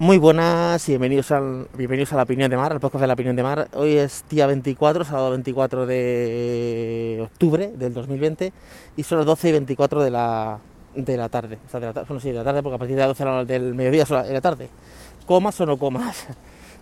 Muy 0.00 0.16
buenas 0.16 0.88
y 0.88 0.92
bienvenidos, 0.92 1.32
al, 1.32 1.66
bienvenidos 1.76 2.12
a 2.12 2.16
La 2.16 2.22
Opinión 2.22 2.48
de 2.48 2.56
Mar, 2.56 2.70
al 2.70 2.78
podcast 2.78 3.00
de 3.00 3.08
La 3.08 3.14
Opinión 3.14 3.34
de 3.34 3.42
Mar. 3.42 3.68
Hoy 3.74 3.96
es 3.96 4.24
día 4.30 4.46
24, 4.46 5.02
sábado 5.04 5.30
24 5.30 5.86
de 5.86 7.18
octubre 7.20 7.72
del 7.74 7.94
2020 7.94 8.52
y 8.96 9.02
son 9.02 9.18
las 9.18 9.26
12 9.26 9.48
y 9.48 9.52
24 9.52 10.04
de 10.04 10.10
la, 10.12 10.60
de 10.94 11.16
la 11.16 11.28
tarde. 11.28 11.58
O 11.66 11.68
sea, 11.68 11.80
de 11.80 11.86
la, 11.86 11.92
bueno, 12.02 12.20
sí, 12.20 12.30
de 12.30 12.44
tarde 12.44 12.62
porque 12.62 12.76
a 12.76 12.78
partir 12.78 12.94
de 12.94 13.08
las 13.08 13.18
12 13.18 13.44
del 13.46 13.74
mediodía 13.74 14.04
es 14.04 14.10
la 14.10 14.40
tarde. 14.40 14.68
Comas 15.26 15.60
o 15.60 15.66
no 15.66 15.76
comas. 15.76 16.28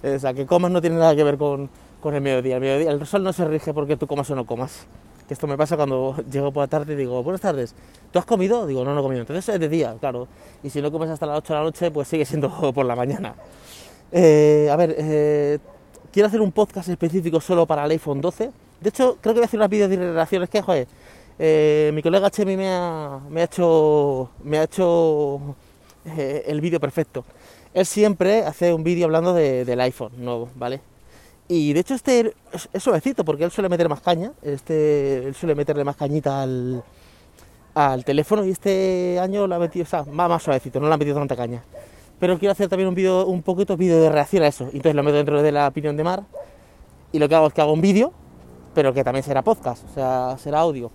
O 0.04 0.18
sea, 0.18 0.34
que 0.34 0.44
comas 0.44 0.70
no 0.70 0.82
tiene 0.82 0.96
nada 0.96 1.16
que 1.16 1.24
ver 1.24 1.38
con, 1.38 1.70
con 2.02 2.14
el 2.14 2.20
mediodía. 2.20 2.56
El 2.56 2.60
mediodía. 2.60 2.90
El 2.90 3.06
sol 3.06 3.22
no 3.24 3.32
se 3.32 3.46
rige 3.46 3.72
porque 3.72 3.96
tú 3.96 4.06
comas 4.06 4.30
o 4.30 4.36
no 4.36 4.44
comas. 4.44 4.86
Que 5.26 5.34
esto 5.34 5.46
me 5.46 5.56
pasa 5.56 5.76
cuando 5.76 6.16
llego 6.30 6.52
por 6.52 6.62
la 6.62 6.68
tarde 6.68 6.94
y 6.94 6.96
digo, 6.96 7.22
buenas 7.22 7.40
tardes, 7.40 7.74
¿tú 8.12 8.18
has 8.18 8.24
comido? 8.24 8.66
Digo, 8.66 8.84
no, 8.84 8.94
no 8.94 9.00
he 9.00 9.02
comido. 9.02 9.20
Entonces 9.22 9.54
es 9.54 9.60
de 9.60 9.68
día, 9.68 9.96
claro. 9.98 10.28
Y 10.62 10.70
si 10.70 10.80
no 10.80 10.90
comes 10.92 11.10
hasta 11.10 11.26
las 11.26 11.38
8 11.38 11.52
de 11.52 11.58
la 11.58 11.64
noche, 11.64 11.90
pues 11.90 12.08
sigue 12.08 12.24
siendo 12.24 12.72
por 12.74 12.86
la 12.86 12.96
mañana. 12.96 13.34
Eh, 14.12 14.68
a 14.70 14.76
ver, 14.76 14.94
eh, 14.98 15.58
quiero 16.12 16.28
hacer 16.28 16.40
un 16.40 16.52
podcast 16.52 16.88
específico 16.88 17.40
solo 17.40 17.66
para 17.66 17.84
el 17.84 17.90
iPhone 17.92 18.20
12. 18.20 18.50
De 18.80 18.88
hecho, 18.88 19.18
creo 19.20 19.34
que 19.34 19.40
voy 19.40 19.44
a 19.44 19.46
hacer 19.46 19.58
unas 19.58 19.70
vídeos 19.70 19.90
de 19.90 19.96
relaciones 19.96 20.48
que, 20.48 20.62
joder, 20.62 20.86
eh, 21.38 21.90
mi 21.92 22.02
colega 22.02 22.30
Chemi 22.30 22.56
me 22.56 22.68
ha, 22.70 23.20
me 23.28 23.40
ha 23.40 23.44
hecho, 23.44 24.30
me 24.44 24.58
ha 24.58 24.62
hecho 24.64 25.56
el 26.06 26.60
vídeo 26.60 26.78
perfecto. 26.78 27.24
Él 27.74 27.84
siempre 27.84 28.44
hace 28.44 28.72
un 28.72 28.84
vídeo 28.84 29.06
hablando 29.06 29.34
del 29.34 29.80
iPhone 29.80 30.12
nuevo, 30.16 30.48
¿vale? 30.54 30.80
Y 31.48 31.72
de 31.72 31.80
hecho 31.80 31.94
este 31.94 32.34
es, 32.52 32.82
suavecito 32.82 33.24
porque 33.24 33.44
él 33.44 33.50
suele 33.50 33.68
meter 33.68 33.88
más 33.88 34.00
caña, 34.00 34.32
este, 34.42 35.28
él 35.28 35.34
suele 35.34 35.54
meterle 35.54 35.84
más 35.84 35.96
cañita 35.96 36.42
al, 36.42 36.82
al 37.74 38.04
teléfono 38.04 38.44
y 38.44 38.50
este 38.50 39.18
año 39.20 39.46
lo 39.46 39.54
ha 39.54 39.58
metido, 39.58 39.84
o 39.84 39.86
sea, 39.86 40.02
más, 40.04 40.42
suavecito, 40.42 40.80
no 40.80 40.88
le 40.88 40.94
ha 40.94 40.96
metido 40.96 41.16
tanta 41.16 41.36
caña. 41.36 41.62
Pero 42.18 42.38
quiero 42.38 42.52
hacer 42.52 42.68
también 42.68 42.88
un 42.88 42.94
vídeo, 42.94 43.26
un 43.26 43.42
poquito 43.42 43.76
vídeo 43.76 44.00
de 44.00 44.10
reacción 44.10 44.42
a 44.42 44.48
eso. 44.48 44.64
Entonces 44.64 44.94
lo 44.94 45.02
meto 45.02 45.18
dentro 45.18 45.42
de 45.42 45.52
la 45.52 45.68
opinión 45.68 45.96
de 45.96 46.02
Mar 46.02 46.24
y 47.12 47.18
lo 47.18 47.28
que 47.28 47.34
hago 47.34 47.46
es 47.46 47.52
que 47.52 47.60
hago 47.60 47.72
un 47.72 47.82
vídeo, 47.82 48.12
pero 48.74 48.92
que 48.92 49.04
también 49.04 49.22
será 49.22 49.42
podcast, 49.42 49.84
o 49.90 49.94
sea, 49.94 50.36
será 50.38 50.60
audio. 50.60 50.90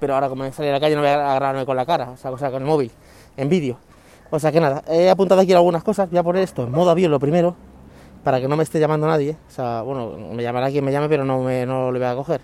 Pero 0.00 0.14
ahora 0.14 0.28
como 0.28 0.42
me 0.42 0.52
sale 0.52 0.70
a 0.70 0.72
la 0.72 0.80
calle 0.80 0.96
no 0.96 1.02
voy 1.02 1.10
a 1.10 1.34
grabarme 1.34 1.64
con 1.64 1.76
la 1.76 1.86
cara, 1.86 2.10
o 2.10 2.16
sea, 2.16 2.30
o 2.32 2.38
sea 2.38 2.50
con 2.50 2.62
el 2.62 2.66
móvil, 2.66 2.90
en 3.36 3.48
vídeo. 3.48 3.76
O 4.30 4.38
sea 4.38 4.50
que 4.50 4.60
nada, 4.60 4.82
he 4.88 5.10
apuntado 5.10 5.42
aquí 5.42 5.52
algunas 5.52 5.84
cosas, 5.84 6.08
voy 6.08 6.18
a 6.18 6.22
poner 6.22 6.42
esto 6.42 6.64
en 6.64 6.72
modo 6.72 6.90
avión 6.90 7.10
lo 7.10 7.20
primero, 7.20 7.54
para 8.24 8.40
que 8.40 8.48
no 8.48 8.56
me 8.56 8.62
esté 8.62 8.78
llamando 8.78 9.06
nadie. 9.06 9.36
O 9.48 9.50
sea, 9.50 9.82
bueno, 9.82 10.16
me 10.32 10.42
llamará 10.42 10.70
quien 10.70 10.84
me 10.84 10.92
llame, 10.92 11.08
pero 11.08 11.24
no, 11.24 11.42
me, 11.42 11.66
no 11.66 11.90
le 11.90 11.98
voy 11.98 12.08
a 12.08 12.14
coger. 12.14 12.40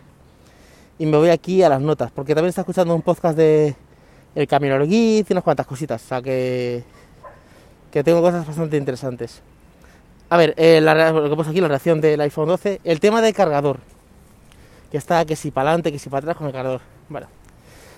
Y 0.98 1.07
me 1.07 1.17
voy 1.17 1.31
aquí 1.31 1.62
a 1.62 1.69
las 1.69 1.81
notas, 1.81 2.11
porque 2.11 2.35
también 2.35 2.48
está 2.48 2.62
escuchando 2.62 2.95
un 2.95 3.03
podcast 3.03 3.37
de 3.37 3.77
El 4.35 4.48
Camino 4.48 4.79
Git 4.85 5.31
y 5.31 5.33
unas 5.33 5.45
cuantas 5.45 5.67
cositas. 5.67 6.05
O 6.05 6.09
sea, 6.09 6.23
que, 6.23 6.83
que 7.91 8.03
tengo 8.03 8.20
cosas 8.20 8.47
bastante 8.47 8.77
interesantes. 8.77 9.43
A 10.31 10.37
ver, 10.37 10.55
eh, 10.57 10.81
lo 10.81 11.31
que 11.31 11.37
pasa 11.37 11.51
aquí, 11.51 11.61
la 11.61 11.69
reacción 11.69 12.01
del 12.01 12.20
iPhone 12.20 12.48
12. 12.48 12.81
El 12.85 13.01
tema 13.01 13.23
del 13.23 13.33
cargador. 13.33 13.79
Que 14.91 14.98
está 14.98 15.25
que 15.25 15.37
si 15.37 15.51
para 15.51 15.70
adelante, 15.70 15.92
que 15.92 15.98
si 15.98 16.11
para 16.11 16.20
atrás 16.20 16.37
con 16.37 16.47
el 16.47 16.53
cargador. 16.53 16.81
Bueno, 17.09 17.29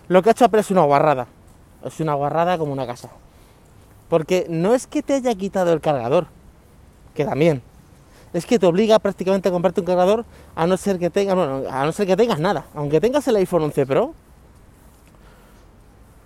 lo 0.08 0.22
que 0.22 0.30
ha 0.30 0.32
hecho 0.32 0.44
Apple 0.44 0.60
es 0.60 0.70
una 0.70 0.82
guarrada. 0.82 1.26
Es 1.84 1.98
una 2.00 2.14
guarrada 2.14 2.58
como 2.58 2.72
una 2.72 2.86
casa. 2.86 3.10
Porque 4.08 4.46
no 4.48 4.74
es 4.74 4.86
que 4.86 5.02
te 5.02 5.14
haya 5.14 5.34
quitado 5.34 5.72
el 5.72 5.80
cargador, 5.80 6.26
que 7.14 7.24
también, 7.24 7.62
es 8.32 8.46
que 8.46 8.58
te 8.58 8.66
obliga 8.66 8.98
prácticamente 8.98 9.48
a 9.48 9.52
comprarte 9.52 9.80
un 9.80 9.86
cargador 9.86 10.24
a 10.54 10.66
no 10.66 10.76
ser 10.76 10.98
que 10.98 11.10
tengas, 11.10 11.36
a 11.36 11.84
no 11.84 11.92
ser 11.92 12.06
que 12.06 12.16
tengas 12.16 12.38
nada. 12.38 12.66
Aunque 12.74 13.00
tengas 13.00 13.26
el 13.28 13.36
iPhone 13.36 13.64
11 13.64 13.86
Pro, 13.86 14.14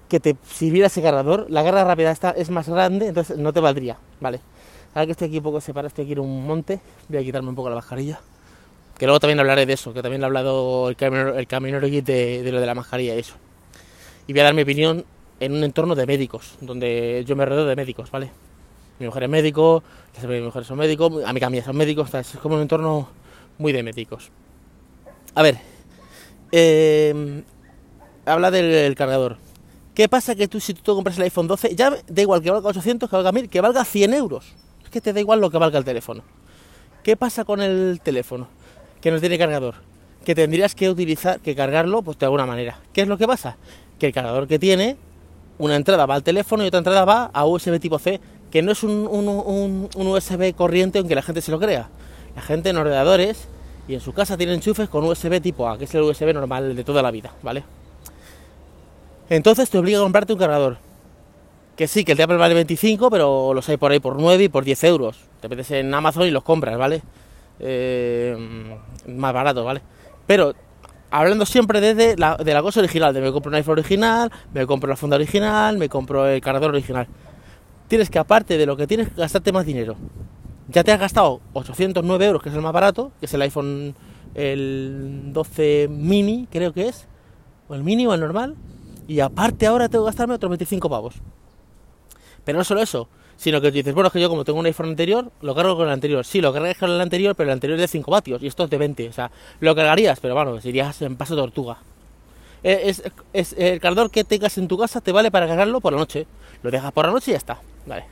que 0.08 0.20
te 0.20 0.36
sirviera 0.46 0.88
ese 0.88 1.02
cargador, 1.02 1.46
la 1.48 1.64
carga 1.64 1.84
rápida 1.84 2.10
esta 2.10 2.30
es 2.30 2.50
más 2.50 2.68
grande, 2.68 3.08
entonces 3.08 3.38
no 3.38 3.52
te 3.52 3.60
valdría, 3.60 3.96
¿vale? 4.20 4.40
Ahora 4.94 5.06
que 5.06 5.12
estoy 5.12 5.28
aquí 5.28 5.38
un 5.38 5.42
poco 5.42 5.60
separado, 5.60 5.88
estoy 5.88 6.04
aquí 6.04 6.12
en 6.12 6.20
un 6.20 6.46
monte, 6.46 6.78
voy 7.08 7.18
a 7.18 7.22
quitarme 7.22 7.48
un 7.48 7.54
poco 7.54 7.68
la 7.68 7.76
mascarilla. 7.76 8.20
Que 8.98 9.06
luego 9.06 9.18
también 9.18 9.40
hablaré 9.40 9.66
de 9.66 9.72
eso, 9.72 9.92
que 9.92 10.02
también 10.02 10.22
he 10.22 10.24
hablado 10.24 10.88
el 10.88 10.96
camino, 10.96 11.78
el 11.78 12.04
de, 12.04 12.42
de 12.44 12.52
lo 12.52 12.60
de 12.60 12.66
la 12.66 12.74
mascarilla 12.74 13.16
y 13.16 13.18
eso. 13.18 13.34
Y 14.26 14.32
voy 14.32 14.40
a 14.40 14.44
dar 14.44 14.54
mi 14.54 14.62
opinión 14.62 15.04
en 15.40 15.52
un 15.52 15.64
entorno 15.64 15.94
de 15.96 16.06
médicos, 16.06 16.54
donde 16.60 17.24
yo 17.26 17.34
me 17.34 17.44
rodeo 17.44 17.64
de 17.64 17.74
médicos, 17.74 18.10
¿vale? 18.10 18.30
Mi 18.98 19.06
mujer 19.06 19.24
es 19.24 19.28
médico, 19.28 19.82
mi 20.26 20.40
mujer 20.40 20.64
son 20.64 20.78
médicos, 20.78 21.24
a 21.24 21.32
mi 21.32 21.40
familia 21.40 21.64
son 21.64 21.76
médicos, 21.76 22.12
es 22.14 22.36
como 22.40 22.56
un 22.56 22.62
entorno 22.62 23.08
muy 23.58 23.72
de 23.72 23.82
médicos. 23.82 24.30
A 25.34 25.42
ver, 25.42 25.58
em, 26.52 27.42
habla 28.24 28.50
del, 28.50 28.94
cargador. 28.94 29.36
¿Qué 29.94 30.08
pasa 30.08 30.34
que 30.34 30.48
tú 30.48 30.60
si 30.60 30.74
tú 30.74 30.94
compras 30.94 31.16
el 31.16 31.24
iPhone 31.24 31.46
12, 31.46 31.74
ya 31.74 31.90
da 31.90 32.22
igual 32.22 32.42
que 32.42 32.50
valga 32.50 32.68
800, 32.68 33.08
que 33.08 33.16
valga 33.16 33.32
1000, 33.32 33.48
que 33.48 33.60
valga 33.60 33.84
100 33.84 34.14
euros? 34.14 34.54
Es 34.84 34.90
que 34.90 35.00
te 35.00 35.12
da 35.12 35.20
igual 35.20 35.40
lo 35.40 35.50
que 35.50 35.58
valga 35.58 35.78
el 35.78 35.84
teléfono. 35.84 36.22
¿Qué 37.02 37.16
pasa 37.16 37.44
con 37.44 37.60
el 37.60 38.00
teléfono? 38.02 38.48
Que 39.00 39.10
no 39.10 39.20
tiene 39.20 39.38
cargador. 39.38 39.76
Que 40.24 40.34
tendrías 40.34 40.74
que 40.74 40.88
utilizar, 40.88 41.40
que 41.40 41.54
cargarlo, 41.54 42.02
pues 42.02 42.18
de 42.18 42.26
alguna 42.26 42.46
manera. 42.46 42.80
¿Qué 42.92 43.02
es 43.02 43.08
lo 43.08 43.18
que 43.18 43.26
pasa? 43.26 43.56
Que 43.98 44.06
el 44.06 44.12
cargador 44.12 44.48
que 44.48 44.58
tiene, 44.58 44.96
una 45.58 45.76
entrada 45.76 46.06
va 46.06 46.14
al 46.14 46.22
teléfono 46.22 46.64
y 46.64 46.68
otra 46.68 46.78
entrada 46.78 47.04
va 47.04 47.30
a 47.32 47.44
USB 47.44 47.78
tipo 47.78 47.98
C 47.98 48.20
que 48.54 48.62
no 48.62 48.70
es 48.70 48.84
un, 48.84 49.88
USB 49.96 50.54
corriente 50.54 51.00
aunque 51.00 51.16
la 51.16 51.22
gente 51.22 51.40
se 51.40 51.50
lo 51.50 51.58
crea. 51.58 51.88
La 52.36 52.40
gente 52.40 52.70
en 52.70 52.76
ordenadores 52.76 53.48
y 53.88 53.94
en 53.94 54.00
su 54.00 54.12
casa 54.12 54.36
tiene 54.36 54.54
enchufes 54.54 54.88
con 54.88 55.02
USB 55.02 55.42
tipo 55.42 55.68
A, 55.68 55.76
que 55.76 55.86
es 55.86 55.94
el 55.96 56.02
USB 56.02 56.32
normal 56.32 56.76
de 56.76 56.84
toda 56.84 57.02
la 57.02 57.10
vida, 57.10 57.32
¿vale? 57.42 57.64
Entonces 59.28 59.68
te 59.68 59.76
obliga 59.76 59.98
a 59.98 60.02
comprarte 60.02 60.34
un 60.34 60.38
cargador. 60.38 60.76
Que 61.74 61.88
sí, 61.88 62.04
que 62.04 62.12
el 62.12 62.18
de 62.18 62.26
vale 62.26 62.54
25, 62.54 63.10
pero 63.10 63.52
los 63.54 63.68
hay 63.68 63.76
por 63.76 63.90
ahí 63.90 63.98
por 63.98 64.20
9 64.20 64.44
y 64.44 64.48
por 64.48 64.62
10 64.62 64.84
euros. 64.84 65.18
Te 65.40 65.48
metes 65.48 65.72
en 65.72 65.92
Amazon 65.92 66.28
y 66.28 66.30
los 66.30 66.44
compras, 66.44 66.78
¿vale? 66.78 67.02
Eh, 67.58 68.36
más 69.08 69.34
barato, 69.34 69.64
¿vale? 69.64 69.82
Pero 70.28 70.54
hablando 71.10 71.44
siempre 71.44 71.80
desde 71.80 72.16
la, 72.16 72.36
de 72.36 72.54
la 72.54 72.62
cosa 72.62 72.78
original, 72.78 73.12
me 73.14 73.32
compro 73.32 73.48
un 73.48 73.56
iPhone 73.56 73.80
original, 73.80 74.30
me 74.52 74.64
compro 74.64 74.88
la 74.88 74.94
funda 74.94 75.16
original, 75.16 75.76
me 75.76 75.88
compro 75.88 76.28
el 76.28 76.40
cargador 76.40 76.70
original 76.70 77.08
tienes 77.94 78.10
que 78.10 78.18
aparte 78.18 78.58
de 78.58 78.66
lo 78.66 78.76
que 78.76 78.88
tienes, 78.88 79.14
gastarte 79.14 79.52
más 79.52 79.64
dinero. 79.64 79.94
Ya 80.66 80.82
te 80.82 80.90
has 80.90 80.98
gastado 80.98 81.40
809 81.52 82.26
euros, 82.26 82.42
que 82.42 82.48
es 82.48 82.54
el 82.56 82.60
más 82.60 82.72
barato, 82.72 83.12
que 83.20 83.26
es 83.26 83.34
el 83.34 83.42
iPhone 83.42 83.94
el 84.34 85.32
12 85.32 85.86
mini, 85.88 86.48
creo 86.50 86.72
que 86.72 86.88
es, 86.88 87.06
o 87.68 87.74
el 87.76 87.84
mini 87.84 88.04
o 88.08 88.12
el 88.12 88.18
normal, 88.18 88.56
y 89.06 89.20
aparte 89.20 89.68
ahora 89.68 89.88
tengo 89.88 90.06
que 90.06 90.08
gastarme 90.08 90.34
otros 90.34 90.50
25 90.50 90.90
pavos. 90.90 91.14
Pero 92.44 92.58
no 92.58 92.64
solo 92.64 92.82
eso, 92.82 93.08
sino 93.36 93.60
que 93.60 93.70
dices, 93.70 93.94
bueno, 93.94 94.08
es 94.08 94.12
que 94.12 94.20
yo 94.20 94.28
como 94.28 94.44
tengo 94.44 94.58
un 94.58 94.66
iPhone 94.66 94.88
anterior, 94.88 95.30
lo 95.40 95.54
cargo 95.54 95.76
con 95.76 95.86
el 95.86 95.92
anterior. 95.92 96.24
Sí, 96.24 96.40
lo 96.40 96.52
cargas 96.52 96.76
con 96.76 96.90
el 96.90 97.00
anterior, 97.00 97.36
pero 97.36 97.48
el 97.50 97.52
anterior 97.52 97.78
es 97.78 97.82
de 97.82 97.88
5 97.88 98.10
vatios 98.10 98.42
y 98.42 98.48
esto 98.48 98.64
es 98.64 98.70
de 98.70 98.78
20. 98.78 99.08
O 99.08 99.12
sea, 99.12 99.30
lo 99.60 99.72
cargarías, 99.76 100.18
pero 100.18 100.34
bueno, 100.34 100.58
irías 100.64 101.00
en 101.02 101.14
paso 101.14 101.36
tortuga. 101.36 101.78
Es, 102.64 103.04
es, 103.32 103.52
el 103.56 103.78
cargador 103.78 104.10
que 104.10 104.24
tengas 104.24 104.58
en 104.58 104.66
tu 104.66 104.76
casa 104.76 105.00
te 105.00 105.12
vale 105.12 105.30
para 105.30 105.46
cargarlo 105.46 105.80
por 105.80 105.92
la 105.92 106.00
noche. 106.00 106.26
Lo 106.64 106.72
dejas 106.72 106.90
por 106.90 107.06
la 107.06 107.12
noche 107.12 107.30
y 107.30 107.34
ya 107.34 107.38
está. 107.38 107.60
Vale. 107.86 108.04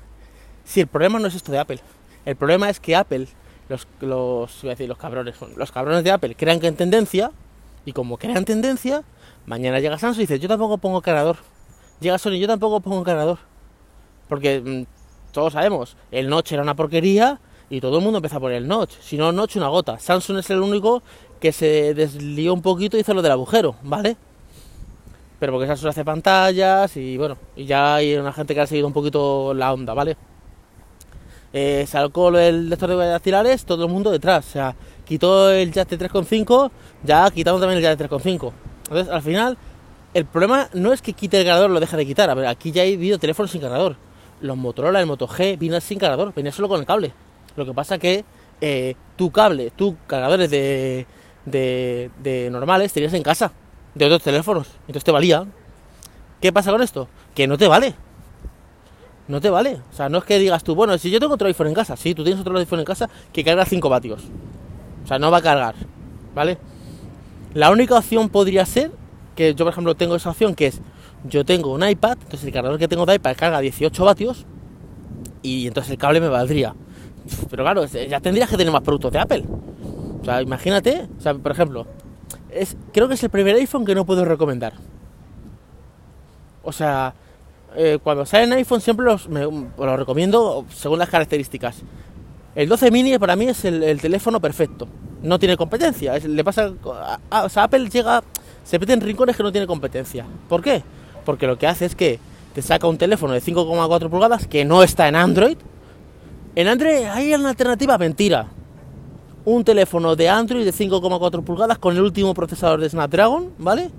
Si 0.65 0.81
el 0.81 0.87
problema 0.87 1.19
no 1.19 1.28
es 1.28 1.34
esto 1.34 1.53
de 1.53 1.59
Apple, 1.59 1.81
el 2.25 2.37
problema 2.37 2.71
es 2.71 2.78
que 2.78 2.94
Apple, 2.94 3.27
los, 3.69 3.87
los, 4.00 4.62
decir 4.62 4.88
los 4.88 4.99
cabrones, 4.99 5.34
los 5.56 5.72
cabrones 5.72 6.05
de 6.05 6.10
Apple 6.10 6.34
crean 6.37 6.60
que 6.60 6.69
en 6.69 6.77
tendencia, 6.77 7.33
y 7.84 7.93
como 7.93 8.16
crean 8.16 8.44
tendencia, 8.44 9.03
mañana 9.47 9.81
llega 9.81 9.99
Samsung 9.99 10.21
y 10.21 10.27
dice, 10.27 10.38
yo 10.38 10.49
tampoco 10.49 10.78
pongo 10.78 11.00
cargador. 11.00 11.38
Llega 12.00 12.19
Sony, 12.19 12.38
yo 12.38 12.47
tampoco 12.47 12.81
pongo 12.81 13.03
cargador. 13.03 13.38
Porque 14.28 14.60
mm, 14.60 15.33
todos 15.33 15.53
sabemos, 15.53 15.97
el 16.10 16.28
Notch 16.28 16.53
era 16.53 16.62
una 16.62 16.77
porquería 16.77 17.41
y 17.71 17.81
todo 17.81 17.99
el 17.99 18.04
mundo 18.04 18.19
empezó 18.19 18.37
a 18.37 18.41
poner 18.41 18.59
el 18.59 18.69
Notch. 18.69 18.93
Si 19.00 19.16
no, 19.16 19.33
Notch 19.33 19.56
una 19.56 19.69
gota. 19.69 19.99
Samsung 19.99 20.39
es 20.39 20.50
el 20.50 20.60
único 20.60 21.03
que 21.41 21.53
se 21.53 21.94
deslió 21.94 22.54
un 22.54 22.62
poquito 22.62 22.97
y 22.97 23.00
hizo 23.00 23.15
lo 23.15 23.22
del 23.22 23.33
agujero, 23.33 23.75
¿vale? 23.83 24.16
Pero 25.42 25.54
porque 25.54 25.66
Samsung 25.66 25.88
hace 25.88 26.04
pantallas 26.04 26.97
y 26.97 27.16
bueno, 27.19 27.36
y 27.56 27.64
ya 27.64 27.97
hay 27.97 28.14
una 28.14 28.32
gente 28.32 28.54
que 28.54 28.60
ha 28.60 28.66
seguido 28.69 28.86
un 28.86 28.92
poquito 28.92 29.53
la 29.54 29.72
onda, 29.72 29.92
¿vale? 29.92 30.16
Eh, 31.53 31.84
sacó 31.89 32.28
el 32.39 32.71
lector 32.71 32.91
de 32.91 33.09
dactilares, 33.09 33.65
todo 33.65 33.86
el 33.86 33.91
mundo 33.91 34.12
detrás, 34.12 34.47
o 34.47 34.50
sea, 34.53 34.77
quitó 35.04 35.50
el 35.50 35.72
jack 35.72 35.89
de 35.89 35.98
3.5, 36.09 36.71
ya 37.03 37.28
quitamos 37.33 37.60
también 37.60 37.78
el 37.78 37.83
jack 37.83 37.98
de 37.98 38.09
3.5. 38.09 38.53
Entonces, 38.84 39.12
al 39.12 39.21
final, 39.21 39.59
el 40.15 40.27
problema 40.27 40.68
no 40.74 40.92
es 40.92 41.03
que 41.03 41.12
quite 41.12 41.41
el 41.41 41.45
cargador, 41.45 41.71
lo 41.71 41.80
deje 41.80 41.97
de 41.97 42.06
quitar, 42.06 42.30
a 42.30 42.34
ver, 42.34 42.47
aquí 42.47 42.71
ya 42.71 42.83
hay 42.83 42.95
habido 42.95 43.18
teléfonos 43.18 43.50
sin 43.50 43.62
cargador. 43.62 43.97
Los 44.42 44.56
Motorola, 44.56 45.00
el 45.00 45.06
Moto 45.06 45.27
G, 45.27 45.59
vino 45.59 45.80
sin 45.80 45.98
cargador, 45.98 46.33
venía 46.33 46.53
solo 46.53 46.68
con 46.68 46.78
el 46.78 46.86
cable. 46.86 47.12
Lo 47.56 47.66
que 47.66 47.74
pasa 47.74 47.98
que 47.98 48.24
eh, 48.60 48.95
tu 49.16 49.33
cable, 49.33 49.72
tu 49.74 49.97
cargadores 50.06 50.48
de, 50.53 51.04
de, 51.47 52.12
de 52.22 52.48
normales 52.48 52.92
tenías 52.92 53.12
en 53.15 53.24
casa 53.24 53.50
de 53.94 54.04
otros 54.04 54.22
teléfonos. 54.22 54.68
Entonces 54.83 55.04
te 55.04 55.12
valía. 55.12 55.44
¿Qué 56.41 56.53
pasa 56.53 56.71
con 56.71 56.83
esto? 56.83 57.09
Que 57.34 57.47
no 57.47 57.56
te 57.56 57.68
vale. 57.68 57.94
No 59.28 59.41
te 59.41 59.50
vale. 59.50 59.80
O 59.92 59.97
sea, 59.97 60.09
no 60.09 60.18
es 60.18 60.24
que 60.24 60.39
digas 60.39 60.65
tú, 60.65 60.74
bueno, 60.74 60.97
si 60.98 61.10
yo 61.10 61.21
tengo 61.21 61.34
otro 61.34 61.47
iPhone 61.47 61.68
en 61.68 61.74
casa, 61.74 61.97
sí, 61.97 62.15
tú 62.15 62.24
tienes 62.24 62.41
otro 62.41 62.56
iPhone 62.59 62.80
en 62.80 62.84
casa 62.84 63.09
que 63.33 63.44
carga 63.44 63.65
5 63.65 63.89
vatios. 63.89 64.22
O 65.04 65.06
sea, 65.06 65.18
no 65.18 65.30
va 65.30 65.39
a 65.39 65.42
cargar. 65.42 65.74
¿Vale? 66.34 66.59
La 67.54 67.71
única 67.71 67.97
opción 67.97 68.28
podría 68.28 68.65
ser 68.66 68.91
que 69.36 69.54
yo, 69.54 69.65
por 69.65 69.72
ejemplo, 69.72 69.95
tengo 69.95 70.16
esa 70.16 70.30
opción 70.30 70.54
que 70.54 70.66
es 70.68 70.80
yo 71.24 71.45
tengo 71.45 71.72
un 71.72 71.88
iPad, 71.88 72.18
entonces 72.21 72.45
el 72.45 72.53
cargador 72.53 72.78
que 72.78 72.88
tengo 72.88 73.06
de 73.06 73.15
iPad 73.15 73.36
carga 73.36 73.60
18 73.60 74.04
vatios 74.04 74.45
y 75.42 75.68
entonces 75.68 75.92
el 75.92 75.98
cable 75.98 76.21
me 76.21 76.28
valdría. 76.28 76.74
Pero 77.50 77.62
claro, 77.62 77.84
ya 77.84 78.21
tendrías 78.21 78.50
que 78.50 78.56
tener 78.56 78.72
más 78.72 78.83
productos 78.83 79.12
de 79.12 79.21
Apple. 79.21 79.45
O 80.21 80.24
sea, 80.24 80.42
imagínate, 80.42 81.09
o 81.16 81.21
sea, 81.21 81.34
por 81.34 81.53
ejemplo, 81.53 81.86
es, 82.54 82.77
creo 82.93 83.09
que 83.09 83.15
es 83.15 83.22
el 83.22 83.31
primer 83.31 83.57
iPhone 83.57 83.84
que 83.84 83.95
no 83.95 84.04
puedo 84.04 84.25
recomendar. 84.25 84.75
O 86.63 86.72
sea, 86.72 87.15
eh, 87.77 87.99
cuando 88.03 88.27
salen 88.27 88.53
iPhone 88.53 88.81
siempre 88.81 89.07
los, 89.07 89.27
los 89.27 89.99
recomiendo 89.99 90.65
según 90.75 90.99
las 90.99 91.09
características. 91.09 91.83
El 92.54 92.69
12 92.69 92.91
mini 92.91 93.19
para 93.19 93.34
mí 93.34 93.49
es 93.49 93.65
el, 93.65 94.01
teléfono 94.01 94.41
perfecto. 94.41 94.87
No 95.22 95.39
tiene 95.39 95.57
competencia. 95.57 96.19
le 96.19 96.45
pasa, 96.45 96.72
sea, 97.49 97.65
Apple 97.65 97.89
llega, 97.89 98.22
se 98.65 98.78
mete 98.78 98.93
en 98.93 99.01
rincones 99.01 99.37
que 99.37 99.43
no 99.43 99.53
tiene 99.53 99.66
competencia. 99.66 100.27
¿Por 100.48 100.63
qué? 100.63 100.83
Porque 101.25 101.47
lo 101.47 101.57
que 101.57 101.66
hace 101.66 101.87
es 101.87 101.95
que 101.95 102.19
te 102.55 102.60
saca 102.60 102.87
un 102.87 102.98
teléfono 102.98 103.33
de 103.33 103.41
5,4 103.41 104.10
pulgadas 104.10 104.47
que 104.47 104.65
no 104.65 104.83
está 104.83 105.09
en 105.09 105.16
Android. 105.16 105.57
En 106.55 106.69
Android 106.69 107.07
hay 107.07 107.33
una 107.33 107.51
alternativa 107.51 107.97
mentira. 107.97 108.48
Un 109.44 109.65
teléfono 109.65 110.15
de 110.15 110.28
Android 110.28 110.65
de 110.65 110.72
5,4 110.72 111.42
pulgadas 111.42 111.78
con 111.78 111.97
el 111.97 112.03
último 112.03 112.33
procesador 112.34 112.80
de 112.80 112.89
Snapdragon, 112.89 113.53
¿vale? 113.59 113.91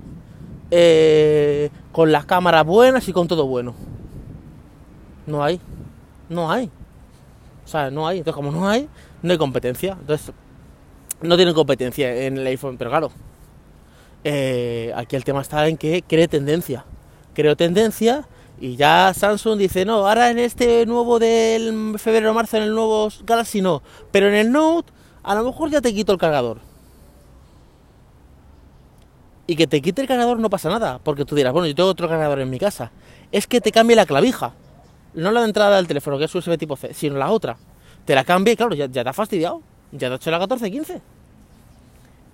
Eh, 0.70 1.70
con 1.92 2.10
las 2.10 2.24
cámaras 2.24 2.64
buenas 2.64 3.06
y 3.08 3.12
con 3.12 3.28
todo 3.28 3.46
bueno. 3.46 3.74
No 5.26 5.44
hay. 5.44 5.60
No 6.28 6.50
hay. 6.50 6.70
O 7.64 7.68
sea, 7.68 7.90
no 7.90 8.08
hay. 8.08 8.18
Entonces, 8.18 8.36
como 8.36 8.50
no 8.50 8.68
hay, 8.68 8.88
no 9.22 9.32
hay 9.32 9.38
competencia. 9.38 9.96
Entonces, 10.00 10.32
no 11.20 11.36
tienen 11.36 11.54
competencia 11.54 12.26
en 12.26 12.38
el 12.38 12.46
iPhone. 12.46 12.76
Pero 12.78 12.90
claro, 12.90 13.10
eh, 14.24 14.92
aquí 14.96 15.16
el 15.16 15.24
tema 15.24 15.42
está 15.42 15.68
en 15.68 15.76
que 15.76 16.02
cree 16.02 16.28
tendencia. 16.28 16.84
Creo 17.34 17.56
tendencia 17.56 18.26
y 18.60 18.76
ya 18.76 19.12
Samsung 19.14 19.58
dice, 19.58 19.84
no, 19.84 20.06
ahora 20.06 20.30
en 20.30 20.38
este 20.38 20.86
nuevo 20.86 21.18
del 21.18 21.98
febrero-marzo, 21.98 22.56
en 22.56 22.62
el 22.64 22.74
nuevo 22.74 23.08
Galaxy 23.24 23.60
no. 23.60 23.82
Pero 24.10 24.28
en 24.28 24.34
el 24.34 24.52
Note, 24.52 24.92
a 25.24 25.34
lo 25.34 25.44
mejor 25.44 25.70
ya 25.70 25.80
te 25.80 25.92
quito 25.92 26.12
el 26.12 26.18
cargador. 26.18 26.58
Y 29.46 29.56
que 29.56 29.66
te 29.66 29.82
quite 29.82 30.02
el 30.02 30.08
cargador 30.08 30.38
no 30.38 30.48
pasa 30.48 30.68
nada, 30.68 31.00
porque 31.02 31.24
tú 31.24 31.34
dirás, 31.34 31.52
bueno, 31.52 31.66
yo 31.66 31.74
tengo 31.74 31.88
otro 31.88 32.08
cargador 32.08 32.40
en 32.40 32.50
mi 32.50 32.58
casa. 32.58 32.92
Es 33.32 33.46
que 33.46 33.60
te 33.60 33.72
cambie 33.72 33.96
la 33.96 34.06
clavija. 34.06 34.52
No 35.14 35.30
la 35.32 35.40
de 35.40 35.46
entrada 35.46 35.76
del 35.76 35.86
teléfono, 35.86 36.18
que 36.18 36.24
es 36.24 36.34
USB 36.34 36.56
tipo 36.58 36.76
C, 36.76 36.94
sino 36.94 37.16
la 37.16 37.30
otra. 37.30 37.56
Te 38.04 38.14
la 38.14 38.24
cambie 38.24 38.54
y 38.54 38.56
claro, 38.56 38.74
ya, 38.74 38.88
te 38.88 39.00
ha 39.00 39.12
fastidiado. 39.12 39.62
Ya 39.92 40.08
te 40.08 40.14
ha 40.14 40.16
hecho 40.16 40.30
la 40.30 40.40
14-15. 40.40 41.00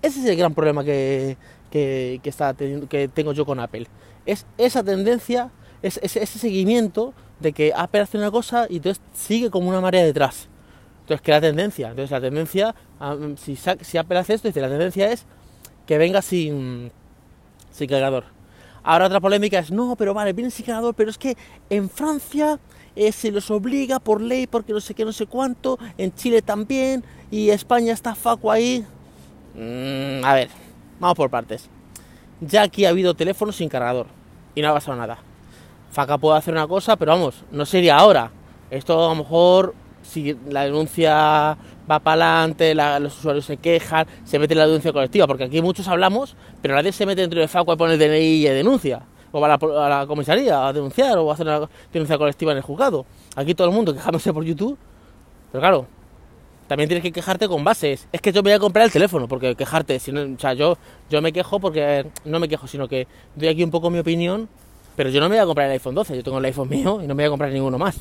Ese 0.02 0.20
es 0.20 0.26
el 0.26 0.36
gran 0.36 0.54
problema 0.54 0.82
que, 0.82 1.36
que, 1.70 2.20
está 2.24 2.54
que 2.54 3.08
tengo 3.12 3.32
yo 3.32 3.44
con 3.44 3.60
Apple. 3.60 3.86
Es 4.26 4.46
esa 4.56 4.82
tendencia, 4.82 5.50
es, 5.82 5.98
ese 6.02 6.26
seguimiento 6.26 7.12
de 7.38 7.52
que 7.52 7.72
Apple 7.74 8.00
hace 8.00 8.18
una 8.18 8.30
cosa 8.30 8.66
y 8.68 8.76
entonces 8.76 9.02
sigue 9.14 9.50
como 9.50 9.68
una 9.68 9.80
marea 9.80 10.04
detrás. 10.04 10.48
Entonces, 11.00 11.20
¿qué 11.22 11.32
es 11.32 11.36
la 11.36 11.40
tendencia? 11.40 11.88
Entonces, 11.90 12.10
la 12.10 12.20
tendencia, 12.20 12.74
si, 13.36 13.56
si 13.56 13.98
Apple 13.98 14.18
hace 14.18 14.34
esto, 14.34 14.48
dice, 14.48 14.60
la 14.60 14.68
tendencia 14.68 15.10
es 15.10 15.26
que 15.90 15.98
venga 15.98 16.22
sin, 16.22 16.92
cargador. 17.88 18.24
Ahora 18.84 19.06
otra 19.06 19.20
polémica 19.20 19.58
es, 19.58 19.72
no, 19.72 19.96
pero 19.96 20.14
vale, 20.14 20.32
viene 20.32 20.52
sin 20.52 20.64
cargador, 20.64 20.94
pero 20.94 21.10
es 21.10 21.18
que 21.18 21.36
en 21.68 21.90
Francia 21.90 22.60
eh, 22.94 23.10
se 23.10 23.32
los 23.32 23.50
obliga 23.50 23.98
por 23.98 24.20
ley, 24.20 24.46
porque 24.46 24.72
no 24.72 24.80
sé 24.80 24.94
qué, 24.94 25.04
no 25.04 25.12
sé 25.12 25.26
cuánto, 25.26 25.80
en 25.98 26.14
Chile 26.14 26.42
también, 26.42 27.02
y 27.30 27.50
España 27.50 27.92
está 27.92 28.14
faco 28.14 28.52
ahí. 28.52 28.86
Mm, 29.54 30.24
a 30.24 30.34
ver, 30.34 30.48
vamos 31.00 31.16
por 31.16 31.28
partes. 31.28 31.68
Ya 32.40 32.62
aquí 32.62 32.84
ha 32.84 32.90
habido 32.90 33.14
teléfonos 33.14 33.56
sin 33.56 33.68
cargador, 33.68 34.06
y 34.54 34.62
no 34.62 34.70
ha 34.70 34.74
pasado 34.74 34.96
nada. 34.96 35.18
Faca 35.90 36.18
puede 36.18 36.38
hacer 36.38 36.54
una 36.54 36.68
cosa, 36.68 36.96
pero 36.96 37.10
vamos, 37.10 37.42
no 37.50 37.66
sería 37.66 37.96
ahora. 37.96 38.30
Esto 38.70 39.06
a 39.06 39.08
lo 39.08 39.16
mejor, 39.16 39.74
si 40.10 40.36
la 40.48 40.64
denuncia 40.64 41.56
va 41.90 41.98
para 42.00 42.40
adelante, 42.40 42.74
los 42.74 43.16
usuarios 43.18 43.44
se 43.44 43.56
quejan, 43.56 44.06
se 44.24 44.38
mete 44.38 44.54
en 44.54 44.58
la 44.58 44.66
denuncia 44.66 44.92
colectiva, 44.92 45.26
porque 45.26 45.44
aquí 45.44 45.62
muchos 45.62 45.86
hablamos, 45.88 46.36
pero 46.60 46.74
nadie 46.74 46.92
se 46.92 47.06
mete 47.06 47.20
dentro 47.20 47.40
de 47.40 47.48
Facua 47.48 47.74
y 47.74 47.76
pone 47.76 47.94
el 47.94 47.98
DNI 47.98 48.18
y 48.18 48.44
denuncia, 48.44 49.02
o 49.32 49.40
va 49.40 49.54
a 49.54 49.88
la, 49.88 50.06
comisaría 50.06 50.66
a 50.66 50.72
denunciar, 50.72 51.16
o 51.18 51.30
a 51.30 51.34
hacer 51.34 51.46
una 51.46 51.68
denuncia 51.92 52.18
colectiva 52.18 52.52
en 52.52 52.58
el 52.58 52.64
juzgado. 52.64 53.06
Aquí 53.36 53.54
todo 53.54 53.68
el 53.68 53.74
mundo 53.74 53.94
quejándose 53.94 54.32
por 54.32 54.44
YouTube, 54.44 54.76
pero 55.52 55.62
claro, 55.62 55.86
también 56.66 56.88
tienes 56.88 57.02
que 57.02 57.12
quejarte 57.12 57.48
con 57.48 57.64
bases. 57.64 58.08
Es 58.12 58.20
que 58.20 58.32
yo 58.32 58.42
me 58.42 58.50
voy 58.50 58.56
a 58.56 58.58
comprar 58.58 58.84
el 58.84 58.92
teléfono, 58.92 59.28
porque 59.28 59.54
quejarte, 59.54 59.98
si 60.00 60.10
o 60.10 60.38
sea, 60.38 60.54
yo, 60.54 60.76
yo 61.08 61.22
me 61.22 61.32
quejo 61.32 61.60
porque, 61.60 62.06
no 62.24 62.40
me 62.40 62.48
quejo, 62.48 62.66
sino 62.66 62.88
que 62.88 63.06
doy 63.36 63.48
aquí 63.48 63.62
un 63.62 63.70
poco 63.70 63.90
mi 63.90 64.00
opinión, 64.00 64.48
pero 64.96 65.10
yo 65.10 65.20
no 65.20 65.28
me 65.28 65.36
voy 65.36 65.42
a 65.42 65.46
comprar 65.46 65.66
el 65.66 65.72
iPhone 65.72 65.94
12, 65.94 66.16
yo 66.16 66.22
tengo 66.22 66.38
el 66.38 66.44
iPhone 66.44 66.68
mío 66.68 67.00
y 67.02 67.06
no 67.06 67.14
me 67.14 67.22
voy 67.22 67.26
a 67.26 67.30
comprar 67.30 67.52
ninguno 67.52 67.78
más. 67.78 67.96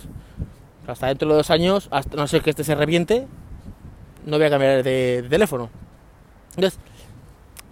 Hasta 0.89 1.07
dentro 1.07 1.29
de 1.29 1.35
dos 1.35 1.49
años, 1.51 1.87
hasta, 1.91 2.17
no 2.17 2.27
sé 2.27 2.41
que 2.41 2.49
este 2.49 2.63
se 2.63 2.75
reviente, 2.75 3.27
no 4.25 4.37
voy 4.37 4.45
a 4.45 4.49
cambiar 4.49 4.83
de, 4.83 5.25
teléfono. 5.29 5.69
Entonces, 6.55 6.79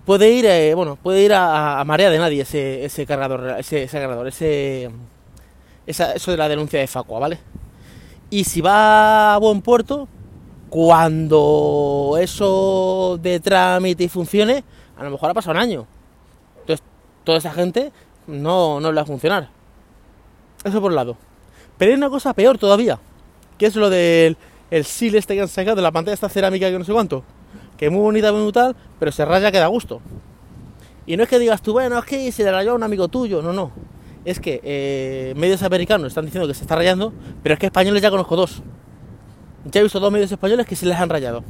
puede 0.06 0.32
ir, 0.32 0.46
eh, 0.46 0.74
bueno, 0.76 0.98
puede 1.02 1.24
ir 1.24 1.34
a, 1.34 1.84
marea 1.86 2.10
de 2.10 2.20
nadie 2.20 2.44
ese, 2.44 2.86
ese 2.86 3.06
cargador, 3.06 3.56
ese, 3.60 3.88
cargador, 3.88 4.28
ese, 4.28 4.92
eso 5.86 6.32
de 6.32 6.38
la 6.38 6.48
denuncia 6.48 6.80
de 6.80 6.88
Facua, 6.88 7.20
¿vale? 7.20 7.40
Y 8.30 8.44
si 8.44 8.62
va 8.62 9.34
a 9.34 9.38
buen 9.40 9.62
puerto, 9.62 10.08
cuando 10.70 12.18
eso 12.20 13.18
de 13.22 13.40
trámite 13.40 14.04
y 14.04 14.10
funcione, 14.10 14.64
a 14.98 15.04
lo 15.04 15.12
mejor 15.12 15.32
ha 15.32 15.34
pasado 15.34 15.56
un 15.56 15.62
año. 15.62 15.88
Entonces, 16.60 16.86
toda 17.24 17.38
esa 17.38 17.52
gente 17.52 17.92
no, 18.28 18.80
no 18.80 18.92
le 18.92 18.96
va 18.96 19.02
a 19.02 19.06
funcionar. 19.06 19.50
Eso 20.64 20.82
por 20.82 20.92
un 20.92 20.96
lado. 20.96 21.18
Pero 21.78 21.92
hay 21.92 21.98
una 21.98 22.10
cosa 22.10 22.34
peor 22.34 22.58
todavía, 22.58 23.00
que 23.58 23.66
es 23.66 23.76
lo 23.76 23.90
del 23.90 24.38
el 24.70 24.84
sil 24.84 25.16
este 25.16 25.36
que 25.36 25.42
han 25.42 25.48
sacado 25.48 25.82
la 25.82 25.92
pantalla 25.92 26.14
esta 26.14 26.30
cerámica 26.30 26.70
que 26.70 26.78
no 26.78 26.84
sé 26.84 26.92
cuánto, 26.92 27.24
que 27.78 27.86
es 27.86 27.92
muy 27.92 28.02
bonita, 28.02 28.34
muy 28.34 28.52
tal, 28.52 28.76
pero 29.00 29.12
se 29.12 29.24
raya 29.24 29.52
que 29.52 29.60
da 29.60 29.68
gusto. 29.68 30.02
Y 31.06 31.16
no 31.16 31.24
es 31.24 31.30
que 31.30 31.40
digas 31.40 31.62
tú, 31.62 31.74
bueno, 31.74 31.98
es 32.00 32.06
que 32.06 32.32
se 32.32 32.44
le 32.44 32.52
rayó 32.52 32.72
a 32.72 32.76
un 32.76 32.84
amigo 32.84 33.08
tuyo, 33.08 33.42
no, 33.42 33.54
no. 33.54 33.72
Es 34.26 34.42
que 34.42 34.60
eh, 34.64 35.34
medios 35.38 35.64
americanos 35.64 36.08
están 36.08 36.26
diciendo 36.26 36.48
que 36.48 36.54
se 36.54 36.64
está 36.64 36.76
rayando, 36.76 37.14
pero 37.42 37.54
es 37.54 37.60
que 37.60 37.68
españoles 37.68 38.02
ya 38.02 38.10
conozco 38.10 38.36
dos. 38.36 38.62
Ya 39.72 39.80
he 39.80 39.84
visto 39.84 40.02
dos 40.02 40.12
medios 40.12 40.32
españoles 40.32 40.66
que 40.66 40.76
se 40.76 40.86
les 40.86 40.98
han 40.98 41.08
rayado. 41.08 41.44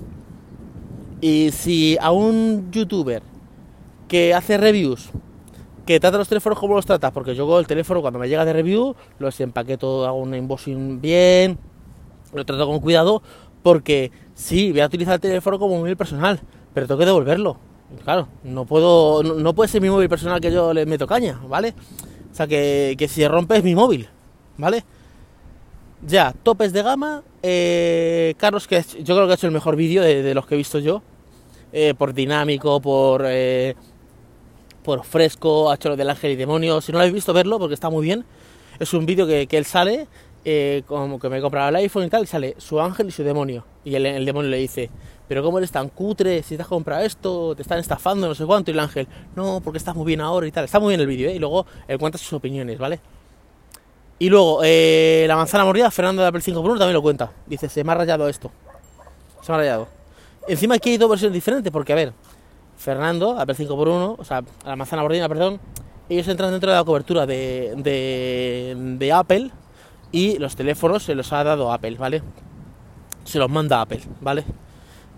Y 1.21 1.49
si 1.51 1.97
a 1.99 2.11
un 2.11 2.69
youtuber 2.71 3.23
que 4.07 4.35
hace 4.35 4.57
reviews, 4.57 5.09
que 5.87 5.99
trata 5.99 6.17
los 6.17 6.27
teléfonos 6.27 6.59
como 6.59 6.75
los 6.75 6.85
trata, 6.85 7.11
porque 7.11 7.33
yo 7.33 7.59
el 7.59 7.65
teléfono 7.65 8.01
cuando 8.01 8.19
me 8.19 8.27
llega 8.27 8.45
de 8.45 8.53
review, 8.53 8.95
los 9.19 9.39
empaqueto, 9.39 10.05
hago 10.05 10.17
un 10.17 10.33
embossing 10.33 11.01
bien, 11.01 11.57
lo 12.33 12.45
trato 12.45 12.67
con 12.67 12.79
cuidado 12.79 13.23
porque 13.63 14.11
sí, 14.35 14.71
voy 14.71 14.81
a 14.81 14.85
utilizar 14.85 15.15
el 15.15 15.21
teléfono 15.21 15.57
como 15.57 15.77
móvil 15.77 15.97
personal, 15.97 16.39
pero 16.73 16.87
tengo 16.87 16.99
que 16.99 17.05
devolverlo. 17.05 17.57
Claro, 18.03 18.27
no 18.43 18.65
puedo, 18.65 19.23
no, 19.23 19.53
puede 19.55 19.69
ser 19.69 19.81
mi 19.81 19.89
móvil 19.89 20.09
personal 20.09 20.41
que 20.41 20.51
yo 20.51 20.73
le 20.73 20.85
meto 20.85 21.07
caña, 21.07 21.39
¿vale? 21.47 21.73
O 22.31 22.35
sea, 22.35 22.45
que, 22.45 22.95
que 22.97 23.07
si 23.07 23.25
rompe 23.25 23.57
es 23.57 23.63
mi 23.63 23.73
móvil, 23.73 24.09
¿vale? 24.57 24.83
Ya, 26.05 26.33
topes 26.43 26.73
de 26.73 26.83
gama. 26.83 27.23
Eh, 27.41 28.35
Carlos, 28.37 28.67
que 28.67 28.83
yo 29.03 29.15
creo 29.15 29.25
que 29.25 29.31
ha 29.31 29.35
hecho 29.35 29.47
el 29.47 29.53
mejor 29.53 29.77
vídeo 29.77 30.03
de, 30.03 30.33
los 30.33 30.45
que 30.45 30.55
he 30.55 30.57
visto 30.57 30.79
yo. 30.79 31.01
Eh, 31.71 31.93
por 31.97 32.13
dinámico, 32.13 32.81
por, 32.81 33.23
eh, 33.25 33.75
por 34.87 35.03
fresco, 35.03 35.69
ha 35.69 35.75
hecho 35.75 35.89
lo 35.89 35.97
del 35.97 36.09
ángel 36.09 36.31
y 36.31 36.37
demonio. 36.37 36.79
Si 36.79 36.93
no 36.93 36.97
lo 36.97 37.01
habéis 37.01 37.13
visto, 37.13 37.33
verlo 37.33 37.59
porque 37.59 37.73
está 37.73 37.89
muy 37.89 38.05
bien. 38.05 38.23
Es 38.79 38.93
un 38.93 39.05
vídeo 39.05 39.27
que, 39.27 39.45
que 39.45 39.57
él 39.57 39.65
sale 39.65 40.07
eh, 40.45 40.83
como 40.87 41.19
que 41.19 41.27
me 41.27 41.39
he 41.39 41.41
comprado 41.41 41.67
el 41.67 41.75
iPhone 41.75 42.05
y 42.05 42.09
tal, 42.09 42.23
y 42.23 42.25
sale 42.25 42.55
su 42.57 42.79
ángel 42.79 43.09
y 43.09 43.11
su 43.11 43.21
demonio. 43.21 43.65
Y 43.83 43.95
el, 43.95 44.23
demonio 44.25 44.49
le 44.49 44.59
dice, 44.59 44.89
pero 45.27 45.43
¿cómo 45.43 45.57
eres 45.57 45.71
tan 45.71 45.89
cutre? 45.89 46.41
Si 46.41 46.55
te 46.55 46.61
has 46.61 46.69
comprado 46.69 47.03
esto, 47.03 47.53
te 47.53 47.63
están 47.63 47.79
estafando, 47.79 48.29
no 48.29 48.33
sé 48.33 48.45
cuánto. 48.45 48.71
Y 48.71 48.75
el 48.75 48.79
ángel, 48.79 49.09
no, 49.35 49.59
porque 49.61 49.77
estás 49.77 49.93
muy 49.93 50.05
bien 50.05 50.21
ahora 50.21 50.47
y 50.47 50.51
tal. 50.53 50.63
Está 50.63 50.79
muy 50.79 50.91
bien 50.91 51.01
el 51.01 51.07
vídeo, 51.07 51.29
¿eh? 51.29 51.35
Y 51.35 51.39
luego 51.39 51.65
él 51.85 51.99
cuenta 51.99 52.17
sus 52.17 52.31
opiniones, 52.31 52.79
¿vale? 52.79 53.01
Y 54.19 54.29
luego, 54.29 54.61
eh, 54.63 55.25
la 55.27 55.35
manzana 55.35 55.65
mordida, 55.65 55.91
Fernando 55.91 56.21
de 56.21 56.29
Apple 56.29 56.39
5 56.39 56.61
por 56.61 56.71
1 56.71 56.79
también 56.79 56.93
lo 56.93 57.01
cuenta. 57.01 57.29
Dice, 57.45 57.67
se 57.67 57.83
me 57.83 57.91
ha 57.91 57.95
rayado 57.95 58.29
esto. 58.29 58.49
Se 59.41 59.51
me 59.51 59.55
ha 59.55 59.57
rayado. 59.57 59.89
Encima 60.47 60.75
aquí 60.75 60.91
hay 60.91 60.97
dos 60.97 61.09
versiones 61.09 61.33
diferentes, 61.33 61.73
porque 61.73 61.91
a 61.91 61.97
ver, 61.97 62.13
Fernando, 62.77 63.39
Apple 63.39 63.55
5 63.55 63.75
por 63.75 63.89
1 63.89 64.15
o 64.17 64.23
sea, 64.23 64.43
la 64.65 64.75
manzana 64.75 65.01
mordida, 65.01 65.27
perdón, 65.27 65.59
ellos 66.09 66.27
entran 66.27 66.51
dentro 66.51 66.71
de 66.71 66.77
la 66.77 66.83
cobertura 66.83 67.25
de, 67.25 67.73
de, 67.77 68.75
de 68.97 69.11
Apple, 69.11 69.51
y 70.11 70.37
los 70.37 70.55
teléfonos 70.55 71.03
se 71.03 71.15
los 71.15 71.33
ha 71.33 71.43
dado 71.43 71.71
Apple, 71.71 71.95
¿vale? 71.97 72.21
Se 73.23 73.39
los 73.39 73.49
manda 73.49 73.81
Apple, 73.81 74.01
¿vale? 74.21 74.45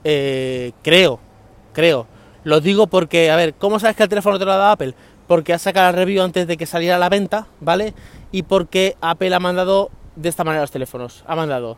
Eh, 0.04 0.72
creo, 0.82 1.20
creo. 1.74 2.08
Lo 2.44 2.60
digo 2.62 2.88
porque, 2.88 3.30
a 3.30 3.36
ver, 3.36 3.54
¿cómo 3.54 3.80
sabes 3.80 3.96
que 3.96 4.04
el 4.04 4.10
teléfono 4.10 4.40
te 4.40 4.46
lo 4.46 4.54
ha 4.54 4.58
dado 4.58 4.72
Apple? 4.72 4.96
Porque 5.28 5.54
ha 5.54 5.60
sacado 5.60 5.92
la 5.92 5.98
review 5.98 6.24
antes 6.24 6.48
de 6.48 6.58
que 6.58 6.66
saliera 6.66 6.96
a 6.96 7.00
la 7.00 7.10
venta, 7.10 7.48
¿vale? 7.60 7.94
Y 8.32 8.44
porque 8.44 8.96
Apple 9.02 9.34
ha 9.36 9.40
mandado 9.40 9.92
de 10.16 10.30
esta 10.30 10.44
manera 10.44 10.64
los 10.64 10.72
teléfonos. 10.72 11.24
Ha 11.28 11.36
mandado 11.36 11.78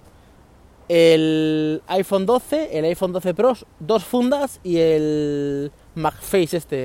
el 0.93 1.81
iPhone 1.87 2.25
12, 2.25 2.77
el 2.77 2.83
iPhone 2.83 3.13
12 3.13 3.33
Pro, 3.33 3.53
dos 3.79 4.03
fundas 4.03 4.59
y 4.61 4.77
el 4.77 5.71
MagFace 5.95 6.57
este, 6.57 6.75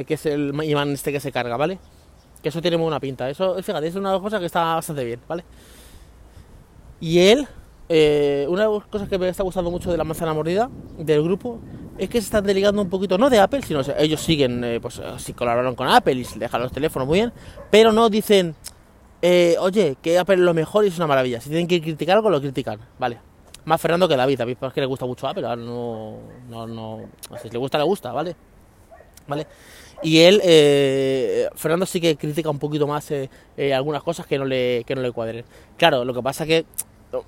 eh, 0.00 0.04
que 0.04 0.14
es 0.14 0.26
el 0.26 0.54
imán 0.62 0.92
este 0.92 1.10
que 1.10 1.18
se 1.18 1.32
carga, 1.32 1.56
¿vale? 1.56 1.80
Que 2.40 2.50
eso 2.50 2.62
tiene 2.62 2.76
muy 2.76 2.84
buena 2.84 3.00
pinta. 3.00 3.28
Eso, 3.28 3.60
fíjate, 3.60 3.88
es 3.88 3.96
una 3.96 4.16
cosa 4.20 4.38
que 4.38 4.46
está 4.46 4.76
bastante 4.76 5.04
bien, 5.04 5.18
¿vale? 5.26 5.44
Y 7.00 7.18
él, 7.18 7.48
eh, 7.88 8.46
una 8.48 8.68
de 8.68 8.74
las 8.74 8.86
cosas 8.86 9.08
que 9.08 9.18
me 9.18 9.28
está 9.28 9.42
gustando 9.42 9.72
mucho 9.72 9.90
de 9.90 9.96
la 9.96 10.04
manzana 10.04 10.32
mordida 10.32 10.70
del 10.96 11.24
grupo 11.24 11.58
es 11.98 12.08
que 12.08 12.20
se 12.20 12.26
están 12.26 12.44
delegando 12.44 12.80
un 12.80 12.88
poquito, 12.88 13.18
no 13.18 13.28
de 13.28 13.40
Apple, 13.40 13.62
sino 13.62 13.80
ellos 13.98 14.20
siguen, 14.20 14.62
eh, 14.62 14.78
pues 14.80 15.02
si 15.16 15.32
colaboraron 15.32 15.74
con 15.74 15.88
Apple 15.88 16.14
y 16.14 16.22
se 16.24 16.38
dejan 16.38 16.62
los 16.62 16.70
teléfonos 16.70 17.08
muy 17.08 17.18
bien, 17.18 17.32
pero 17.72 17.90
no 17.90 18.08
dicen, 18.08 18.54
oye, 19.58 19.96
que 20.00 20.16
Apple 20.16 20.36
es 20.36 20.42
lo 20.42 20.54
mejor 20.54 20.84
y 20.84 20.88
es 20.88 20.96
una 20.96 21.08
maravilla. 21.08 21.40
Si 21.40 21.48
tienen 21.48 21.66
que 21.66 21.82
criticar 21.82 22.18
algo, 22.18 22.30
lo 22.30 22.40
critican, 22.40 22.78
¿vale? 23.00 23.18
Más 23.64 23.80
Fernando 23.80 24.08
que 24.08 24.16
David, 24.16 24.38
David 24.38 24.56
es 24.60 24.72
que 24.72 24.80
le 24.80 24.86
gusta 24.86 25.06
mucho 25.06 25.28
Apple, 25.28 25.42
no, 25.42 26.18
no, 26.48 26.66
no, 26.66 27.00
si 27.42 27.50
le 27.50 27.58
gusta, 27.58 27.78
le 27.78 27.84
gusta, 27.84 28.12
¿vale? 28.12 28.34
¿Vale? 29.26 29.46
Y 30.02 30.20
él, 30.20 30.40
eh, 30.44 31.48
Fernando 31.54 31.84
sí 31.84 32.00
que 32.00 32.16
critica 32.16 32.50
un 32.50 32.58
poquito 32.58 32.86
más 32.86 33.10
eh, 33.10 33.28
eh, 33.56 33.74
algunas 33.74 34.02
cosas 34.02 34.26
que 34.26 34.38
no, 34.38 34.44
le, 34.44 34.84
que 34.86 34.94
no 34.94 35.02
le 35.02 35.10
cuadren. 35.10 35.44
Claro, 35.76 36.04
lo 36.04 36.14
que 36.14 36.22
pasa 36.22 36.46
que 36.46 36.64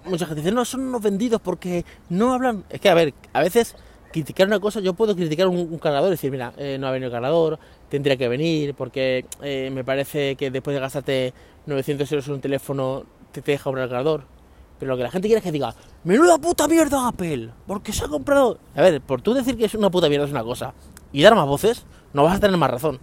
mucha 0.05 0.27
gente 0.27 0.43
dice, 0.43 0.55
no, 0.55 0.65
son 0.65 0.83
unos 0.83 1.03
vendidos 1.03 1.41
porque 1.41 1.85
no 2.09 2.33
hablan... 2.33 2.65
Es 2.71 2.81
que, 2.81 2.89
a 2.89 2.95
ver, 2.95 3.13
a 3.33 3.41
veces 3.41 3.75
criticar 4.13 4.47
una 4.47 4.61
cosa, 4.61 4.81
yo 4.81 4.95
puedo 4.95 5.17
criticar 5.17 5.49
un, 5.49 5.79
cargador 5.79 6.09
y 6.09 6.11
decir, 6.13 6.31
mira, 6.31 6.53
no 6.79 6.87
ha 6.87 6.91
venido 6.91 7.09
el 7.09 7.13
cargador, 7.13 7.59
tendría 7.89 8.17
que 8.17 8.29
venir, 8.29 8.75
porque 8.75 9.25
me 9.41 9.85
parece 9.85 10.37
que 10.37 10.51
después 10.51 10.75
de 10.75 10.81
gastarte 10.81 11.35
900 11.67 12.11
euros 12.13 12.27
en 12.29 12.35
un 12.35 12.41
teléfono, 12.41 13.05
te, 13.33 13.41
deja 13.41 13.71
un 13.71 13.77
cargador. 13.77 14.25
Pero 14.81 14.93
lo 14.93 14.97
que 14.97 15.05
la 15.05 15.11
gente 15.11 15.29
quiere 15.29 15.39
es 15.39 15.45
que 15.45 15.53
diga, 15.53 15.75
menuda 16.03 16.39
puta 16.39 16.67
mierda 16.67 17.07
Apple, 17.07 17.51
porque 17.67 17.93
se 17.93 18.07
ha 18.07 18.09
comprado... 18.09 18.59
A 18.75 18.81
ver, 18.81 19.01
por 19.03 19.21
tú 19.21 19.35
decir 19.35 19.57
que 19.57 19.67
es 19.67 19.75
una 19.75 19.91
puta 19.91 20.09
mierda 20.09 20.25
es 20.25 20.33
una 20.33 20.43
cosa, 20.43 20.73
y 21.13 21.23
dar 21.23 21.35
más 21.35 21.47
voces, 21.47 21.85
no 22.13 22.25
vas 22.25 22.39
a 22.39 22.41
tener 22.41 22.57
más 22.57 22.71
razón. 22.71 22.99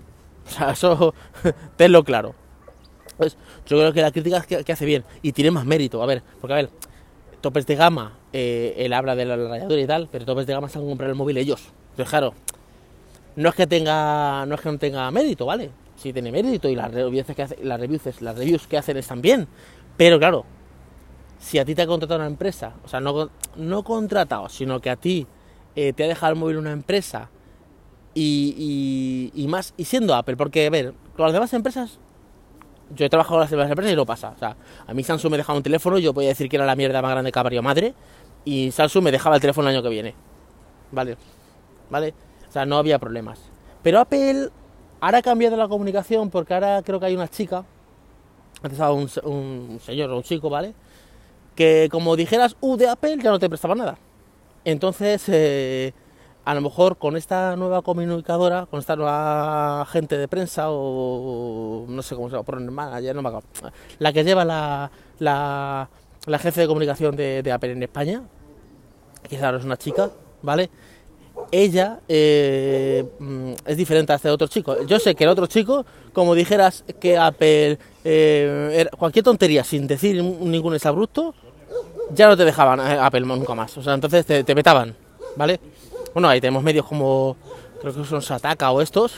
O 0.47 0.49
sea, 0.49 0.71
eso 0.71 1.13
tenlo 1.77 2.03
claro. 2.03 2.33
Pues, 3.17 3.35
yo 3.67 3.77
creo 3.77 3.93
que 3.93 4.01
la 4.01 4.11
crítica 4.11 4.37
es 4.37 4.63
que, 4.65 4.71
hace 4.71 4.85
bien 4.85 5.03
y 5.21 5.31
tiene 5.31 5.51
más 5.51 5.65
mérito. 5.65 6.01
A 6.01 6.05
ver, 6.05 6.23
porque 6.39 6.53
a 6.53 6.55
ver, 6.57 6.69
topes 7.41 7.65
de 7.65 7.75
gama, 7.75 8.17
eh, 8.33 8.73
él 8.77 8.93
habla 8.93 9.15
de 9.15 9.25
la 9.25 9.35
rayadura 9.35 9.81
y 9.81 9.87
tal, 9.87 10.09
pero 10.11 10.25
topes 10.25 10.47
de 10.47 10.53
gama 10.53 10.69
se 10.69 10.79
han 10.79 10.87
comprado 10.87 11.11
el 11.11 11.17
móvil 11.17 11.37
ellos. 11.37 11.69
Entonces, 11.91 12.09
claro, 12.09 12.33
no 13.35 13.49
es 13.49 13.55
que 13.55 13.67
tenga, 13.67 14.45
no 14.45 14.55
es 14.55 14.61
que 14.61 14.71
no 14.71 14.77
tenga 14.77 15.09
mérito, 15.11 15.45
¿vale? 15.45 15.69
Sí 15.95 16.13
tiene 16.13 16.31
mérito 16.31 16.69
y 16.69 16.75
las 16.75 16.91
que, 16.91 17.41
hace, 17.41 17.57
las 17.63 17.79
reviews, 17.79 18.21
las 18.21 18.37
reviews 18.37 18.67
que 18.67 18.77
hacen 18.77 18.97
están 18.97 19.21
bien. 19.21 19.47
Pero 19.95 20.19
claro, 20.19 20.45
si 21.39 21.59
a 21.59 21.65
ti 21.65 21.75
te 21.75 21.83
ha 21.83 21.87
contratado 21.87 22.19
una 22.19 22.27
empresa, 22.27 22.73
o 22.83 22.87
sea, 22.87 22.99
no, 22.99 23.29
no 23.55 23.83
contratado, 23.83 24.49
sino 24.49 24.79
que 24.79 24.89
a 24.89 24.95
ti 24.95 25.27
eh, 25.75 25.93
te 25.93 26.03
ha 26.03 26.07
dejado 26.07 26.33
el 26.33 26.39
móvil 26.39 26.57
una 26.57 26.71
empresa 26.71 27.29
y, 28.13 29.45
más, 29.47 29.73
y 29.77 29.85
siendo 29.85 30.15
Apple, 30.15 30.37
porque 30.37 30.65
a 30.65 30.69
ver, 30.69 30.93
con 31.15 31.25
las 31.25 31.33
demás 31.33 31.53
empresas, 31.53 31.99
yo 32.95 33.05
he 33.05 33.09
trabajado 33.09 33.35
con 33.35 33.41
las 33.41 33.51
demás 33.51 33.69
empresas 33.69 33.93
y 33.93 33.95
no 33.95 34.05
pasa. 34.05 34.33
O 34.35 34.39
sea, 34.39 34.55
a 34.87 34.93
mí 34.93 35.03
Samsung 35.03 35.31
me 35.31 35.37
dejaba 35.37 35.57
un 35.57 35.63
teléfono, 35.63 35.99
yo 35.99 36.13
podía 36.13 36.29
decir 36.29 36.49
que 36.49 36.55
era 36.55 36.65
la 36.65 36.75
mierda 36.75 37.01
más 37.01 37.11
grande 37.11 37.31
que 37.31 37.39
ha 37.39 37.61
madre, 37.61 37.93
y 38.43 38.71
Samsung 38.71 39.03
me 39.03 39.11
dejaba 39.11 39.35
el 39.35 39.41
teléfono 39.41 39.69
el 39.69 39.75
año 39.75 39.83
que 39.83 39.89
viene. 39.89 40.15
¿Vale? 40.91 41.17
¿Vale? 41.89 42.13
O 42.47 42.51
sea, 42.51 42.65
no 42.65 42.77
había 42.77 42.97
problemas. 42.97 43.39
Pero 43.83 43.99
Apple 43.99 44.49
ahora 44.99 45.19
ha 45.19 45.21
cambiado 45.21 45.55
la 45.57 45.67
comunicación 45.67 46.29
porque 46.29 46.53
ahora 46.53 46.81
creo 46.81 46.99
que 46.99 47.05
hay 47.05 47.15
una 47.15 47.27
chica, 47.27 47.65
antes 48.63 48.73
estaba 48.73 48.93
un, 48.93 49.09
un 49.25 49.79
señor 49.79 50.09
o 50.09 50.17
un 50.17 50.23
chico, 50.23 50.49
¿vale? 50.49 50.73
Que 51.57 51.89
como 51.91 52.15
dijeras 52.15 52.55
U 52.61 52.77
de 52.77 52.87
Apple 52.87 53.17
ya 53.21 53.31
no 53.31 53.39
te 53.39 53.49
prestaba 53.49 53.75
nada. 53.75 53.97
Entonces, 54.63 55.23
eh, 55.27 55.93
a 56.47 56.55
lo 56.55 56.61
mejor 56.61 56.97
con 56.97 57.17
esta 57.17 57.57
nueva 57.57 57.81
comunicadora, 57.81 58.67
con 58.67 58.79
esta 58.79 58.95
nueva 58.95 59.85
gente 59.91 60.17
de 60.17 60.29
prensa 60.29 60.67
o 60.69 61.85
no 61.89 62.01
sé 62.01 62.15
cómo 62.15 62.29
se 62.29 62.37
llama, 62.37 63.01
ya 63.01 63.13
no 63.13 63.21
me 63.21 63.27
acuerdo, 63.27 63.47
la 63.99 64.13
que 64.13 64.23
lleva 64.23 64.45
la, 64.45 64.89
la, 65.19 65.89
la 66.25 66.39
jefe 66.39 66.61
de 66.61 66.67
comunicación 66.67 67.17
de, 67.17 67.51
Apple 67.51 67.73
en 67.73 67.83
España, 67.83 68.21
que 69.27 69.35
es 69.35 69.41
una 69.41 69.75
chica, 69.75 70.09
¿vale? 70.41 70.69
Ella 71.51 71.99
eh, 72.07 73.05
mm, 73.19 73.51
es 73.65 73.75
diferente 73.75 74.13
a 74.13 74.15
este 74.15 74.29
otro 74.29 74.47
chico. 74.47 74.85
Yo 74.85 74.99
sé 74.99 75.15
que 75.15 75.25
el 75.25 75.29
otro 75.29 75.47
chico, 75.47 75.85
como 76.13 76.33
dijeras 76.33 76.85
que 76.99 77.17
Apple, 77.17 77.77
eh, 78.05 78.87
cualquier 78.97 79.25
tontería 79.25 79.65
sin 79.65 79.85
decir 79.85 80.23
ningún 80.23 80.75
exabrupto, 80.75 81.35
ya 82.13 82.27
no 82.27 82.37
te 82.37 82.45
dejaban 82.45 82.79
eh, 82.79 82.97
Apple 82.99 83.21
nunca 83.21 83.55
más. 83.55 83.77
O 83.77 83.83
sea, 83.83 83.93
entonces 83.93 84.25
te, 84.25 84.43
te 84.43 84.53
vetaban, 84.53 84.95
¿vale? 85.35 85.59
Bueno, 86.13 86.29
ahí 86.29 86.41
tenemos 86.41 86.63
medios 86.63 86.85
como, 86.85 87.37
creo 87.81 87.93
que 87.93 88.03
son 88.03 88.21
Sataka 88.21 88.71
o 88.71 88.81
estos, 88.81 89.13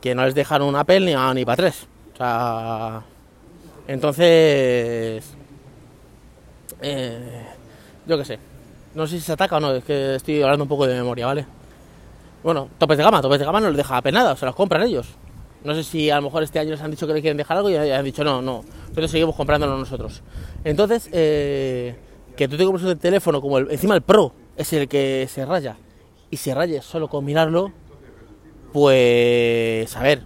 que 0.00 0.14
no 0.14 0.24
les 0.24 0.34
dejan 0.34 0.62
un 0.62 0.74
Apple 0.76 1.00
ni, 1.00 1.14
a, 1.14 1.32
ni 1.34 1.44
para 1.44 1.56
tres. 1.56 1.86
O 2.14 2.16
sea, 2.16 3.02
entonces, 3.86 5.24
eh, 6.80 7.46
yo 8.06 8.18
qué 8.18 8.24
sé. 8.24 8.38
No 8.94 9.06
sé 9.06 9.18
si 9.18 9.24
se 9.24 9.32
ataca 9.32 9.56
o 9.56 9.60
no, 9.60 9.72
es 9.72 9.84
que 9.84 10.16
estoy 10.16 10.42
hablando 10.42 10.64
un 10.64 10.68
poco 10.68 10.86
de 10.86 10.94
memoria, 10.94 11.26
¿vale? 11.26 11.46
Bueno, 12.42 12.68
topes 12.76 12.98
de 12.98 13.04
gama, 13.04 13.22
topes 13.22 13.38
de 13.38 13.44
gama 13.44 13.60
no 13.60 13.68
les 13.68 13.76
deja 13.76 13.96
Apple 13.96 14.12
nada, 14.12 14.36
se 14.36 14.44
los 14.44 14.54
compran 14.54 14.82
ellos. 14.82 15.06
No 15.64 15.74
sé 15.74 15.84
si 15.84 16.10
a 16.10 16.16
lo 16.16 16.22
mejor 16.22 16.42
este 16.42 16.58
año 16.58 16.72
les 16.72 16.80
han 16.80 16.90
dicho 16.90 17.06
que 17.06 17.14
le 17.14 17.20
quieren 17.20 17.36
dejar 17.36 17.56
algo 17.56 17.70
y 17.70 17.76
han 17.76 18.04
dicho 18.04 18.24
no, 18.24 18.42
no. 18.42 18.64
Entonces 18.88 19.12
seguimos 19.12 19.36
comprándolo 19.36 19.78
nosotros. 19.78 20.22
Entonces, 20.64 21.08
eh, 21.12 21.94
que 22.36 22.48
tú 22.48 22.56
te 22.56 22.64
compres 22.64 22.84
un 22.84 22.98
teléfono 22.98 23.40
como 23.40 23.58
encima 23.58 23.94
el 23.94 24.02
Pro 24.02 24.32
es 24.56 24.72
el 24.72 24.88
que 24.88 25.28
se 25.30 25.44
raya 25.44 25.76
y 26.30 26.36
se 26.36 26.54
raye 26.54 26.80
solo 26.82 27.08
con 27.08 27.24
mirarlo, 27.24 27.72
pues 28.72 29.94
a 29.96 30.02
ver, 30.02 30.22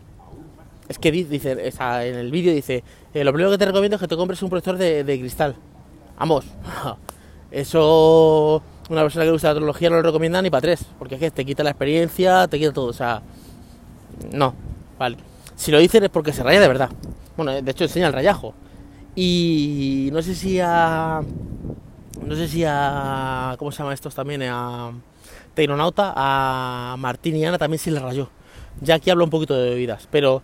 es 0.89 0.99
que 0.99 1.09
en 1.09 2.15
el 2.15 2.31
vídeo 2.31 2.55
dice, 2.55 2.85
eh, 3.13 3.25
lo 3.25 3.33
primero 3.33 3.51
que 3.51 3.59
te 3.59 3.67
recomiendo 3.67 3.97
es 3.97 4.01
que 4.01 4.09
te 4.09 4.17
compres 4.17 4.43
un 4.43 4.51
protector 4.51 4.79
de, 4.79 5.19
cristal. 5.19 5.57
Ambos. 6.17 6.47
Eso 7.51 8.63
una 8.89 9.03
persona 9.03 9.25
que 9.25 9.33
usa 9.33 9.51
la 9.51 9.55
tecnología 9.55 9.91
no 9.91 9.97
lo 9.97 10.03
recomienda 10.03 10.41
ni 10.43 10.51
para 10.51 10.61
tres, 10.61 10.87
porque 10.99 11.17
es 11.17 11.21
que 11.21 11.31
te 11.33 11.45
quita 11.45 11.65
la 11.65 11.71
experiencia, 11.71 12.47
te 12.47 12.59
quita 12.59 12.73
todo, 12.73 12.87
o 12.87 12.93
sea, 12.93 13.23
no, 14.33 14.55
vale. 14.99 15.17
Si 15.57 15.73
lo 15.73 15.79
dicen 15.79 16.05
es 16.05 16.11
porque 16.11 16.33
se 16.33 16.43
raya 16.43 16.61
de 16.61 16.69
verdad. 16.69 16.91
Bueno, 17.37 17.53
de 17.61 17.71
hecho 17.71 17.85
enseña 17.85 18.07
el 18.07 18.13
rayajo. 18.13 18.55
Y 19.15 20.11
no 20.13 20.23
sé 20.23 20.35
si 20.35 20.61
a... 20.61 21.21
No 22.25 22.35
sé 22.35 22.49
si 22.49 22.65
a... 22.67 23.57
¿Cómo 23.59 23.73
se 23.73 23.79
llama 23.79 23.95
estos 23.95 24.15
también? 24.15 24.43
A 24.43 24.93
Tecnonauta, 25.55 26.13
a 26.17 26.97
Martín 26.99 27.37
y 27.37 27.45
Ana 27.45 27.59
también 27.59 27.79
se 27.79 27.91
le 27.91 28.01
rayó. 28.01 28.29
Ya 28.81 28.97
aquí 28.97 29.11
hablo 29.11 29.25
un 29.25 29.31
poquito 29.31 29.55
de 29.55 29.71
bebidas, 29.71 30.07
pero 30.11 30.43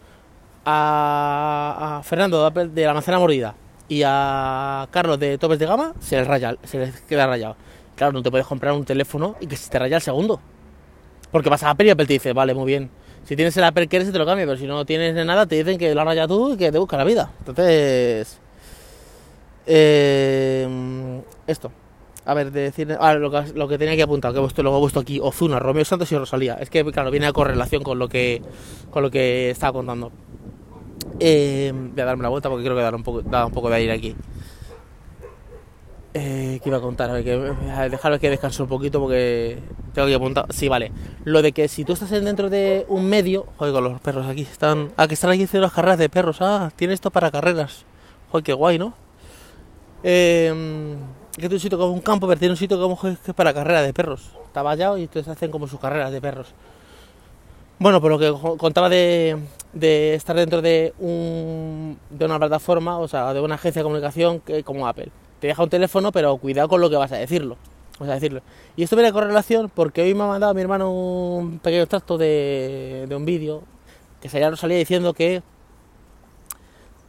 a, 0.65 2.01
Fernando 2.05 2.51
de 2.51 2.85
la 2.85 2.95
manzana 2.95 3.19
mordida 3.19 3.55
y 3.89 4.03
a 4.05 4.89
Carlos 4.91 5.19
de 5.19 5.37
topes 5.39 5.59
de 5.59 5.67
gama 5.67 5.93
se 6.01 6.17
les 6.17 6.27
raya, 6.27 6.57
se 6.65 6.79
les 6.79 7.01
queda 7.03 7.27
rayado. 7.27 7.57
Claro, 7.95 8.13
no 8.13 8.23
te 8.23 8.31
puedes 8.31 8.47
comprar 8.47 8.73
un 8.73 8.85
teléfono 8.85 9.37
y 9.41 9.47
que 9.47 9.57
se 9.57 9.71
te 9.71 9.79
raya 9.79 9.97
el 9.97 10.03
segundo. 10.03 10.41
Porque 11.31 11.51
vas 11.51 11.63
a 11.63 11.71
Apple 11.71 11.87
y 11.87 11.91
Apple 11.91 12.07
te 12.07 12.15
dice, 12.15 12.33
vale, 12.33 12.55
muy 12.55 12.67
bien. 12.67 12.91
Si 13.25 13.37
tienes 13.37 13.57
el 13.57 13.65
Apple 13.65 13.87
que 13.87 13.97
eres, 13.97 14.11
te 14.11 14.19
lo 14.19 14.27
cambia, 14.27 14.47
pero 14.47 14.59
si 14.59 14.67
no 14.67 14.85
tienes 14.85 15.15
nada, 15.27 15.47
te 15.47 15.57
dicen 15.57 15.79
que 15.79 15.95
lo 15.95 16.05
rayado 16.05 16.37
tú 16.37 16.55
y 16.55 16.57
que 16.57 16.73
te 16.73 16.79
busca 16.79 16.97
la 16.97 17.05
vida. 17.05 17.31
Entonces, 17.41 18.39
eh, 19.67 21.23
esto. 21.53 21.71
A 22.25 22.35
ver, 22.35 22.53
de 22.53 22.61
decir. 22.63 22.87
Lo 23.55 23.69
que, 23.69 23.79
tenía 23.79 23.97
que 23.97 24.03
apuntar, 24.03 24.33
que 24.33 24.39
he 24.39 24.43
puesto, 24.43 24.63
lo 24.63 24.77
he 24.77 24.81
puesto 24.81 25.01
aquí: 25.01 25.19
Ozuna, 25.21 25.59
Romeo 25.59 25.85
Santos 25.85 26.11
y 26.13 26.17
Rosalía. 26.17 26.55
Es 26.55 26.71
que, 26.71 26.85
claro, 26.85 27.11
viene 27.11 27.27
a 27.27 27.33
correlación 27.33 27.83
con 27.83 27.99
lo 27.99 28.09
que, 28.09 28.43
con 28.91 29.03
lo 29.03 29.11
que 29.11 29.51
estaba 29.51 29.73
contando. 29.73 30.13
Eh, 31.19 31.73
voy 31.75 32.01
a 32.01 32.05
darme 32.05 32.21
una 32.21 32.29
vuelta 32.29 32.49
porque 32.49 32.65
creo 32.65 32.77
que 32.77 32.83
da 32.83 32.91
un 32.91 33.03
poco, 33.03 33.23
da 33.23 33.47
un 33.47 33.53
poco 33.53 33.71
de 33.71 33.77
aire 33.77 33.93
aquí. 33.93 34.15
Eh, 36.15 36.61
¿Qué 36.63 36.69
iba 36.69 36.79
a 36.79 36.81
contar? 36.81 37.11
A 37.11 37.15
ver, 37.15 37.25
que, 37.25 37.37
dejarme 37.91 38.19
que 38.21 38.31
descanse 38.31 38.63
un 38.63 38.69
poquito 38.69 39.01
porque 39.01 39.59
tengo 39.93 40.07
que 40.07 40.15
apuntar. 40.15 40.47
Sí, 40.51 40.69
vale. 40.69 40.93
Lo 41.25 41.43
de 41.43 41.53
que 41.53 41.67
si 41.67 41.85
tú 41.85 41.95
estás 41.95 42.11
dentro 42.11 42.51
de 42.51 42.87
un 42.89 43.09
medio. 43.09 43.47
Joder, 43.57 43.75
con 43.75 43.85
los 43.85 44.01
perros 44.01 44.27
aquí. 44.29 44.43
Están. 44.43 44.93
Ah, 44.97 45.09
que 45.09 45.15
están 45.15 45.31
aquí 45.31 45.43
haciendo 45.43 45.67
las 45.67 45.73
carreras 45.73 45.99
de 45.99 46.09
perros. 46.09 46.37
Ah, 46.41 46.71
tiene 46.77 46.95
esto 46.95 47.11
para 47.11 47.33
carreras. 47.33 47.85
Joder, 48.31 48.45
qué 48.45 48.53
guay, 48.53 48.79
¿no? 48.79 48.95
Eh 50.05 50.95
que 51.39 51.47
es 51.47 51.53
un 51.53 51.61
sitio 51.61 51.79
como 51.79 51.93
un 51.93 52.01
campo, 52.01 52.27
pero 52.27 52.39
tiene 52.39 52.53
un 52.53 52.59
sitio 52.59 52.81
como 52.81 53.01
que 53.01 53.11
es 53.11 53.35
para 53.35 53.55
carrera 53.55 53.83
de 53.83 53.93
perros. 53.93 54.31
Está 54.47 54.63
vallado 54.63 54.99
y 54.99 55.03
entonces 55.03 55.29
hacen 55.29 55.51
como 55.51 55.67
sus 55.67 55.81
carreras 55.81 56.13
de 56.13 56.21
perros. 56.21 56.49
Bueno, 57.79 58.01
por 58.01 58.13
lo 58.13 58.19
que 58.19 58.33
contaba 58.59 58.89
de, 58.89 59.39
estar 60.15 60.37
dentro 60.37 60.63
de, 60.63 60.95
un, 61.01 61.99
de 62.11 62.25
una 62.25 62.39
plataforma, 62.39 62.99
o 62.99 63.09
sea, 63.09 63.33
de 63.35 63.41
una 63.41 63.57
agencia 63.57 63.81
de 63.81 63.85
comunicación 63.85 64.43
como 64.65 64.87
Apple. 64.87 65.09
Te 65.41 65.49
deja 65.49 65.63
un 65.65 65.71
teléfono, 65.71 66.13
pero 66.13 66.37
cuidado 66.37 66.69
con 66.69 66.81
lo 66.81 66.89
que 66.89 66.97
vas 66.97 67.11
a 67.11 67.17
decirlo. 67.17 67.57
Vas 67.99 68.09
a 68.09 68.15
decirlo. 68.15 68.43
Y 68.77 68.85
esto 68.85 68.95
viene 68.95 69.13
con 69.13 69.25
relación 69.25 69.71
porque 69.75 70.03
hoy 70.03 70.15
me 70.15 70.23
ha 70.23 70.27
mandado 70.29 70.55
mi 70.55 70.61
hermano 70.61 70.93
un 70.93 71.59
pequeño 71.59 71.83
extracto 71.83 72.19
de, 72.19 73.09
un 73.11 73.25
vídeo 73.25 73.63
que 74.21 74.29
salía 74.29 74.77
diciendo 74.77 75.13
que 75.15 75.43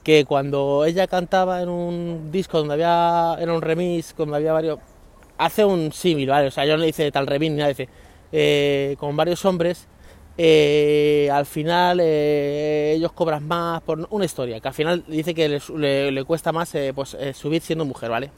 que 0.03 0.25
cuando 0.25 0.85
ella 0.85 1.07
cantaba 1.07 1.61
en 1.61 1.69
un 1.69 2.31
disco 2.31 2.59
donde 2.59 2.73
había, 2.73 3.37
era 3.39 3.53
un 3.53 3.61
remix, 3.61 4.13
donde 4.17 4.37
había 4.37 4.53
varios, 4.53 4.79
hace 5.37 5.65
un 5.65 5.91
símil, 5.91 6.29
¿vale? 6.29 6.47
O 6.47 6.51
sea, 6.51 6.65
yo 6.65 6.73
no 6.73 6.83
le 6.83 6.89
hice 6.89 7.11
tal 7.11 7.27
remix, 7.27 7.51
ni 7.51 7.57
nada, 7.57 7.69
dice, 7.69 7.89
eh, 8.31 8.95
con 8.99 9.15
varios 9.15 9.43
hombres, 9.45 9.87
eh, 10.37 11.29
al 11.31 11.45
final 11.45 11.99
eh, 12.01 12.93
ellos 12.95 13.11
cobran 13.13 13.47
más 13.47 13.81
por 13.81 14.07
una 14.09 14.25
historia, 14.25 14.59
que 14.59 14.67
al 14.67 14.73
final 14.73 15.03
dice 15.07 15.33
que 15.33 15.61
le, 15.77 16.11
le, 16.11 16.23
cuesta 16.25 16.51
más 16.51 16.73
pues, 16.93 17.17
subir 17.33 17.61
siendo 17.61 17.85
mujer, 17.85 18.09
¿vale? 18.09 18.31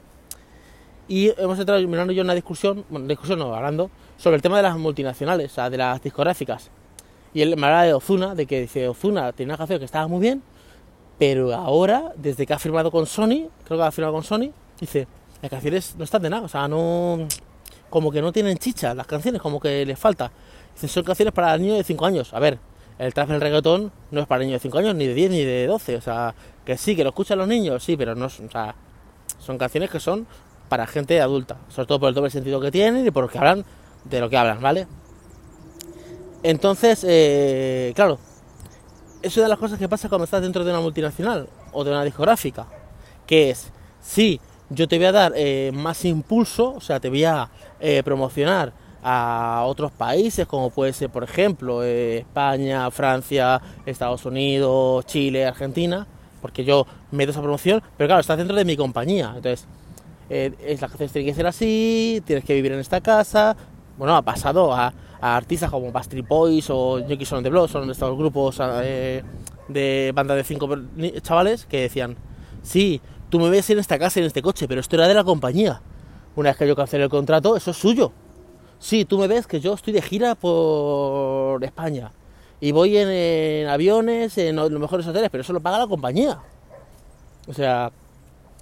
y 1.07 1.31
hemos 1.39 1.59
entrado 1.59 1.85
mirando 1.87 2.13
yo 2.13 2.21
en 2.21 2.27
una 2.27 2.33
discusión, 2.33 2.83
bueno, 2.89 3.07
discusión 3.07 3.39
no, 3.39 3.53
hablando 3.53 3.91
sobre 4.17 4.37
el 4.37 4.41
tema 4.41 4.57
de 4.57 4.63
las 4.63 4.77
multinacionales, 4.77 5.51
o 5.51 5.55
sea, 5.55 5.69
de 5.69 5.77
las 5.77 6.01
discográficas. 6.01 6.71
Y 7.33 7.41
él 7.41 7.49
me 7.57 7.67
hablaba 7.67 7.83
de 7.83 7.93
Ozuna, 7.93 8.33
de 8.33 8.45
que 8.45 8.61
dice, 8.61 8.87
Ozuna 8.87 9.31
tiene 9.33 9.51
una 9.51 9.57
canción 9.57 9.79
que 9.79 9.85
estaba 9.85 10.07
muy 10.07 10.19
bien, 10.19 10.41
pero 11.17 11.53
ahora, 11.53 12.13
desde 12.15 12.45
que 12.45 12.53
ha 12.53 12.59
firmado 12.59 12.91
con 12.91 13.05
Sony, 13.05 13.49
creo 13.63 13.77
que 13.77 13.83
ha 13.83 13.91
firmado 13.91 14.13
con 14.13 14.23
Sony, 14.23 14.51
dice, 14.79 15.07
las 15.41 15.49
canciones 15.49 15.95
no 15.97 16.03
están 16.03 16.21
de 16.21 16.29
nada, 16.29 16.43
o 16.43 16.47
sea, 16.47 16.67
no, 16.67 17.27
como 17.89 18.11
que 18.11 18.21
no 18.21 18.31
tienen 18.31 18.57
chicha 18.57 18.93
las 18.93 19.07
canciones, 19.07 19.41
como 19.41 19.59
que 19.59 19.85
les 19.85 19.97
falta. 19.97 20.31
Dice, 20.73 20.87
son 20.87 21.03
canciones 21.03 21.33
para 21.33 21.57
niños 21.57 21.77
de 21.77 21.83
5 21.83 22.05
años. 22.05 22.33
A 22.33 22.39
ver, 22.39 22.59
el 22.99 23.13
trap 23.13 23.31
el 23.31 23.41
reggaetón 23.41 23.91
no 24.11 24.21
es 24.21 24.27
para 24.27 24.43
niños 24.43 24.61
de 24.61 24.67
5 24.67 24.77
años, 24.79 24.95
ni 24.95 25.07
de 25.07 25.13
10, 25.13 25.31
ni 25.31 25.43
de 25.43 25.67
12, 25.67 25.95
o 25.95 26.01
sea, 26.01 26.35
que 26.65 26.77
sí, 26.77 26.95
que 26.95 27.03
lo 27.03 27.09
escuchan 27.09 27.37
los 27.37 27.47
niños, 27.47 27.83
sí, 27.83 27.95
pero 27.95 28.15
no, 28.15 28.25
o 28.25 28.29
sea, 28.29 28.75
son 29.39 29.57
canciones 29.57 29.89
que 29.89 29.99
son 29.99 30.27
para 30.67 30.87
gente 30.87 31.21
adulta, 31.21 31.57
sobre 31.69 31.87
todo 31.87 31.99
por 31.99 32.09
el 32.09 32.15
doble 32.15 32.29
sentido 32.29 32.59
que 32.59 32.71
tienen 32.71 33.05
y 33.07 33.11
por 33.11 33.23
lo 33.23 33.29
que 33.29 33.37
hablan 33.37 33.63
de 34.03 34.19
lo 34.19 34.29
que 34.29 34.37
hablan, 34.37 34.61
¿vale? 34.61 34.87
Entonces, 36.43 37.05
eh, 37.07 37.93
claro, 37.95 38.19
es 39.25 39.35
una 39.37 39.45
de 39.45 39.49
las 39.49 39.59
cosas 39.59 39.79
que 39.79 39.89
pasa 39.89 40.07
cuando 40.07 40.25
estás 40.25 40.41
dentro 40.41 40.63
de 40.63 40.71
una 40.71 40.79
multinacional 40.79 41.49
o 41.71 41.83
de 41.83 41.91
una 41.91 42.03
discográfica, 42.03 42.67
que 43.25 43.49
es, 43.49 43.71
sí, 43.99 44.39
yo 44.69 44.87
te 44.87 44.97
voy 44.97 45.07
a 45.07 45.11
dar 45.11 45.33
eh, 45.35 45.71
más 45.73 46.05
impulso, 46.05 46.73
o 46.73 46.81
sea, 46.81 46.99
te 46.99 47.09
voy 47.09 47.23
a 47.23 47.49
eh, 47.79 48.03
promocionar 48.03 48.71
a 49.03 49.63
otros 49.65 49.91
países, 49.91 50.47
como 50.47 50.69
puede 50.69 50.93
ser, 50.93 51.09
por 51.09 51.23
ejemplo, 51.23 51.83
España, 51.83 52.89
Francia, 52.91 53.61
Estados 53.85 54.25
Unidos, 54.25 55.05
Chile, 55.05 55.45
Argentina, 55.45 56.07
porque 56.41 56.63
yo 56.63 56.85
meto 57.11 57.31
esa 57.31 57.41
promoción, 57.41 57.81
pero 57.97 58.07
claro, 58.07 58.21
estás 58.21 58.37
dentro 58.37 58.55
de 58.55 58.65
mi 58.65 58.77
compañía, 58.77 59.33
entonces 59.35 59.67
eh, 60.29 60.53
es, 60.63 60.81
las 60.81 60.91
canciones 60.91 61.11
tienen 61.11 61.31
que 61.31 61.35
ser 61.35 61.47
así, 61.47 62.21
tienes 62.25 62.45
que 62.45 62.53
vivir 62.53 62.71
en 62.71 62.79
esta 62.79 63.01
casa. 63.01 63.55
Bueno, 63.97 64.15
ha 64.15 64.21
pasado 64.21 64.73
a, 64.73 64.93
artistas 65.33 65.71
como 65.71 65.91
Bastry 65.91 66.21
Boys 66.21 66.69
o 66.69 66.99
Jackie 66.99 67.25
Son 67.25 67.43
the 67.43 67.49
Blood, 67.49 67.69
son 67.69 67.89
estos 67.89 68.17
grupos 68.17 68.59
eh, 68.61 69.23
de 69.67 70.11
banda 70.13 70.35
de 70.35 70.43
cinco 70.43 70.69
chavales 71.21 71.65
que 71.65 71.81
decían, 71.81 72.15
sí, 72.61 73.01
tú 73.29 73.39
me 73.39 73.49
ves 73.49 73.69
en 73.69 73.79
esta 73.79 73.97
casa, 73.97 74.19
en 74.19 74.25
este 74.25 74.41
coche, 74.41 74.67
pero 74.67 74.81
esto 74.81 74.95
era 74.95 75.07
de 75.07 75.13
la 75.13 75.23
compañía. 75.23 75.81
Una 76.35 76.49
vez 76.49 76.57
que 76.57 76.67
yo 76.67 76.75
cancelé 76.75 77.05
el 77.05 77.09
contrato, 77.09 77.55
eso 77.55 77.71
es 77.71 77.77
suyo. 77.77 78.11
Sí, 78.77 79.05
tú 79.05 79.17
me 79.17 79.27
ves 79.27 79.47
que 79.47 79.59
yo 79.59 79.73
estoy 79.73 79.93
de 79.93 80.01
gira 80.01 80.35
por 80.35 81.63
España 81.63 82.11
y 82.59 82.71
voy 82.71 82.97
en, 82.97 83.67
aviones, 83.67 84.37
en 84.37 84.55
los 84.55 84.71
mejores 84.71 85.07
hoteles, 85.07 85.29
pero 85.29 85.41
eso 85.41 85.53
lo 85.53 85.59
paga 85.59 85.79
la 85.79 85.87
compañía. 85.87 86.39
O 87.47 87.53
sea, 87.53 87.91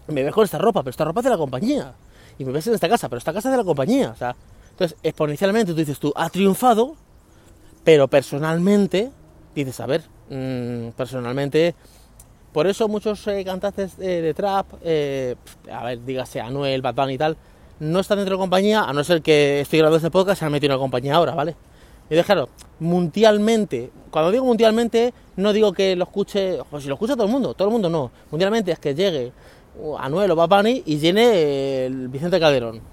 me 0.07 0.23
ves 0.23 0.33
con 0.33 0.43
esta 0.43 0.57
ropa, 0.57 0.81
pero 0.81 0.91
esta 0.91 1.05
ropa 1.05 1.21
es 1.21 1.23
de 1.25 1.29
la 1.29 1.37
compañía. 1.37 1.93
Y 2.37 2.45
me 2.45 2.51
ves 2.51 2.67
en 2.67 2.73
esta 2.73 2.89
casa, 2.89 3.09
pero 3.09 3.17
esta 3.19 3.33
casa 3.33 3.49
es 3.49 3.51
de 3.53 3.57
la 3.57 3.63
compañía. 3.63 4.11
O 4.11 4.15
sea, 4.15 4.35
entonces, 4.73 4.97
exponencialmente 5.03 5.71
tú 5.71 5.77
dices 5.77 5.99
tú, 5.99 6.11
ha 6.15 6.29
triunfado, 6.29 6.95
pero 7.83 8.07
personalmente, 8.07 9.11
dices, 9.53 9.79
a 9.79 9.85
ver, 9.85 10.03
mm, 10.29 10.89
personalmente, 10.97 11.75
por 12.51 12.65
eso 12.67 12.87
muchos 12.87 13.25
eh, 13.27 13.43
cantantes 13.45 13.97
de 13.97 14.33
trap, 14.33 14.65
eh, 14.83 15.35
a 15.71 15.83
ver, 15.85 16.03
dígase 16.03 16.41
Anuel, 16.41 16.81
Bad 16.81 17.09
y 17.09 17.17
tal, 17.17 17.37
no 17.79 17.99
están 17.99 18.17
dentro 18.17 18.35
de 18.35 18.39
compañía, 18.39 18.83
a 18.83 18.93
no 18.93 19.03
ser 19.03 19.21
que 19.21 19.61
estoy 19.61 19.79
grabando 19.79 19.97
este 19.97 20.09
podcast, 20.11 20.39
se 20.39 20.45
han 20.45 20.51
metido 20.51 20.73
en 20.73 20.79
la 20.79 20.81
compañía 20.81 21.15
ahora, 21.15 21.35
¿vale? 21.35 21.55
Y 22.09 22.21
claro, 22.21 22.49
mundialmente, 22.79 23.91
cuando 24.11 24.31
digo 24.31 24.45
mundialmente, 24.45 25.13
no 25.35 25.53
digo 25.53 25.71
que 25.71 25.95
lo 25.95 26.03
escuche, 26.03 26.59
pues 26.69 26.83
si 26.83 26.89
lo 26.89 26.95
escucha 26.95 27.13
todo 27.13 27.25
el 27.25 27.31
mundo, 27.31 27.53
todo 27.53 27.67
el 27.67 27.71
mundo 27.71 27.89
no. 27.89 28.11
Mundialmente 28.29 28.71
es 28.71 28.79
que 28.79 28.93
llegue 28.93 29.31
Anuel 29.99 30.31
o 30.31 30.35
Papani 30.35 30.83
y 30.85 30.97
llene 30.97 31.85
el 31.85 32.09
Vicente 32.09 32.39
Calderón. 32.39 32.92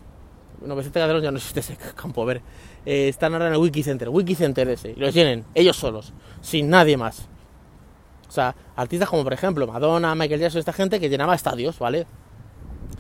No, 0.65 0.77
Vicente 0.77 1.01
Calderón 1.01 1.23
ya 1.23 1.31
no 1.31 1.39
existe 1.39 1.61
ese 1.61 1.77
campo, 1.95 2.23
a 2.23 2.27
ver. 2.27 2.43
Eh, 2.87 3.09
están 3.09 3.33
ahora 3.33 3.49
en 3.49 3.55
el 3.55 3.59
Wiki 3.59 3.83
Center, 3.83 4.09
Wiki 4.09 4.35
Center 4.35 4.69
ese, 4.69 4.93
y 4.93 4.97
los 4.97 5.15
llenen, 5.15 5.45
ellos 5.55 5.77
solos, 5.77 6.13
sin 6.41 6.71
nadie 6.71 6.97
más. 6.97 7.29
O 8.29 8.33
sea, 8.33 8.55
artistas 8.77 9.09
como 9.09 9.25
por 9.25 9.33
ejemplo 9.33 9.67
Madonna, 9.67 10.15
Michael 10.15 10.41
Jackson, 10.41 10.61
esta 10.61 10.73
gente 10.73 11.01
que 11.01 11.09
llenaba 11.09 11.35
estadios, 11.35 11.79
¿vale? 11.79 12.07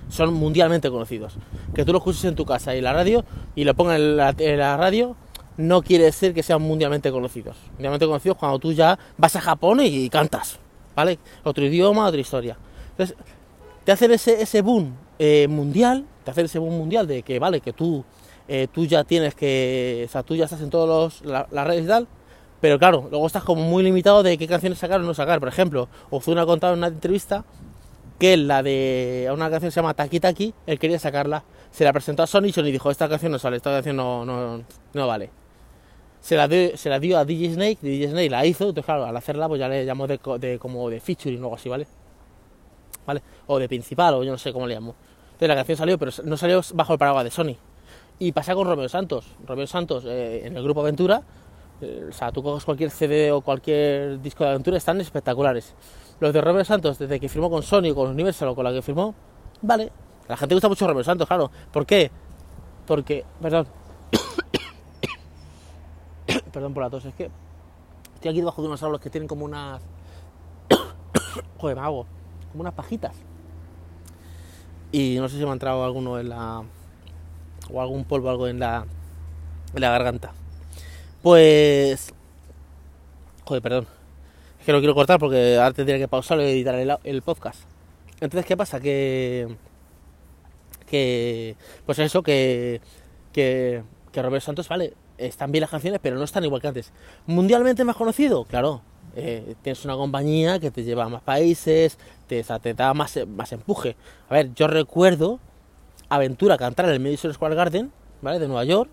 Son 0.08 0.34
mundialmente 0.34 0.90
conocidos. 0.90 1.34
Que 1.72 1.84
tú 1.84 1.92
lo 1.92 1.98
escuches 1.98 2.24
en 2.24 2.34
tu 2.34 2.44
casa 2.44 2.74
y 2.74 2.80
la 2.80 2.92
radio 2.92 3.24
y 3.54 3.64
lo 3.64 3.74
pongan 3.74 3.96
en 3.96 4.16
la, 4.16 4.34
en 4.36 4.58
la 4.58 4.76
radio, 4.76 5.16
no 5.56 5.82
quiere 5.82 6.04
decir 6.04 6.34
que 6.34 6.42
sean 6.42 6.62
mundialmente 6.62 7.12
conocidos. 7.12 7.56
Mundialmente 7.74 8.06
conocidos 8.06 8.38
cuando 8.38 8.58
tú 8.58 8.72
ya 8.72 8.98
vas 9.16 9.36
a 9.36 9.40
Japón 9.40 9.80
y 9.82 10.10
cantas, 10.10 10.58
¿vale? 10.96 11.18
Otro 11.44 11.64
idioma, 11.64 12.06
otra 12.06 12.20
historia. 12.20 12.58
Entonces, 12.90 13.16
te 13.84 13.92
hacen 13.92 14.10
ese, 14.10 14.42
ese 14.42 14.62
boom 14.62 14.94
eh, 15.18 15.46
mundial, 15.48 16.06
te 16.30 16.32
hacen 16.32 16.44
ese 16.46 16.58
boom 16.60 16.78
mundial 16.78 17.06
de 17.06 17.22
que, 17.22 17.38
vale, 17.38 17.60
que 17.60 17.72
tú, 17.72 18.04
eh, 18.46 18.68
tú 18.72 18.86
ya 18.86 19.02
tienes 19.02 19.34
que, 19.34 20.04
o 20.08 20.10
sea, 20.10 20.22
tú 20.22 20.36
ya 20.36 20.44
estás 20.44 20.60
en 20.60 20.70
todas 20.70 21.22
las 21.24 21.66
redes 21.66 21.84
y 21.84 21.88
tal, 21.88 22.06
pero 22.60 22.78
claro, 22.78 23.08
luego 23.10 23.26
estás 23.26 23.42
como 23.42 23.62
muy 23.62 23.82
limitado 23.82 24.22
de 24.22 24.38
qué 24.38 24.46
canciones 24.46 24.78
sacar 24.78 25.00
o 25.00 25.02
no 25.02 25.14
sacar. 25.14 25.40
Por 25.40 25.48
ejemplo, 25.48 25.88
Ozuna 26.10 26.42
ha 26.42 26.46
contado 26.46 26.74
en 26.74 26.78
una 26.78 26.88
entrevista 26.88 27.44
que 28.18 28.36
la 28.36 28.62
de 28.62 29.28
una 29.32 29.50
canción 29.50 29.68
que 29.68 29.72
se 29.72 29.80
llama 29.80 29.94
Taki 29.94 30.20
Taki, 30.20 30.54
él 30.66 30.78
quería 30.78 30.98
sacarla, 30.98 31.42
se 31.70 31.84
la 31.84 31.92
presentó 31.92 32.22
a 32.22 32.26
Sony 32.26 32.46
y 32.46 32.52
Sony 32.52 32.64
dijo, 32.64 32.90
esta 32.90 33.08
canción 33.08 33.32
no 33.32 33.38
sale, 33.38 33.56
esta 33.56 33.70
canción 33.72 33.96
no, 33.96 34.24
no, 34.24 34.62
no 34.92 35.06
vale. 35.06 35.30
Se 36.20 36.36
la, 36.36 36.46
dio, 36.46 36.76
se 36.76 36.90
la 36.90 37.00
dio 37.00 37.18
a 37.18 37.24
DJ 37.24 37.54
Snake, 37.54 37.78
DJ 37.80 38.10
Snake 38.10 38.30
la 38.30 38.44
hizo, 38.44 38.64
entonces 38.64 38.84
claro, 38.84 39.06
al 39.06 39.16
hacerla 39.16 39.48
pues 39.48 39.58
ya 39.58 39.68
le 39.68 39.86
llamó 39.86 40.06
de, 40.06 40.20
de 40.38 40.58
como 40.58 40.90
de 40.90 41.00
featuring 41.00 41.40
o 41.40 41.44
algo 41.44 41.56
así, 41.56 41.70
¿vale? 41.70 41.86
¿vale? 43.06 43.22
O 43.46 43.58
de 43.58 43.68
principal, 43.68 44.14
o 44.14 44.22
yo 44.22 44.30
no 44.30 44.38
sé 44.38 44.52
cómo 44.52 44.66
le 44.66 44.74
llamo. 44.74 44.94
La 45.40 45.54
canción 45.54 45.78
salió, 45.78 45.98
pero 45.98 46.12
no 46.24 46.36
salió 46.36 46.60
bajo 46.74 46.92
el 46.92 46.98
paraguas 46.98 47.24
de 47.24 47.30
Sony. 47.30 47.56
Y 48.18 48.32
pasa 48.32 48.54
con 48.54 48.66
Romeo 48.66 48.88
Santos. 48.88 49.26
Romeo 49.46 49.66
Santos 49.66 50.04
eh, 50.06 50.42
en 50.44 50.56
el 50.56 50.62
grupo 50.62 50.80
Aventura, 50.80 51.22
eh, 51.80 52.06
o 52.10 52.12
sea, 52.12 52.30
tú 52.30 52.42
coges 52.42 52.64
cualquier 52.64 52.90
CD 52.90 53.32
o 53.32 53.40
cualquier 53.40 54.20
disco 54.20 54.44
de 54.44 54.50
aventura, 54.50 54.76
están 54.76 55.00
espectaculares. 55.00 55.74
Los 56.20 56.34
de 56.34 56.42
Romeo 56.42 56.64
Santos, 56.64 56.98
desde 56.98 57.18
que 57.18 57.30
firmó 57.30 57.48
con 57.48 57.62
Sony, 57.62 57.94
con 57.94 58.10
Universal 58.10 58.54
con 58.54 58.64
la 58.64 58.72
que 58.72 58.82
firmó, 58.82 59.14
vale. 59.62 59.90
La 60.28 60.36
gente 60.36 60.54
gusta 60.54 60.68
mucho 60.68 60.86
Romeo 60.86 61.02
Santos, 61.02 61.26
claro. 61.26 61.50
¿Por 61.72 61.86
qué? 61.86 62.10
Porque, 62.86 63.24
perdón. 63.40 63.66
perdón 66.52 66.74
por 66.74 66.82
la 66.82 66.90
tos, 66.90 67.06
es 67.06 67.14
que 67.14 67.30
estoy 68.14 68.30
aquí 68.30 68.40
debajo 68.40 68.60
de 68.60 68.68
unos 68.68 68.82
árboles 68.82 69.00
que 69.00 69.08
tienen 69.08 69.26
como 69.26 69.46
unas. 69.46 69.80
Joder, 71.56 71.76
me 71.76 71.82
hago 71.82 72.06
como 72.52 72.60
unas 72.60 72.74
pajitas. 72.74 73.29
Y 74.92 75.16
no 75.18 75.28
sé 75.28 75.36
si 75.38 75.44
me 75.44 75.50
ha 75.50 75.52
entrado 75.52 75.84
alguno 75.84 76.18
en 76.18 76.28
la. 76.30 76.62
o 77.72 77.80
algún 77.80 78.04
polvo, 78.04 78.30
algo 78.30 78.48
en 78.48 78.58
la. 78.58 78.86
en 79.74 79.80
la 79.80 79.90
garganta. 79.90 80.32
Pues. 81.22 82.12
Joder, 83.44 83.62
perdón. 83.62 83.86
Es 84.58 84.66
que 84.66 84.72
lo 84.72 84.78
quiero 84.78 84.94
cortar 84.94 85.18
porque 85.18 85.56
ahora 85.56 85.72
tendría 85.72 85.98
que 85.98 86.08
pausarlo 86.08 86.42
y 86.42 86.50
editar 86.50 86.74
el, 87.04 87.22
podcast. 87.22 87.62
Entonces, 88.20 88.46
¿qué 88.46 88.56
pasa? 88.56 88.80
Que. 88.80 89.56
que. 90.86 91.56
pues 91.86 91.98
eso, 91.98 92.22
que. 92.22 92.80
que. 93.32 93.82
que 94.12 94.22
Roberto 94.22 94.46
Santos, 94.46 94.68
vale, 94.68 94.94
están 95.18 95.52
bien 95.52 95.60
las 95.62 95.70
canciones, 95.70 96.00
pero 96.02 96.16
no 96.16 96.24
están 96.24 96.44
igual 96.44 96.60
que 96.60 96.68
antes. 96.68 96.92
¿Mundialmente 97.26 97.84
más 97.84 97.96
conocido? 97.96 98.44
Claro, 98.44 98.82
eh, 99.16 99.54
tienes 99.62 99.84
una 99.84 99.94
compañía 99.94 100.58
que 100.58 100.70
te 100.70 100.84
lleva 100.84 101.04
a 101.04 101.08
más 101.08 101.22
países, 101.22 101.98
te, 102.26 102.42
te 102.42 102.74
da 102.74 102.94
más, 102.94 103.18
más 103.26 103.52
empuje. 103.52 103.96
A 104.28 104.34
ver, 104.34 104.54
yo 104.54 104.66
recuerdo 104.66 105.40
Aventura 106.08 106.56
cantar 106.56 106.86
en 106.86 106.92
el 106.92 107.00
Madison 107.00 107.32
Square 107.32 107.54
Garden, 107.54 107.92
¿vale? 108.22 108.38
De 108.38 108.46
Nueva 108.46 108.64
York, 108.64 108.90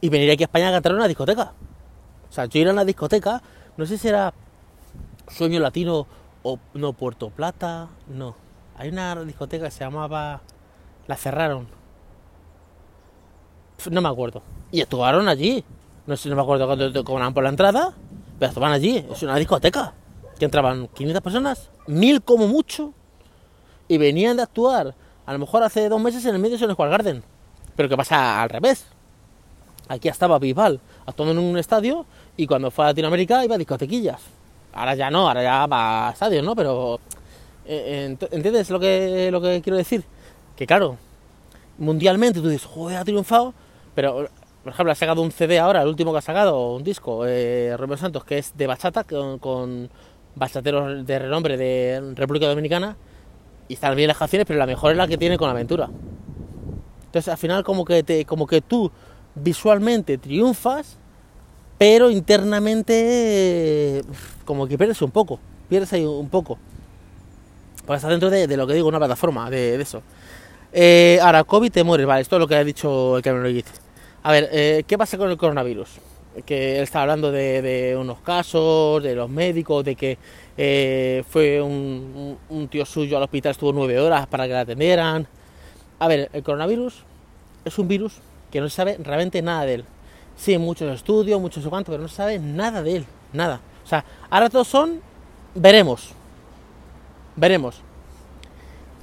y 0.00 0.08
venir 0.08 0.30
aquí 0.30 0.42
a 0.42 0.46
España 0.46 0.68
a 0.68 0.72
cantar 0.72 0.92
en 0.92 0.98
una 0.98 1.08
discoteca. 1.08 1.52
O 2.28 2.32
sea, 2.32 2.46
yo 2.46 2.60
ir 2.60 2.68
a 2.68 2.72
una 2.72 2.84
discoteca, 2.84 3.42
no 3.76 3.86
sé 3.86 3.98
si 3.98 4.08
era 4.08 4.34
Sueño 5.28 5.60
Latino 5.60 6.06
o 6.42 6.58
no, 6.74 6.92
Puerto 6.92 7.30
Plata, 7.30 7.88
no. 8.08 8.34
Hay 8.78 8.90
una 8.90 9.24
discoteca 9.24 9.66
que 9.66 9.70
se 9.70 9.84
llamaba. 9.84 10.40
La 11.06 11.16
cerraron. 11.16 11.68
No 13.90 14.00
me 14.00 14.08
acuerdo. 14.08 14.42
Y 14.72 14.80
actuaron 14.80 15.28
allí. 15.28 15.64
No 16.06 16.16
sé, 16.16 16.28
no 16.28 16.36
me 16.36 16.42
acuerdo 16.42 16.66
cuando 16.66 16.92
te 16.92 17.04
cobraban 17.04 17.32
por 17.32 17.44
la 17.44 17.50
entrada. 17.50 17.94
Pero 18.38 18.48
estaban 18.48 18.72
allí, 18.72 19.04
es 19.10 19.22
una 19.22 19.36
discoteca. 19.36 19.94
Que 20.38 20.44
entraban 20.44 20.88
500 20.88 21.22
personas, 21.22 21.70
1000 21.86 22.22
como 22.22 22.46
mucho, 22.46 22.92
y 23.88 23.98
venían 23.98 24.36
de 24.36 24.42
actuar, 24.42 24.94
a 25.24 25.32
lo 25.32 25.38
mejor 25.38 25.62
hace 25.62 25.88
dos 25.88 26.00
meses 26.00 26.24
en 26.26 26.34
el 26.34 26.40
medio 26.40 26.58
de 26.58 26.72
Square 26.72 26.90
Garden. 26.90 27.22
Pero 27.74 27.88
que 27.88 27.96
pasa 27.96 28.42
al 28.42 28.50
revés. 28.50 28.86
Aquí 29.88 30.08
estaba 30.08 30.38
Bisbal 30.38 30.80
actuando 31.06 31.32
en 31.32 31.38
un 31.38 31.58
estadio 31.58 32.06
y 32.36 32.46
cuando 32.46 32.70
fue 32.70 32.84
a 32.84 32.88
Latinoamérica 32.88 33.44
iba 33.44 33.54
a 33.54 33.58
discotequillas. 33.58 34.20
Ahora 34.72 34.94
ya 34.94 35.10
no, 35.10 35.28
ahora 35.28 35.42
ya 35.42 35.66
va 35.66 36.08
a 36.08 36.12
estadios, 36.12 36.44
¿no? 36.44 36.56
Pero 36.56 37.00
eh, 37.64 38.16
¿entiendes 38.30 38.68
lo 38.70 38.80
que, 38.80 39.30
lo 39.30 39.40
que 39.40 39.62
quiero 39.62 39.76
decir? 39.76 40.04
Que 40.56 40.66
claro, 40.66 40.96
mundialmente 41.78 42.40
tú 42.40 42.48
dices, 42.48 42.66
joder, 42.66 42.98
ha 42.98 43.04
triunfado, 43.04 43.54
pero 43.94 44.28
por 44.66 44.72
ejemplo, 44.72 44.90
ha 44.90 44.96
sacado 44.96 45.22
un 45.22 45.30
CD 45.30 45.60
ahora, 45.60 45.82
el 45.82 45.86
último 45.86 46.10
que 46.10 46.18
ha 46.18 46.22
sacado, 46.22 46.74
un 46.74 46.82
disco, 46.82 47.24
eh, 47.24 47.76
Romeo 47.76 47.96
Santos, 47.96 48.24
que 48.24 48.38
es 48.38 48.52
de 48.56 48.66
bachata, 48.66 49.04
con, 49.04 49.88
bachateros 50.34 51.06
de 51.06 51.18
renombre 51.20 51.56
de 51.56 52.14
República 52.16 52.48
Dominicana, 52.48 52.96
y 53.68 53.74
están 53.74 53.94
bien 53.94 54.08
las 54.08 54.16
canciones, 54.16 54.44
pero 54.44 54.58
la 54.58 54.66
mejor 54.66 54.90
es 54.90 54.96
la 54.96 55.06
que 55.06 55.16
tiene 55.18 55.38
con 55.38 55.48
Aventura. 55.48 55.88
Entonces 57.04 57.28
al 57.28 57.38
final 57.38 57.62
como 57.62 57.84
que, 57.84 58.24
como 58.26 58.44
que 58.44 58.60
tú 58.60 58.90
visualmente 59.36 60.18
triunfas, 60.18 60.98
pero 61.78 62.10
internamente 62.10 64.02
como 64.44 64.66
que 64.66 64.76
pierdes 64.76 65.00
un 65.00 65.12
poco, 65.12 65.38
pierdes 65.68 65.92
ahí 65.92 66.04
un 66.04 66.28
poco. 66.28 66.58
Porque 67.86 67.98
estás 67.98 68.10
dentro 68.10 68.30
de, 68.30 68.48
lo 68.56 68.66
que 68.66 68.74
digo, 68.74 68.88
una 68.88 68.98
plataforma, 68.98 69.48
de, 69.48 69.80
eso. 69.80 70.02
Eh, 70.72 71.20
ahora, 71.22 71.44
COVID 71.44 71.70
te 71.70 71.84
mueres, 71.84 72.04
vale, 72.04 72.22
esto 72.22 72.34
es 72.34 72.40
lo 72.40 72.48
que 72.48 72.56
ha 72.56 72.64
dicho 72.64 73.18
el 73.18 73.22
Cameron 73.22 73.62
A 74.26 74.32
ver, 74.32 74.48
eh, 74.50 74.82
¿qué 74.88 74.98
pasa 74.98 75.16
con 75.16 75.30
el 75.30 75.36
coronavirus? 75.36 75.88
Que 76.44 76.78
él 76.78 76.82
está 76.82 77.02
hablando 77.02 77.30
de, 77.30 77.96
unos 77.96 78.18
casos, 78.22 79.00
de 79.00 79.14
los 79.14 79.30
médicos, 79.30 79.84
de 79.84 79.94
que 79.94 80.18
eh, 80.58 81.22
fue 81.28 81.62
un, 81.62 82.68
tío 82.68 82.84
suyo 82.84 83.18
al 83.18 83.22
hospital, 83.22 83.52
estuvo 83.52 83.72
nueve 83.72 84.00
horas 84.00 84.26
para 84.26 84.48
que 84.48 84.52
la 84.52 84.62
atendieran. 84.62 85.28
A 86.00 86.08
ver, 86.08 86.28
el 86.32 86.42
coronavirus 86.42 87.04
es 87.64 87.78
un 87.78 87.86
virus 87.86 88.14
que 88.50 88.60
no 88.60 88.68
se 88.68 88.74
sabe 88.74 88.98
realmente 89.00 89.40
nada 89.42 89.64
de 89.64 89.74
él. 89.74 89.84
Sí, 90.36 90.58
muchos 90.58 90.92
estudios, 90.92 91.40
muchos 91.40 91.64
o 91.64 91.70
cuanto, 91.70 91.92
pero 91.92 92.02
no 92.02 92.08
se 92.08 92.16
sabe 92.16 92.40
nada 92.40 92.82
de 92.82 92.96
él, 92.96 93.06
nada. 93.32 93.60
O 93.84 93.86
sea, 93.86 94.04
ahora 94.28 94.50
todos 94.50 94.66
son, 94.66 95.00
veremos, 95.54 96.10
veremos. 97.36 97.80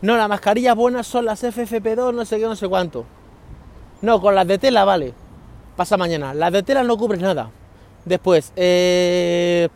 No, 0.02 0.18
las 0.18 0.28
mascarillas 0.28 0.76
buenas 0.76 1.08
son 1.08 1.24
las 1.24 1.46
FFP2, 1.46 2.14
no 2.14 2.26
sé 2.26 2.40
qué, 2.40 2.44
no 2.44 2.58
sé 2.58 2.68
cuánto. 2.68 3.06
No, 4.04 4.20
con 4.20 4.36
las 4.36 4.46
de 4.46 4.58
tela 4.58 4.84
vale. 4.84 5.14
Pasa 5.78 5.96
mañana. 5.96 6.34
Las 6.34 6.52
de 6.52 6.62
tela 6.62 6.84
no 6.84 6.98
cubres 6.98 7.22
nada. 7.22 7.50
Después, 8.04 8.52
eh, 8.58 9.70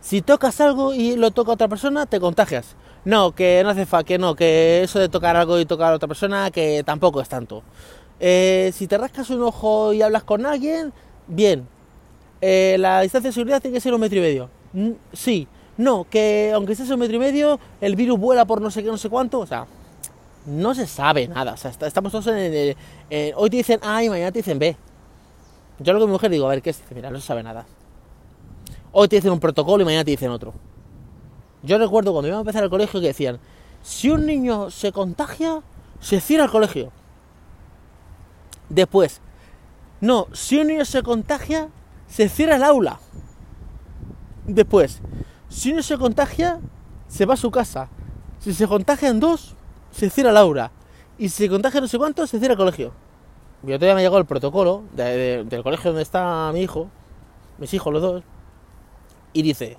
si 0.00 0.22
tocas 0.22 0.58
algo 0.62 0.94
y 0.94 1.14
lo 1.14 1.30
toca 1.30 1.52
otra 1.52 1.68
persona, 1.68 2.06
te 2.06 2.18
contagias. 2.18 2.76
No, 3.04 3.32
que 3.34 3.60
no 3.62 3.68
hace 3.68 3.84
falta, 3.84 4.06
que 4.06 4.16
no, 4.16 4.34
que 4.34 4.82
eso 4.82 4.98
de 4.98 5.10
tocar 5.10 5.36
algo 5.36 5.60
y 5.60 5.66
tocar 5.66 5.92
a 5.92 5.96
otra 5.96 6.08
persona, 6.08 6.50
que 6.50 6.82
tampoco 6.82 7.20
es 7.20 7.28
tanto. 7.28 7.62
Eh, 8.20 8.72
si 8.74 8.86
te 8.86 8.96
rascas 8.96 9.28
un 9.28 9.42
ojo 9.42 9.92
y 9.92 10.00
hablas 10.00 10.24
con 10.24 10.46
alguien, 10.46 10.90
bien. 11.26 11.68
Eh, 12.40 12.76
la 12.78 13.02
distancia 13.02 13.28
de 13.28 13.34
seguridad 13.34 13.60
tiene 13.60 13.74
que 13.74 13.82
ser 13.82 13.92
un 13.92 14.00
metro 14.00 14.18
y 14.18 14.22
medio. 14.22 14.48
sí. 15.12 15.46
No, 15.76 16.06
que 16.08 16.52
aunque 16.54 16.74
sea 16.74 16.94
un 16.94 17.00
metro 17.00 17.16
y 17.16 17.18
medio, 17.18 17.58
el 17.82 17.96
virus 17.96 18.18
vuela 18.18 18.46
por 18.46 18.62
no 18.62 18.70
sé 18.70 18.82
qué, 18.82 18.88
no 18.88 18.96
sé 18.96 19.10
cuánto. 19.10 19.40
O 19.40 19.46
sea, 19.46 19.66
no 20.46 20.74
se 20.74 20.86
sabe 20.86 21.28
nada. 21.28 21.52
O 21.52 21.56
sea, 21.56 21.70
estamos 21.70 22.12
todos 22.12 22.26
en 22.28 22.76
el, 23.10 23.34
Hoy 23.36 23.50
te 23.50 23.56
dicen 23.56 23.80
A 23.82 24.02
y 24.02 24.08
mañana 24.08 24.32
te 24.32 24.40
dicen 24.40 24.58
B. 24.58 24.76
Yo 25.78 25.92
lo 25.92 26.00
que 26.00 26.06
mi 26.06 26.12
mujer 26.12 26.30
digo, 26.30 26.46
a 26.46 26.50
ver, 26.50 26.62
¿qué 26.62 26.70
es? 26.70 26.82
Mira, 26.94 27.10
no 27.10 27.18
se 27.20 27.26
sabe 27.26 27.42
nada. 27.42 27.66
Hoy 28.92 29.08
te 29.08 29.16
dicen 29.16 29.32
un 29.32 29.40
protocolo 29.40 29.82
y 29.82 29.84
mañana 29.84 30.04
te 30.04 30.12
dicen 30.12 30.30
otro. 30.30 30.54
Yo 31.62 31.78
recuerdo 31.78 32.12
cuando 32.12 32.28
iba 32.28 32.36
a 32.36 32.40
empezar 32.40 32.62
el 32.62 32.70
colegio 32.70 33.00
que 33.00 33.08
decían, 33.08 33.40
si 33.82 34.10
un 34.10 34.26
niño 34.26 34.70
se 34.70 34.92
contagia, 34.92 35.62
se 36.00 36.20
cierra 36.20 36.44
el 36.44 36.50
colegio. 36.50 36.92
Después, 38.68 39.20
no, 40.00 40.28
si 40.32 40.58
un 40.58 40.68
niño 40.68 40.84
se 40.84 41.02
contagia, 41.02 41.68
se 42.06 42.28
cierra 42.28 42.56
el 42.56 42.62
aula. 42.62 43.00
Después, 44.46 45.00
si 45.48 45.72
uno 45.72 45.82
se 45.82 45.96
contagia, 45.96 46.60
se 47.08 47.26
va 47.26 47.34
a 47.34 47.38
su 47.38 47.50
casa. 47.50 47.88
Si 48.40 48.52
se 48.52 48.66
contagian 48.66 49.20
dos, 49.20 49.56
se 49.94 50.10
cierra 50.10 50.30
el 50.30 50.36
aula. 50.36 50.70
Y 51.18 51.28
si 51.28 51.44
se 51.44 51.48
contagia 51.48 51.80
no 51.80 51.88
sé 51.88 51.96
cuánto, 51.98 52.26
se 52.26 52.38
cierra 52.38 52.54
el 52.54 52.58
colegio. 52.58 52.92
Yo 53.62 53.78
todavía 53.78 53.94
me 53.94 54.02
llegó 54.02 54.18
el 54.18 54.26
protocolo 54.26 54.82
del 54.94 55.62
colegio 55.62 55.90
donde 55.90 56.02
está 56.02 56.50
mi 56.52 56.60
hijo, 56.60 56.90
mis 57.58 57.72
hijos 57.72 57.92
los 57.92 58.02
dos, 58.02 58.22
y 59.32 59.42
dice, 59.42 59.78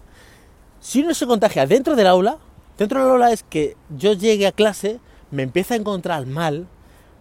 si 0.80 1.02
uno 1.04 1.14
se 1.14 1.28
contagia 1.28 1.68
dentro 1.68 1.96
del 1.96 2.08
aula, 2.08 2.38
dentro 2.78 3.02
del 3.02 3.12
aula 3.12 3.32
es 3.32 3.44
que 3.44 3.78
yo 3.96 4.14
llegue 4.14 4.48
a 4.48 4.52
clase, 4.52 5.00
me 5.30 5.44
empieza 5.44 5.76
a 5.76 5.78
encontrar 5.78 6.26
mal, 6.26 6.68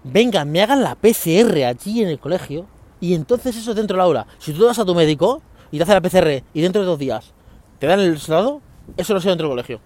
venga, 0.04 0.44
me 0.46 0.62
hagan 0.62 0.82
la 0.82 0.94
PCR 0.94 1.64
allí 1.64 2.02
en 2.02 2.08
el 2.08 2.18
colegio, 2.18 2.66
y 2.98 3.14
entonces 3.14 3.56
eso 3.56 3.74
dentro 3.74 3.96
del 3.96 4.06
aula. 4.06 4.26
Si 4.38 4.52
tú 4.54 4.64
vas 4.64 4.78
a 4.78 4.84
tu 4.86 4.94
médico 4.94 5.42
y 5.70 5.76
te 5.76 5.82
hace 5.82 5.92
la 5.92 6.00
PCR 6.00 6.44
y 6.54 6.60
dentro 6.62 6.80
de 6.80 6.86
dos 6.86 6.98
días 6.98 7.34
te 7.78 7.86
dan 7.86 8.00
el 8.00 8.12
resultado, 8.12 8.62
eso 8.96 9.12
no 9.12 9.18
ha 9.18 9.20
sido 9.20 9.32
dentro 9.32 9.48
del 9.48 9.52
colegio. 9.52 9.80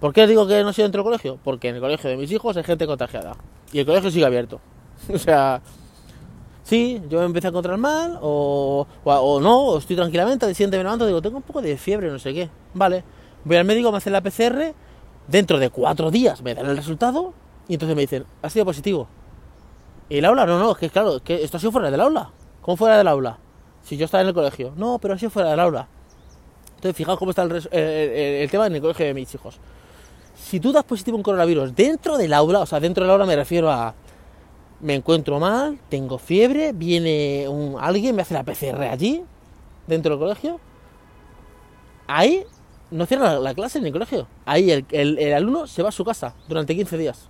¿Por 0.00 0.12
qué 0.12 0.26
digo 0.26 0.46
que 0.46 0.62
no 0.62 0.72
sido 0.72 0.84
dentro 0.84 1.02
del 1.02 1.04
colegio? 1.04 1.38
Porque 1.42 1.68
en 1.68 1.76
el 1.76 1.80
colegio 1.80 2.10
de 2.10 2.16
mis 2.16 2.30
hijos 2.30 2.56
hay 2.56 2.64
gente 2.64 2.86
contagiada. 2.86 3.36
Y 3.72 3.80
el 3.80 3.86
colegio 3.86 4.10
sigue 4.10 4.26
abierto. 4.26 4.60
o 5.12 5.18
sea, 5.18 5.60
sí, 6.62 7.00
yo 7.08 7.20
me 7.20 7.26
empecé 7.26 7.48
a 7.48 7.50
encontrar 7.50 7.78
mal, 7.78 8.18
o, 8.20 8.86
no, 9.04 9.60
o 9.60 9.78
estoy 9.78 9.96
tranquilamente, 9.96 10.46
al 10.46 10.54
siguiente 10.54 10.76
me 10.76 10.84
levanto 10.84 11.06
digo, 11.06 11.22
tengo 11.22 11.36
un 11.36 11.42
poco 11.42 11.62
de 11.62 11.76
fiebre, 11.76 12.10
no 12.10 12.18
sé 12.18 12.34
qué. 12.34 12.50
Vale, 12.74 13.04
voy 13.44 13.56
al 13.56 13.64
médico, 13.64 13.90
me 13.90 13.98
hacen 13.98 14.12
la 14.12 14.20
PCR, 14.20 14.74
dentro 15.28 15.58
de 15.58 15.70
cuatro 15.70 16.10
días 16.10 16.42
me 16.42 16.54
dan 16.54 16.66
el 16.66 16.76
resultado, 16.76 17.32
y 17.68 17.74
entonces 17.74 17.96
me 17.96 18.02
dicen, 18.02 18.24
ha 18.42 18.50
sido 18.50 18.64
positivo. 18.64 19.08
¿Y 20.08 20.18
el 20.18 20.24
aula? 20.26 20.44
No, 20.46 20.58
no, 20.58 20.72
es 20.72 20.78
que 20.78 20.90
claro, 20.90 21.20
que 21.22 21.42
esto 21.42 21.56
ha 21.56 21.60
sido 21.60 21.72
fuera 21.72 21.90
del 21.90 22.00
aula. 22.00 22.30
¿Cómo 22.60 22.76
fuera 22.76 22.98
del 22.98 23.08
aula? 23.08 23.38
Si 23.82 23.96
yo 23.96 24.04
estaba 24.04 24.22
en 24.22 24.28
el 24.28 24.34
colegio. 24.34 24.72
No, 24.76 24.98
pero 24.98 25.14
ha 25.14 25.18
sido 25.18 25.30
fuera 25.30 25.50
del 25.50 25.60
aula. 25.60 25.88
Entonces, 26.76 26.96
fijaos 26.96 27.18
cómo 27.18 27.30
está 27.30 27.42
el, 27.42 28.48
tema 28.50 28.66
en 28.66 28.74
el 28.74 28.80
colegio 28.80 29.06
de 29.06 29.14
mis 29.14 29.34
hijos. 29.34 29.58
Si 30.44 30.60
tú 30.60 30.72
das 30.72 30.84
positivo 30.84 31.16
en 31.16 31.22
coronavirus 31.22 31.74
dentro 31.74 32.18
del 32.18 32.34
aula, 32.34 32.60
o 32.60 32.66
sea, 32.66 32.78
dentro 32.78 33.02
del 33.02 33.10
aula 33.10 33.24
me 33.24 33.34
refiero 33.34 33.70
a 33.70 33.94
me 34.80 34.94
encuentro 34.94 35.40
mal, 35.40 35.78
tengo 35.88 36.18
fiebre, 36.18 36.72
viene 36.74 37.46
un, 37.48 37.76
alguien, 37.80 38.14
me 38.14 38.20
hace 38.20 38.34
la 38.34 38.42
PCR 38.42 38.82
allí, 38.82 39.24
dentro 39.86 40.10
del 40.10 40.18
colegio, 40.18 40.60
ahí 42.06 42.44
no 42.90 43.06
cierra 43.06 43.38
la, 43.38 43.54
clase 43.54 43.78
en 43.78 43.86
el 43.86 43.92
colegio. 43.92 44.26
Ahí 44.44 44.70
el, 44.70 45.32
alumno 45.32 45.66
se 45.66 45.82
va 45.82 45.88
a 45.88 45.92
su 45.92 46.04
casa 46.04 46.34
durante 46.46 46.76
15 46.76 46.98
días. 46.98 47.28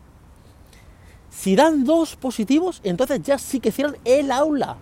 Si 1.31 1.55
dan 1.55 1.85
dos 1.85 2.17
positivos, 2.17 2.81
entonces 2.83 3.23
ya 3.23 3.39
sí 3.39 3.61
que 3.61 3.71
cierran 3.71 3.97
el 4.05 4.33
aula. 4.33 4.77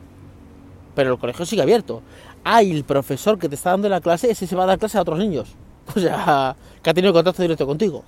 Pero 0.95 1.13
el 1.13 1.19
colegio 1.19 1.45
sigue 1.45 1.61
abierto. 1.61 2.01
Hay 2.45 2.71
el 2.71 2.85
profesor 2.85 3.39
que 3.39 3.51
te 3.51 3.57
está 3.57 3.71
dando 3.73 3.91
la 3.91 4.01
clase, 4.01 4.31
ese 4.31 4.47
se 4.47 4.57
va 4.57 4.63
a 4.63 4.69
dar 4.69 4.79
clase 4.79 4.97
a 4.97 5.03
otros 5.03 5.19
niños. 5.19 5.55
O 5.95 6.01
sea, 6.01 6.57
que 6.81 6.91
ha 6.91 6.95
tenido 6.95 7.13
contacto 7.13 7.43
directo 7.43 7.67
contigo. 7.67 8.05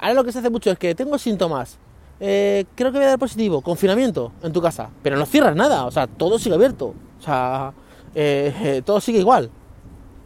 Ahora 0.00 0.14
lo 0.14 0.24
que 0.24 0.32
se 0.32 0.38
hace 0.38 0.48
mucho 0.48 0.70
es 0.70 0.78
que 0.78 0.94
tengo 0.94 1.18
síntomas, 1.18 1.76
eh, 2.20 2.64
creo 2.74 2.90
que 2.90 2.98
voy 2.98 3.06
a 3.06 3.10
dar 3.10 3.18
positivo, 3.18 3.60
confinamiento 3.60 4.32
en 4.42 4.50
tu 4.52 4.62
casa, 4.62 4.88
pero 5.02 5.18
no 5.18 5.26
cierras 5.26 5.54
nada, 5.54 5.84
o 5.84 5.90
sea, 5.90 6.06
todo 6.06 6.38
sigue 6.38 6.54
abierto, 6.54 6.94
o 7.18 7.22
sea, 7.22 7.74
eh, 8.14 8.54
eh, 8.62 8.82
todo 8.84 9.00
sigue 9.00 9.18
igual. 9.18 9.50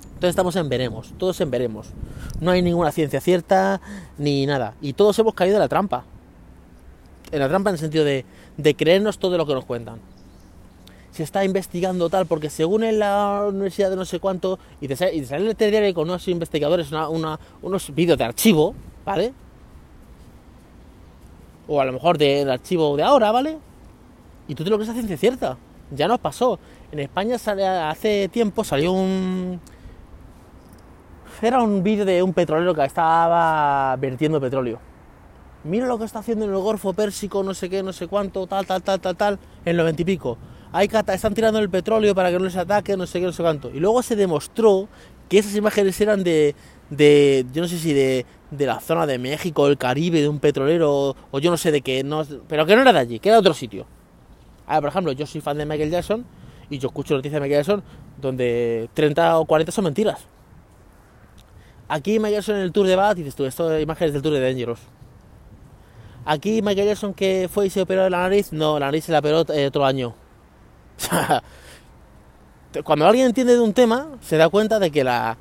Entonces 0.03 0.31
estamos 0.31 0.55
en 0.55 0.69
veremos, 0.69 1.13
todos 1.19 1.41
en 1.41 1.51
veremos. 1.51 1.89
No 2.41 2.53
hay 2.53 2.63
ninguna 2.63 2.93
ciencia 2.93 3.21
cierta 3.21 3.81
ni 4.17 4.47
nada. 4.47 4.75
Y 4.81 4.93
todos 4.93 5.19
hemos 5.19 5.35
caído 5.35 5.57
en 5.57 5.61
la 5.61 5.69
trampa. 5.69 6.05
En 7.33 7.41
la 7.41 7.49
trampa 7.49 7.71
en 7.71 7.75
el 7.75 7.81
sentido 7.81 8.05
de, 8.05 8.25
creernos 8.77 9.19
todo 9.19 9.37
lo 9.37 9.45
que 9.45 9.55
nos 9.55 9.65
cuentan. 9.65 9.99
Se 11.11 11.25
está 11.25 11.45
investigando 11.45 12.09
tal, 12.11 12.27
porque 12.27 12.49
según 12.49 12.85
en 12.85 13.01
la 13.01 13.45
universidad 13.49 13.91
de 13.91 13.97
no 13.97 14.05
sé 14.05 14.21
cuánto, 14.21 14.61
y 14.81 14.87
te 14.89 14.97
sale, 14.97 15.15
y 15.15 15.23
te 15.23 15.65
el 15.65 15.71
diario 15.71 15.95
con 15.95 16.09
unos 16.09 16.27
investigadores, 16.29 16.91
una, 16.93 17.39
unos 17.61 17.95
vídeos 17.95 18.17
de 18.17 18.25
archivo, 18.25 18.75
¿vale? 19.05 19.35
O 21.67 21.81
a 21.81 21.85
lo 21.85 21.93
mejor 21.93 22.19
del 22.19 22.51
archivo 22.51 22.97
de 22.97 23.03
ahora, 23.03 23.31
¿vale? 23.33 23.59
Y 24.49 24.55
tú 24.55 24.65
te 24.65 24.71
lo 24.71 24.77
crees 24.77 24.91
a 24.91 24.93
ciencia 24.93 25.17
cierta. 25.17 25.57
Ya 25.91 26.09
nos 26.09 26.19
pasó. 26.19 26.59
En 26.93 26.99
España 26.99 27.39
sale, 27.39 27.67
hace 27.67 28.29
tiempo 28.29 28.65
salió 28.65 28.93
un... 28.93 29.61
Era 31.43 31.63
un 31.63 31.83
vídeo 31.83 32.05
de 32.05 32.23
un 32.23 32.33
petrolero 32.33 32.75
que 32.75 32.85
estaba 32.85 33.97
vertiendo 33.97 34.41
petróleo. 34.41 34.79
Mira 35.65 35.87
lo 35.87 35.99
que 35.99 36.05
está 36.05 36.21
haciendo 36.21 36.45
en 36.45 36.53
el 36.53 36.59
Golfo 36.59 36.93
Pérsico, 36.93 37.43
no 37.43 37.55
sé 37.55 37.69
qué, 37.69 37.83
no 37.83 37.93
sé 37.93 38.07
cuánto, 38.07 38.47
tal, 38.47 38.67
tal, 38.67 38.83
tal, 38.83 39.01
tal, 39.01 39.17
tal, 39.17 39.39
en 39.65 39.77
los 39.77 39.85
veintipico. 39.85 40.39
Hay 40.73 40.89
están 41.09 41.35
tirando 41.35 41.59
el 41.59 41.71
petróleo 41.71 42.15
para 42.15 42.31
que 42.31 42.39
no 42.39 42.45
les 42.45 42.57
ataque, 42.57 42.97
no 42.97 43.07
sé 43.07 43.21
qué, 43.21 43.27
no 43.27 43.33
sé 43.33 43.43
cuánto. 43.43 43.71
Y 43.71 43.81
luego 43.81 44.03
se 44.03 44.17
demostró 44.17 44.89
que 45.29 45.39
esas 45.39 45.55
imágenes 45.55 46.01
eran 46.01 46.25
de, 46.25 46.55
de 46.91 47.47
yo 47.53 47.63
no 47.63 47.69
sé 47.69 47.79
si 47.79 47.93
de, 47.93 48.27
de 48.51 48.67
la 48.67 48.81
zona 48.81 49.07
de 49.07 49.19
México, 49.19 49.67
el 49.67 49.79
Caribe, 49.79 50.21
de 50.21 50.29
un 50.29 50.39
petrolero, 50.39 51.17
o 51.31 51.39
yo 51.39 51.51
no 51.51 51.57
sé 51.57 51.73
de 51.73 51.81
qué, 51.81 52.05
no, 52.05 52.25
pero 52.49 52.67
que 52.67 52.77
no 52.77 52.83
era 52.83 52.93
de 52.93 52.99
allí, 52.99 53.19
que 53.19 53.29
era 53.29 53.37
de 53.37 53.41
otro 53.41 53.55
sitio. 53.55 53.87
Ahora, 54.67 54.81
por 54.81 54.91
ejemplo, 54.91 55.13
yo 55.13 55.27
soy 55.27 55.41
fan 55.41 55.59
de 55.59 55.67
Michael 55.67 55.91
Jackson 55.91 56.25
y 56.71 56.79
yo 56.79 56.89
escucho 56.89 57.15
noticias 57.15 57.41
de 57.41 57.41
Michael 57.41 57.65
Jackson 57.65 57.83
donde 58.21 58.89
30 58.95 59.39
o 59.39 59.45
40 59.45 59.73
son 59.73 59.85
mentiras. 59.85 60.27
Aquí 61.89 62.19
Michael 62.19 62.37
Jackson 62.37 62.57
en 62.57 62.63
el 62.63 62.73
Tour 62.73 62.87
de 62.87 62.97
Bat, 62.97 63.17
dices 63.17 63.35
tú, 63.35 63.45
esto 63.45 63.79
imágenes 63.79 64.13
del 64.13 64.23
Tour 64.23 64.33
de 64.33 64.41
Dangerous. 64.41 64.81
Aquí 66.25 66.63
Michael 66.63 66.89
Jackson 66.89 67.13
que 67.13 67.49
fue 67.53 67.67
y 67.67 67.71
se 67.71 67.83
operó 67.83 68.09
la 68.09 68.21
nariz, 68.21 68.53
no, 68.53 68.79
la 68.79 68.87
nariz 68.87 69.05
se 69.05 69.13
la 69.13 69.19
operó 69.19 69.45
eh, 69.53 69.67
otro 69.67 69.85
año. 69.85 70.15
cuando 72.85 73.07
alguien 73.07 73.27
entiende 73.27 73.55
de 73.55 73.61
un 73.61 73.75
tema, 73.75 74.17
se 74.21 74.37
da 74.37 74.49
cuenta 74.49 74.79
de 74.79 74.91
que 74.91 75.05
la... 75.05 75.37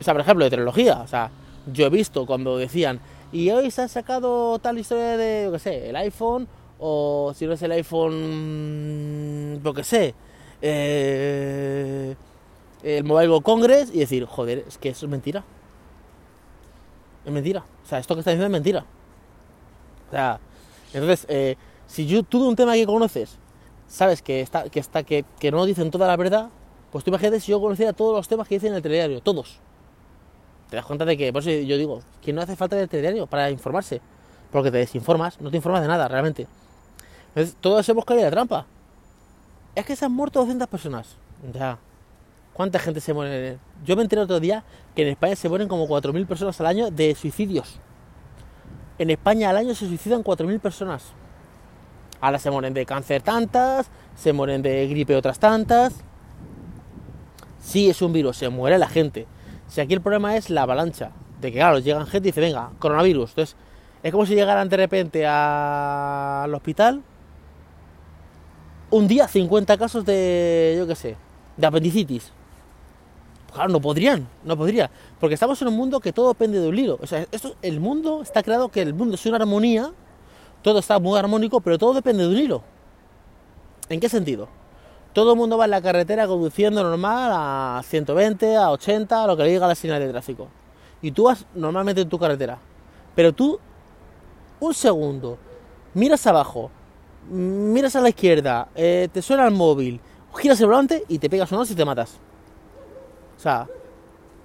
O 0.00 0.02
sea, 0.02 0.14
por 0.14 0.20
ejemplo, 0.20 0.44
de 0.44 0.50
tecnología, 0.50 1.00
o 1.00 1.06
sea, 1.06 1.30
yo 1.72 1.86
he 1.86 1.90
visto 1.90 2.26
cuando 2.26 2.56
decían, 2.56 3.00
y 3.32 3.50
hoy 3.50 3.70
se 3.70 3.82
ha 3.82 3.88
sacado 3.88 4.58
tal 4.58 4.78
historia 4.78 5.16
de, 5.16 5.44
yo 5.46 5.52
qué 5.52 5.58
sé, 5.58 5.90
el 5.90 5.96
iPhone, 5.96 6.48
o 6.78 7.32
si 7.34 7.46
no 7.46 7.52
es 7.52 7.62
el 7.62 7.72
iPhone, 7.72 9.60
lo 9.62 9.74
que 9.74 9.84
sé, 9.84 10.14
eh, 10.62 12.14
el 12.82 13.04
Mobile 13.04 13.28
World 13.28 13.44
Congress, 13.44 13.90
y 13.92 13.98
decir, 13.98 14.24
joder, 14.24 14.64
es 14.66 14.78
que 14.78 14.90
eso 14.90 15.06
es 15.06 15.10
mentira. 15.10 15.44
Es 17.24 17.32
mentira. 17.32 17.64
O 17.84 17.88
sea, 17.88 17.98
esto 17.98 18.14
que 18.14 18.20
está 18.20 18.30
diciendo 18.30 18.46
es 18.46 18.52
mentira. 18.52 18.84
O 20.08 20.10
sea, 20.10 20.40
Entonces, 20.94 21.26
eh, 21.28 21.56
si 21.86 22.06
yo, 22.06 22.22
tú 22.22 22.42
de 22.42 22.48
un 22.48 22.56
tema 22.56 22.74
que 22.74 22.86
conoces, 22.86 23.36
sabes 23.88 24.22
que, 24.22 24.40
está, 24.40 24.68
que, 24.70 24.80
está, 24.80 25.02
que, 25.02 25.24
que 25.38 25.50
no 25.50 25.66
dicen 25.66 25.90
toda 25.90 26.06
la 26.06 26.16
verdad, 26.16 26.48
pues 26.90 27.04
tú 27.04 27.10
imagínate 27.10 27.40
si 27.40 27.50
yo 27.52 27.60
conociera 27.60 27.92
todos 27.92 28.16
los 28.16 28.28
temas 28.28 28.48
que 28.48 28.54
dicen 28.56 28.70
en 28.70 28.76
el 28.76 28.82
telediario, 28.82 29.20
todos. 29.20 29.60
Te 30.70 30.76
das 30.76 30.84
cuenta 30.84 31.04
de 31.04 31.16
que, 31.16 31.32
por 31.32 31.42
eso 31.42 31.50
yo 31.50 31.76
digo, 31.76 32.02
que 32.20 32.32
no 32.32 32.42
hace 32.42 32.56
falta 32.56 32.78
el 32.78 32.88
telediario 32.88 33.26
para 33.26 33.50
informarse, 33.50 34.00
porque 34.52 34.70
te 34.70 34.78
desinformas, 34.78 35.40
no 35.40 35.50
te 35.50 35.56
informas 35.56 35.82
de 35.82 35.88
nada 35.88 36.08
realmente. 36.08 36.46
Entonces, 37.28 37.56
todos 37.60 37.88
hemos 37.88 38.04
caído 38.04 38.24
de 38.24 38.30
trampa. 38.30 38.66
Es 39.74 39.86
que 39.86 39.96
se 39.96 40.04
han 40.04 40.12
muerto 40.12 40.40
200 40.40 40.68
personas. 40.68 41.16
Ya. 41.52 41.78
¿Cuánta 42.52 42.78
gente 42.80 43.00
se 43.00 43.14
muere? 43.14 43.58
Yo 43.84 43.94
me 43.94 44.02
enteré 44.02 44.22
otro 44.22 44.40
día 44.40 44.64
que 44.96 45.02
en 45.02 45.08
España 45.08 45.36
se 45.36 45.48
mueren 45.48 45.68
como 45.68 45.86
4.000 45.86 46.26
personas 46.26 46.60
al 46.60 46.66
año 46.66 46.90
de 46.90 47.14
suicidios. 47.14 47.78
En 48.98 49.10
España 49.10 49.50
al 49.50 49.56
año 49.56 49.74
se 49.74 49.86
suicidan 49.86 50.24
4.000 50.24 50.58
personas. 50.58 51.04
Ahora 52.20 52.40
se 52.40 52.50
mueren 52.50 52.74
de 52.74 52.84
cáncer 52.84 53.22
tantas, 53.22 53.88
se 54.16 54.32
mueren 54.32 54.60
de 54.60 54.88
gripe 54.88 55.14
otras 55.14 55.38
tantas. 55.38 55.94
Sí, 57.60 57.88
es 57.88 58.02
un 58.02 58.12
virus, 58.12 58.38
se 58.38 58.48
muere 58.48 58.76
la 58.76 58.88
gente. 58.88 59.28
Si 59.68 59.80
aquí 59.80 59.94
el 59.94 60.00
problema 60.00 60.36
es 60.36 60.50
la 60.50 60.62
avalancha, 60.62 61.10
de 61.40 61.52
que 61.52 61.58
claro, 61.58 61.78
llegan 61.78 62.06
gente 62.06 62.28
y 62.28 62.32
dice, 62.32 62.40
venga, 62.40 62.70
coronavirus. 62.78 63.30
Entonces, 63.30 63.56
es 64.02 64.12
como 64.12 64.26
si 64.26 64.34
llegaran 64.34 64.68
de 64.68 64.76
repente 64.76 65.26
al 65.26 66.52
hospital 66.54 67.02
un 68.90 69.06
día 69.06 69.28
50 69.28 69.76
casos 69.76 70.04
de, 70.04 70.76
yo 70.78 70.86
qué 70.86 70.94
sé, 70.94 71.16
de 71.56 71.66
apendicitis. 71.66 72.32
Claro, 73.52 73.70
no 73.70 73.80
podrían, 73.80 74.28
no 74.44 74.56
podría, 74.56 74.90
porque 75.18 75.34
estamos 75.34 75.60
en 75.62 75.68
un 75.68 75.76
mundo 75.76 76.00
que 76.00 76.12
todo 76.12 76.28
depende 76.28 76.60
de 76.60 76.68
un 76.68 76.78
hilo. 76.78 76.98
O 77.02 77.06
sea, 77.06 77.26
esto, 77.32 77.56
el 77.62 77.80
mundo 77.80 78.22
está 78.22 78.42
creado 78.42 78.68
que 78.68 78.82
el 78.82 78.94
mundo 78.94 79.14
es 79.14 79.26
una 79.26 79.36
armonía, 79.36 79.92
todo 80.62 80.78
está 80.78 80.98
muy 80.98 81.18
armónico, 81.18 81.60
pero 81.60 81.78
todo 81.78 81.94
depende 81.94 82.24
de 82.24 82.28
un 82.28 82.36
hilo. 82.36 82.62
¿En 83.88 84.00
qué 84.00 84.08
sentido? 84.08 84.48
Todo 85.12 85.32
el 85.32 85.38
mundo 85.38 85.58
va 85.58 85.64
en 85.64 85.72
la 85.72 85.82
carretera 85.82 86.26
conduciendo 86.26 86.82
normal 86.82 87.30
a 87.34 87.82
120, 87.84 88.56
a 88.56 88.70
80, 88.70 89.24
a 89.24 89.26
lo 89.26 89.36
que 89.36 89.44
le 89.44 89.50
diga 89.50 89.66
la 89.66 89.74
señal 89.74 90.00
de 90.00 90.08
tráfico. 90.08 90.48
Y 91.02 91.12
tú 91.12 91.24
vas 91.24 91.46
normalmente 91.54 92.02
en 92.02 92.08
tu 92.08 92.18
carretera. 92.18 92.58
Pero 93.14 93.32
tú, 93.32 93.58
un 94.60 94.74
segundo, 94.74 95.38
miras 95.94 96.26
abajo, 96.26 96.70
miras 97.30 97.96
a 97.96 98.00
la 98.00 98.10
izquierda, 98.10 98.68
eh, 98.74 99.08
te 99.12 99.22
suena 99.22 99.46
el 99.46 99.54
móvil, 99.54 100.00
giras 100.36 100.60
el 100.60 100.66
volante 100.66 101.04
y 101.08 101.18
te 101.18 101.28
pegas 101.28 101.50
unos 101.52 101.70
y 101.70 101.74
te 101.74 101.84
matas. 101.84 102.18
O 103.36 103.40
sea, 103.40 103.66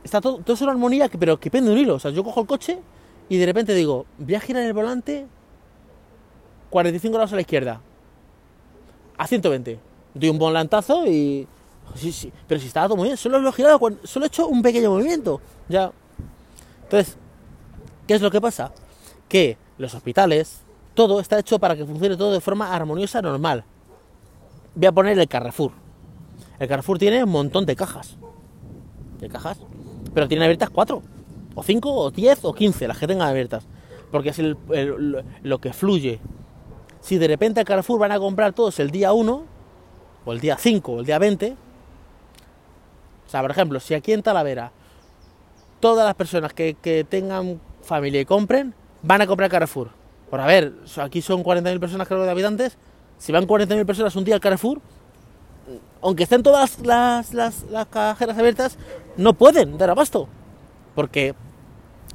está 0.03 0.21
todo, 0.21 0.37
todo 0.37 0.53
es 0.53 0.61
una 0.61 0.71
armonía, 0.71 1.09
que, 1.09 1.17
pero 1.17 1.39
que 1.39 1.51
pende 1.51 1.69
de 1.69 1.75
un 1.75 1.81
hilo. 1.81 1.95
O 1.95 1.99
sea, 1.99 2.11
yo 2.11 2.23
cojo 2.23 2.41
el 2.41 2.47
coche 2.47 2.79
y 3.29 3.37
de 3.37 3.45
repente 3.45 3.73
digo, 3.73 4.05
voy 4.17 4.35
a 4.35 4.39
girar 4.39 4.63
el 4.63 4.73
volante 4.73 5.27
45 6.69 7.13
grados 7.13 7.31
a 7.31 7.35
la 7.35 7.41
izquierda, 7.41 7.81
a 9.17 9.27
120. 9.27 9.92
Doy 10.13 10.29
un 10.29 10.37
buen 10.37 10.53
lantazo 10.53 11.05
y. 11.05 11.47
Sí, 11.95 12.11
sí, 12.11 12.31
pero 12.47 12.59
si 12.59 12.67
estaba 12.67 12.87
todo 12.87 12.97
muy 12.97 13.09
bien, 13.09 13.17
solo 13.17 13.39
lo 13.39 13.49
he 13.49 13.51
girado, 13.51 13.79
solo 14.03 14.25
he 14.25 14.27
hecho 14.27 14.47
un 14.47 14.61
pequeño 14.61 14.89
movimiento. 14.89 15.41
Ya. 15.67 15.91
Entonces, 16.83 17.17
¿qué 18.07 18.15
es 18.15 18.21
lo 18.21 18.31
que 18.31 18.41
pasa? 18.41 18.71
Que 19.27 19.57
los 19.77 19.93
hospitales, 19.93 20.61
todo 20.93 21.19
está 21.19 21.39
hecho 21.39 21.59
para 21.59 21.75
que 21.75 21.85
funcione 21.85 22.15
todo 22.15 22.31
de 22.31 22.41
forma 22.41 22.73
armoniosa, 22.73 23.21
normal. 23.21 23.63
Voy 24.75 24.85
a 24.87 24.91
poner 24.91 25.19
el 25.19 25.27
Carrefour. 25.27 25.71
El 26.59 26.67
Carrefour 26.67 26.97
tiene 26.97 27.23
un 27.23 27.29
montón 27.29 27.65
de 27.65 27.75
cajas. 27.75 28.17
De 29.19 29.29
cajas. 29.29 29.59
Pero 30.13 30.27
tiene 30.27 30.45
abiertas 30.45 30.69
cuatro. 30.69 31.01
O 31.55 31.63
cinco, 31.63 31.93
o 31.93 32.11
diez, 32.11 32.39
o 32.43 32.53
quince, 32.53 32.87
las 32.87 32.97
que 32.97 33.07
tengan 33.07 33.27
abiertas. 33.27 33.65
Porque 34.11 34.29
es 34.29 34.39
el, 34.39 34.57
lo 35.43 35.59
que 35.59 35.73
fluye. 35.73 36.19
Si 37.01 37.17
de 37.17 37.27
repente 37.27 37.59
el 37.59 37.65
Carrefour 37.65 37.99
van 37.99 38.11
a 38.11 38.19
comprar 38.19 38.53
todos 38.53 38.79
el 38.79 38.91
día 38.91 39.13
1, 39.13 39.43
o 40.25 40.33
el 40.33 40.39
día 40.39 40.57
5, 40.57 40.91
o 40.91 40.99
el 40.99 41.05
día 41.05 41.19
20, 41.19 41.55
o 43.25 43.29
sea, 43.29 43.41
por 43.41 43.51
ejemplo, 43.51 43.79
si 43.79 43.93
aquí 43.93 44.13
en 44.13 44.21
Talavera 44.21 44.71
todas 45.79 46.05
las 46.05 46.15
personas 46.15 46.53
que, 46.53 46.75
que 46.81 47.03
tengan 47.03 47.59
familia 47.81 48.21
y 48.21 48.25
compren, 48.25 48.73
van 49.01 49.21
a 49.21 49.27
comprar 49.27 49.49
Carrefour 49.49 50.03
por 50.33 50.41
a 50.41 50.47
ver, 50.47 50.73
aquí 50.97 51.21
son 51.21 51.43
40.000 51.43 51.79
personas 51.79 52.07
creo 52.07 52.23
de 52.23 52.31
habitantes, 52.31 52.75
si 53.19 53.31
van 53.31 53.45
40.000 53.45 53.85
personas 53.85 54.15
un 54.15 54.23
día 54.23 54.33
al 54.33 54.41
Carrefour, 54.41 54.81
aunque 56.01 56.23
estén 56.23 56.41
todas 56.41 56.79
las, 56.79 57.35
las, 57.35 57.63
cajeras 57.91 58.35
abiertas, 58.35 58.79
no 59.15 59.35
pueden 59.35 59.77
dar 59.77 59.91
abasto. 59.91 60.27
Porque 60.95 61.35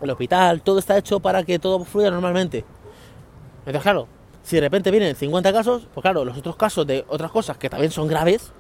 el 0.03 0.11
hospital, 0.11 0.63
todo 0.63 0.81
está 0.81 0.99
hecho 0.99 1.21
para 1.21 1.45
que 1.45 1.61
todo 1.61 1.85
fluya 1.85 2.11
normalmente. 2.11 2.65
Entonces, 3.59 3.83
claro, 3.83 4.09
si 4.49 4.57
de 4.57 4.63
repente 4.63 4.91
vienen 4.91 5.15
50 5.15 5.53
casos, 5.53 5.89
pues 5.93 6.01
claro, 6.01 6.25
los 6.25 6.39
otros 6.39 6.57
casos 6.57 6.87
de 6.87 7.05
otras 7.09 7.31
cosas 7.31 7.59
que 7.59 7.69
también 7.69 7.93
son 7.93 8.09
graves, 8.09 8.51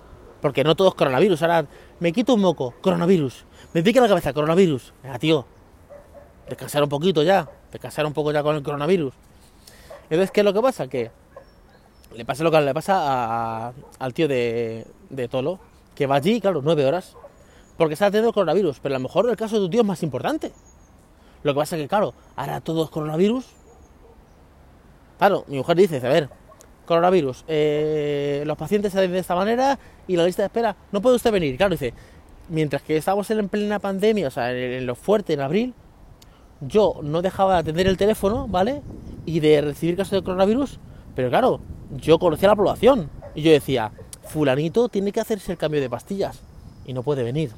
porque 0.43 0.63
no 0.63 0.77
todo 0.77 0.89
es 0.89 0.95
coronavirus. 0.95 1.41
Ahora, 1.41 1.65
me 1.99 2.13
quito 2.13 2.35
un 2.35 2.43
moco, 2.43 2.75
coronavirus. 2.83 3.47
Me 3.73 3.83
pica 3.83 3.99
la 4.03 4.07
cabeza, 4.07 4.35
coronavirus. 4.35 4.93
Venga, 5.03 5.19
tío, 5.19 5.47
descansar 6.47 6.83
un 6.83 6.91
poquito 6.91 7.23
ya, 7.23 7.49
descansar 7.73 8.05
un 8.05 8.13
poco 8.13 8.33
ya 8.33 8.43
con 8.43 8.57
el 8.57 8.63
coronavirus. 8.63 9.15
Entonces, 10.11 10.31
¿qué 10.31 10.43
es 10.43 10.45
lo 10.45 10.53
que 10.53 10.61
pasa? 10.61 10.89
Que 10.89 11.11
le 12.15 12.27
pasa 12.27 12.45
lo 12.45 12.51
que 12.51 12.61
le 12.61 12.75
pasa 12.75 13.73
al 13.99 14.13
tío 14.13 14.29
de, 14.29 14.85
Tolo, 15.31 15.59
que 15.95 16.07
va 16.07 16.17
allí, 16.17 16.39
claro, 16.39 16.61
nueve 16.63 16.85
horas, 16.85 17.17
porque 17.79 17.95
está 17.95 18.11
teniendo 18.11 18.35
coronavirus, 18.35 18.79
pero 18.81 18.95
a 18.95 18.99
lo 18.99 19.05
mejor 19.05 19.31
el 19.31 19.37
caso 19.37 19.55
de 19.55 19.63
tu 19.63 19.71
tío 19.71 19.81
es 19.81 19.87
más 19.87 20.03
importante. 20.03 20.53
Lo 21.45 21.55
que 21.55 21.61
pasa 21.61 21.77
es 21.77 21.83
que, 21.83 21.89
claro, 21.89 22.13
ahora 22.37 22.61
todo 22.61 22.85
es 22.85 22.91
coronavirus. 22.91 23.47
Claro, 25.19 25.45
mi 25.49 25.57
mujer 25.57 25.77
dice, 25.77 25.97
a 25.97 26.09
ver, 26.09 26.29
coronavirus, 26.87 27.45
eh, 27.49 28.45
los 28.47 28.57
pacientes 28.57 28.93
salen 28.93 29.13
de 29.13 29.19
esta 29.19 29.35
manera 29.35 29.79
y 30.07 30.17
la 30.17 30.25
lista 30.25 30.43
de 30.43 30.47
espera, 30.47 30.77
no 30.93 31.03
puede 31.03 31.17
usted 31.17 31.33
venir. 31.33 31.57
Claro, 31.57 31.73
dice, 31.73 31.93
mientras 32.49 32.83
que 32.83 32.97
estamos 32.97 33.29
en 33.31 33.49
plena 33.49 33.81
pandemia, 33.81 34.29
o 34.29 34.31
sea, 34.31 34.53
en 34.53 34.87
lo 34.87 34.95
fuerte, 34.95 35.33
en 35.33 35.41
abril, 35.41 35.75
yo 36.61 37.01
no 37.03 37.21
dejaba 37.21 37.55
de 37.55 37.61
atender 37.61 37.89
el 37.89 37.97
teléfono, 37.97 38.47
¿vale? 38.49 38.81
Y 39.27 39.41
de 39.41 39.61
recibir 39.61 39.97
casos 39.97 40.13
de 40.13 40.23
coronavirus, 40.23 40.79
pero 41.17 41.29
claro, 41.31 41.61
yo 41.97 42.19
conocía 42.19 42.49
la 42.49 42.57
población 42.57 43.11
y 43.35 43.43
yo 43.43 43.51
decía, 43.51 43.91
fulanito 44.23 44.89
tiene 44.89 45.11
que 45.11 45.21
hacerse 45.21 45.53
el 45.53 45.59
cambio 45.59 45.81
de 45.81 45.91
pastillas 45.91 46.41
y 46.87 46.93
no 46.93 47.03
puede 47.03 47.25
venir. 47.25 47.51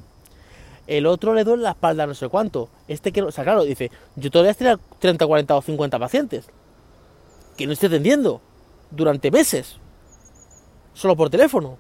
El 0.86 1.06
otro 1.06 1.34
le 1.34 1.44
duele 1.44 1.62
la 1.62 1.70
espalda 1.70 2.06
no 2.06 2.14
sé 2.14 2.28
cuánto. 2.28 2.68
Este 2.88 3.12
que, 3.12 3.22
o 3.22 3.30
sea, 3.30 3.44
claro, 3.44 3.64
dice, 3.64 3.90
yo 4.16 4.30
todavía 4.30 4.54
tener 4.54 4.78
30, 4.98 5.26
40 5.26 5.56
o 5.56 5.62
50 5.62 5.98
pacientes 5.98 6.48
que 7.60 7.66
no 7.66 7.74
estoy 7.74 7.88
atendiendo 7.88 8.40
durante 8.90 9.30
meses, 9.30 9.76
solo 10.94 11.14
por 11.14 11.28
teléfono. 11.28 11.76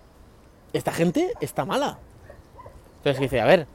Esta 0.74 0.92
gente 0.92 1.32
está 1.40 1.64
mala. 1.64 1.98
Entonces 2.98 3.18
dice, 3.18 3.40
a 3.40 3.46
ver, 3.46 3.66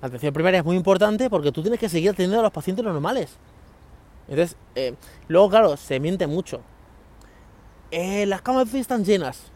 la 0.00 0.06
atención 0.06 0.32
primaria 0.32 0.60
es 0.60 0.64
muy 0.64 0.76
importante 0.76 1.28
porque 1.28 1.50
tú 1.50 1.62
tienes 1.62 1.80
que 1.80 1.88
seguir 1.88 2.10
atendiendo 2.10 2.38
a 2.38 2.42
los 2.44 2.52
pacientes 2.52 2.84
normales. 2.84 3.30
Entonces, 4.28 4.56
eh, 4.76 4.94
luego, 5.26 5.50
claro, 5.50 5.76
se 5.76 5.98
miente 5.98 6.28
mucho. 6.28 6.60
Eh, 7.90 8.24
las 8.26 8.40
camas 8.40 8.66
de 8.66 8.70
UCI 8.70 8.80
están 8.80 9.04
llenas. 9.04 9.50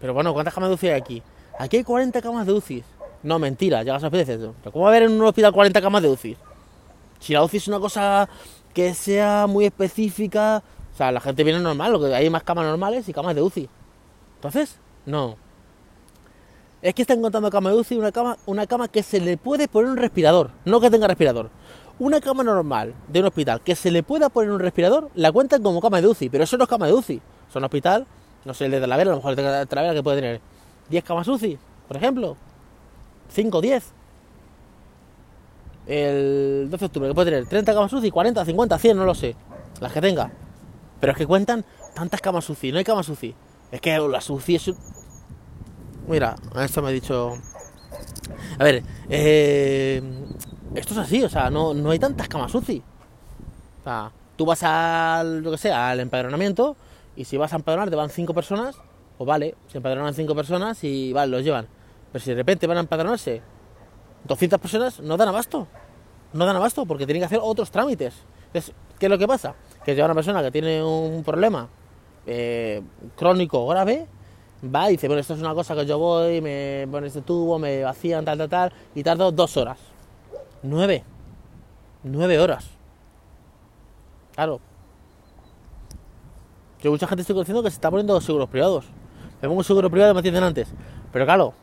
Pero 0.00 0.12
bueno, 0.12 0.32
¿cuántas 0.32 0.54
camas 0.54 0.70
de 0.70 0.74
UCI 0.74 0.88
hay 0.88 1.00
aquí? 1.00 1.22
Aquí 1.56 1.76
hay 1.76 1.84
40 1.84 2.20
camas 2.20 2.46
de 2.48 2.52
UCI. 2.52 2.82
No, 3.22 3.38
mentira, 3.38 3.84
llegas 3.84 4.02
a 4.02 4.08
veces. 4.08 4.40
¿Cómo 4.72 4.86
va 4.86 4.88
a 4.88 4.90
haber 4.90 5.04
en 5.04 5.12
un 5.12 5.22
hospital 5.22 5.52
40 5.52 5.80
camas 5.80 6.02
de 6.02 6.08
UCI? 6.08 6.36
Si 7.20 7.32
la 7.32 7.44
UCI 7.44 7.58
es 7.58 7.68
una 7.68 7.78
cosa 7.78 8.28
que 8.74 8.92
sea 8.92 9.46
muy 9.46 9.66
específica, 9.66 10.62
o 10.96 10.98
sea, 10.98 11.12
la 11.12 11.20
gente 11.20 11.44
viene 11.44 11.60
normal, 11.60 11.92
lo 11.92 12.00
que 12.00 12.14
hay 12.14 12.30
más 12.30 12.42
camas 12.42 12.64
normales 12.64 13.06
y 13.06 13.12
camas 13.12 13.34
de 13.34 13.42
UCI. 13.42 13.68
Entonces, 14.36 14.78
no. 15.04 15.36
Es 16.80 16.94
que 16.94 17.02
están 17.02 17.20
contando 17.20 17.50
cama 17.50 17.68
de 17.68 17.76
UCI 17.76 17.98
una 17.98 18.12
cama, 18.12 18.38
una 18.46 18.66
cama 18.66 18.88
que 18.88 19.02
se 19.02 19.20
le 19.20 19.36
puede 19.36 19.68
poner 19.68 19.90
un 19.90 19.98
respirador, 19.98 20.52
no 20.64 20.80
que 20.80 20.88
tenga 20.88 21.06
respirador. 21.06 21.50
Una 21.98 22.18
cama 22.22 22.42
normal 22.44 22.94
de 23.08 23.20
un 23.20 23.26
hospital 23.26 23.60
que 23.60 23.76
se 23.76 23.90
le 23.90 24.02
pueda 24.02 24.30
poner 24.30 24.50
un 24.50 24.58
respirador, 24.58 25.10
la 25.14 25.30
cuentan 25.32 25.62
como 25.62 25.82
cama 25.82 26.00
de 26.00 26.06
UCI, 26.06 26.30
pero 26.30 26.44
eso 26.44 26.56
no 26.56 26.64
es 26.64 26.70
cama 26.70 26.86
de 26.86 26.94
UCI. 26.94 27.20
Son 27.52 27.62
hospital, 27.62 28.06
no 28.46 28.54
sé, 28.54 28.64
el 28.64 28.70
de 28.70 28.80
Talavera, 28.80 29.10
a 29.10 29.16
lo 29.16 29.16
mejor 29.18 29.32
el 29.32 29.36
de 29.36 29.66
Talavera 29.66 29.92
que 29.92 30.02
puede 30.02 30.22
tener 30.22 30.40
10 30.88 31.04
camas 31.04 31.28
UCI, 31.28 31.58
por 31.88 31.98
ejemplo. 31.98 32.38
5, 33.28 33.60
10. 33.60 33.92
El 35.88 36.68
12 36.70 36.80
de 36.80 36.86
octubre 36.86 37.08
que 37.10 37.14
puede 37.14 37.32
tener 37.32 37.46
30 37.46 37.74
camas 37.74 37.92
UCI, 37.92 38.10
40, 38.10 38.46
50, 38.46 38.78
100, 38.78 38.96
no 38.96 39.04
lo 39.04 39.14
sé. 39.14 39.36
Las 39.78 39.92
que 39.92 40.00
tenga. 40.00 40.30
Pero 41.06 41.12
es 41.12 41.18
que 41.18 41.26
cuentan 41.28 41.64
tantas 41.94 42.20
camas 42.20 42.50
UCI, 42.50 42.72
no 42.72 42.78
hay 42.78 42.84
camas 42.84 43.08
UCI. 43.08 43.32
Es 43.70 43.80
que 43.80 43.96
las 43.96 44.28
UCI 44.28 44.56
es 44.56 44.72
Mira, 46.08 46.34
esto 46.56 46.82
me 46.82 46.88
ha 46.88 46.90
dicho. 46.90 47.34
A 48.58 48.64
ver, 48.64 48.82
eh, 49.08 50.02
esto 50.74 50.94
es 50.94 50.98
así, 50.98 51.22
o 51.22 51.28
sea, 51.28 51.48
no, 51.48 51.74
no 51.74 51.90
hay 51.90 52.00
tantas 52.00 52.26
camas 52.26 52.52
UCI. 52.52 52.82
O 53.82 53.84
sea, 53.84 54.10
tú 54.34 54.46
vas 54.46 54.64
al, 54.64 55.44
lo 55.44 55.52
que 55.52 55.58
sea, 55.58 55.90
al 55.90 56.00
empadronamiento 56.00 56.76
y 57.14 57.24
si 57.24 57.36
vas 57.36 57.52
a 57.52 57.56
empadronar 57.56 57.88
te 57.88 57.94
van 57.94 58.10
cinco 58.10 58.34
personas, 58.34 58.74
o 58.74 59.18
pues 59.18 59.28
vale, 59.28 59.54
se 59.68 59.76
empadronan 59.76 60.12
cinco 60.12 60.34
personas 60.34 60.82
y 60.82 61.12
vale, 61.12 61.30
los 61.30 61.44
llevan. 61.44 61.68
Pero 62.10 62.24
si 62.24 62.30
de 62.30 62.36
repente 62.36 62.66
van 62.66 62.78
a 62.78 62.80
empadronarse 62.80 63.42
200 64.24 64.60
personas, 64.60 64.98
no 64.98 65.16
dan 65.16 65.28
abasto. 65.28 65.68
No 66.32 66.46
dan 66.46 66.56
abasto 66.56 66.84
porque 66.84 67.06
tienen 67.06 67.20
que 67.20 67.26
hacer 67.26 67.38
otros 67.40 67.70
trámites. 67.70 68.24
¿Qué 68.52 69.06
es 69.06 69.10
lo 69.10 69.18
que 69.18 69.26
pasa? 69.26 69.54
Que 69.84 69.94
llega 69.94 70.04
una 70.06 70.14
persona 70.14 70.42
que 70.42 70.50
tiene 70.50 70.82
un 70.82 71.22
problema 71.22 71.68
eh, 72.26 72.82
crónico 73.16 73.66
grave, 73.66 74.06
va 74.74 74.88
y 74.88 74.92
dice, 74.92 75.06
bueno, 75.06 75.20
esto 75.20 75.34
es 75.34 75.40
una 75.40 75.54
cosa 75.54 75.74
que 75.74 75.86
yo 75.86 75.98
voy, 75.98 76.40
me 76.40 76.86
ponen 76.90 77.06
este 77.08 77.22
tubo, 77.22 77.58
me 77.58 77.82
vacían, 77.82 78.24
tal, 78.24 78.38
tal, 78.38 78.48
tal, 78.48 78.72
y 78.94 79.02
tardo 79.02 79.30
dos 79.30 79.56
horas. 79.56 79.78
Nueve. 80.62 81.04
Nueve 82.02 82.38
horas. 82.38 82.68
Claro. 84.34 84.60
Yo 86.82 86.90
mucha 86.90 87.06
gente 87.06 87.22
estoy 87.22 87.34
conociendo 87.34 87.62
que 87.62 87.70
se 87.70 87.76
está 87.76 87.90
poniendo 87.90 88.20
seguros 88.20 88.48
privados. 88.48 88.84
Me 89.40 89.48
pongo 89.48 89.58
un 89.58 89.64
seguro 89.64 89.90
privado 89.90 90.14
me 90.14 90.20
atienden 90.20 90.44
antes. 90.44 90.68
Pero 91.12 91.24
claro, 91.24 91.54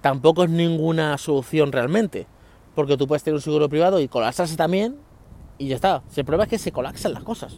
tampoco 0.00 0.44
es 0.44 0.50
ninguna 0.50 1.18
solución 1.18 1.72
realmente. 1.72 2.26
Porque 2.74 2.96
tú 2.96 3.06
puedes 3.06 3.22
tener 3.22 3.34
un 3.34 3.42
seguro 3.42 3.68
privado 3.68 4.00
y 4.00 4.08
colapsarse 4.08 4.56
también 4.56 4.96
y 5.62 5.68
ya 5.68 5.76
está. 5.76 6.02
El 6.16 6.24
problema 6.24 6.44
es 6.44 6.50
que 6.50 6.58
se 6.58 6.72
colapsan 6.72 7.12
las 7.12 7.22
cosas. 7.22 7.54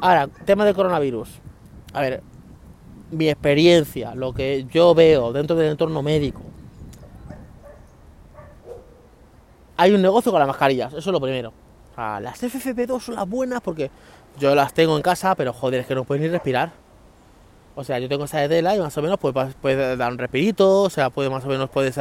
Ahora, 0.00 0.28
tema 0.28 0.64
de 0.64 0.74
coronavirus. 0.74 1.28
A 1.92 2.00
ver, 2.00 2.22
mi 3.10 3.28
experiencia, 3.28 4.14
lo 4.14 4.32
que 4.32 4.64
yo 4.70 4.94
veo 4.94 5.32
dentro 5.32 5.56
del 5.56 5.72
entorno 5.72 6.02
médico. 6.02 6.40
Hay 9.76 9.92
un 9.92 10.02
negocio 10.02 10.30
con 10.30 10.38
las 10.38 10.46
mascarillas, 10.46 10.92
eso 10.92 11.10
es 11.10 11.12
lo 11.12 11.20
primero. 11.20 11.52
las 11.96 12.42
FFP2 12.42 13.00
son 13.00 13.16
las 13.16 13.28
buenas 13.28 13.60
porque 13.60 13.90
yo 14.38 14.54
las 14.54 14.72
tengo 14.72 14.96
en 14.96 15.02
casa, 15.02 15.34
pero 15.34 15.52
joder, 15.52 15.80
es 15.80 15.86
que 15.86 15.96
no 15.96 16.04
puedes 16.04 16.22
ni 16.22 16.28
respirar. 16.28 16.72
O 17.74 17.82
sea, 17.82 17.98
yo 17.98 18.08
tengo 18.08 18.24
esa 18.24 18.38
de 18.38 18.48
tela 18.48 18.76
y 18.76 18.78
más 18.78 18.96
o 18.96 19.02
menos 19.02 19.18
puedes, 19.18 19.54
puedes 19.56 19.98
dar 19.98 20.12
un 20.12 20.18
respirito, 20.18 20.82
o 20.82 20.90
sea, 20.90 21.10
puede 21.10 21.28
más 21.28 21.44
o 21.44 21.48
menos 21.48 21.68
puedes, 21.70 21.98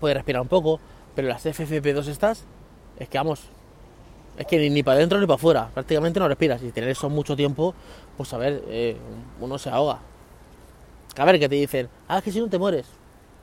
puedes 0.00 0.16
respirar 0.16 0.40
un 0.40 0.48
poco, 0.48 0.80
pero 1.14 1.28
las 1.28 1.44
FFP2 1.44 2.08
estas, 2.08 2.44
es 2.98 3.08
que 3.08 3.18
vamos, 3.18 3.42
es 4.36 4.46
que 4.46 4.70
ni, 4.70 4.82
para 4.82 4.96
adentro 4.96 5.20
ni 5.20 5.26
para 5.26 5.36
afuera, 5.36 5.70
prácticamente 5.72 6.18
no 6.20 6.28
respiras. 6.28 6.62
Y 6.62 6.70
tener 6.72 6.90
eso 6.90 7.08
mucho 7.08 7.36
tiempo, 7.36 7.74
pues 8.16 8.32
a 8.32 8.38
ver, 8.38 8.62
eh, 8.68 8.96
uno 9.40 9.58
se 9.58 9.70
ahoga. 9.70 10.00
A 11.16 11.24
ver, 11.24 11.38
que 11.38 11.48
te 11.48 11.54
dicen, 11.54 11.88
ah, 12.08 12.18
es 12.18 12.24
que 12.24 12.32
si 12.32 12.40
no 12.40 12.48
te 12.48 12.58
mueres. 12.58 12.86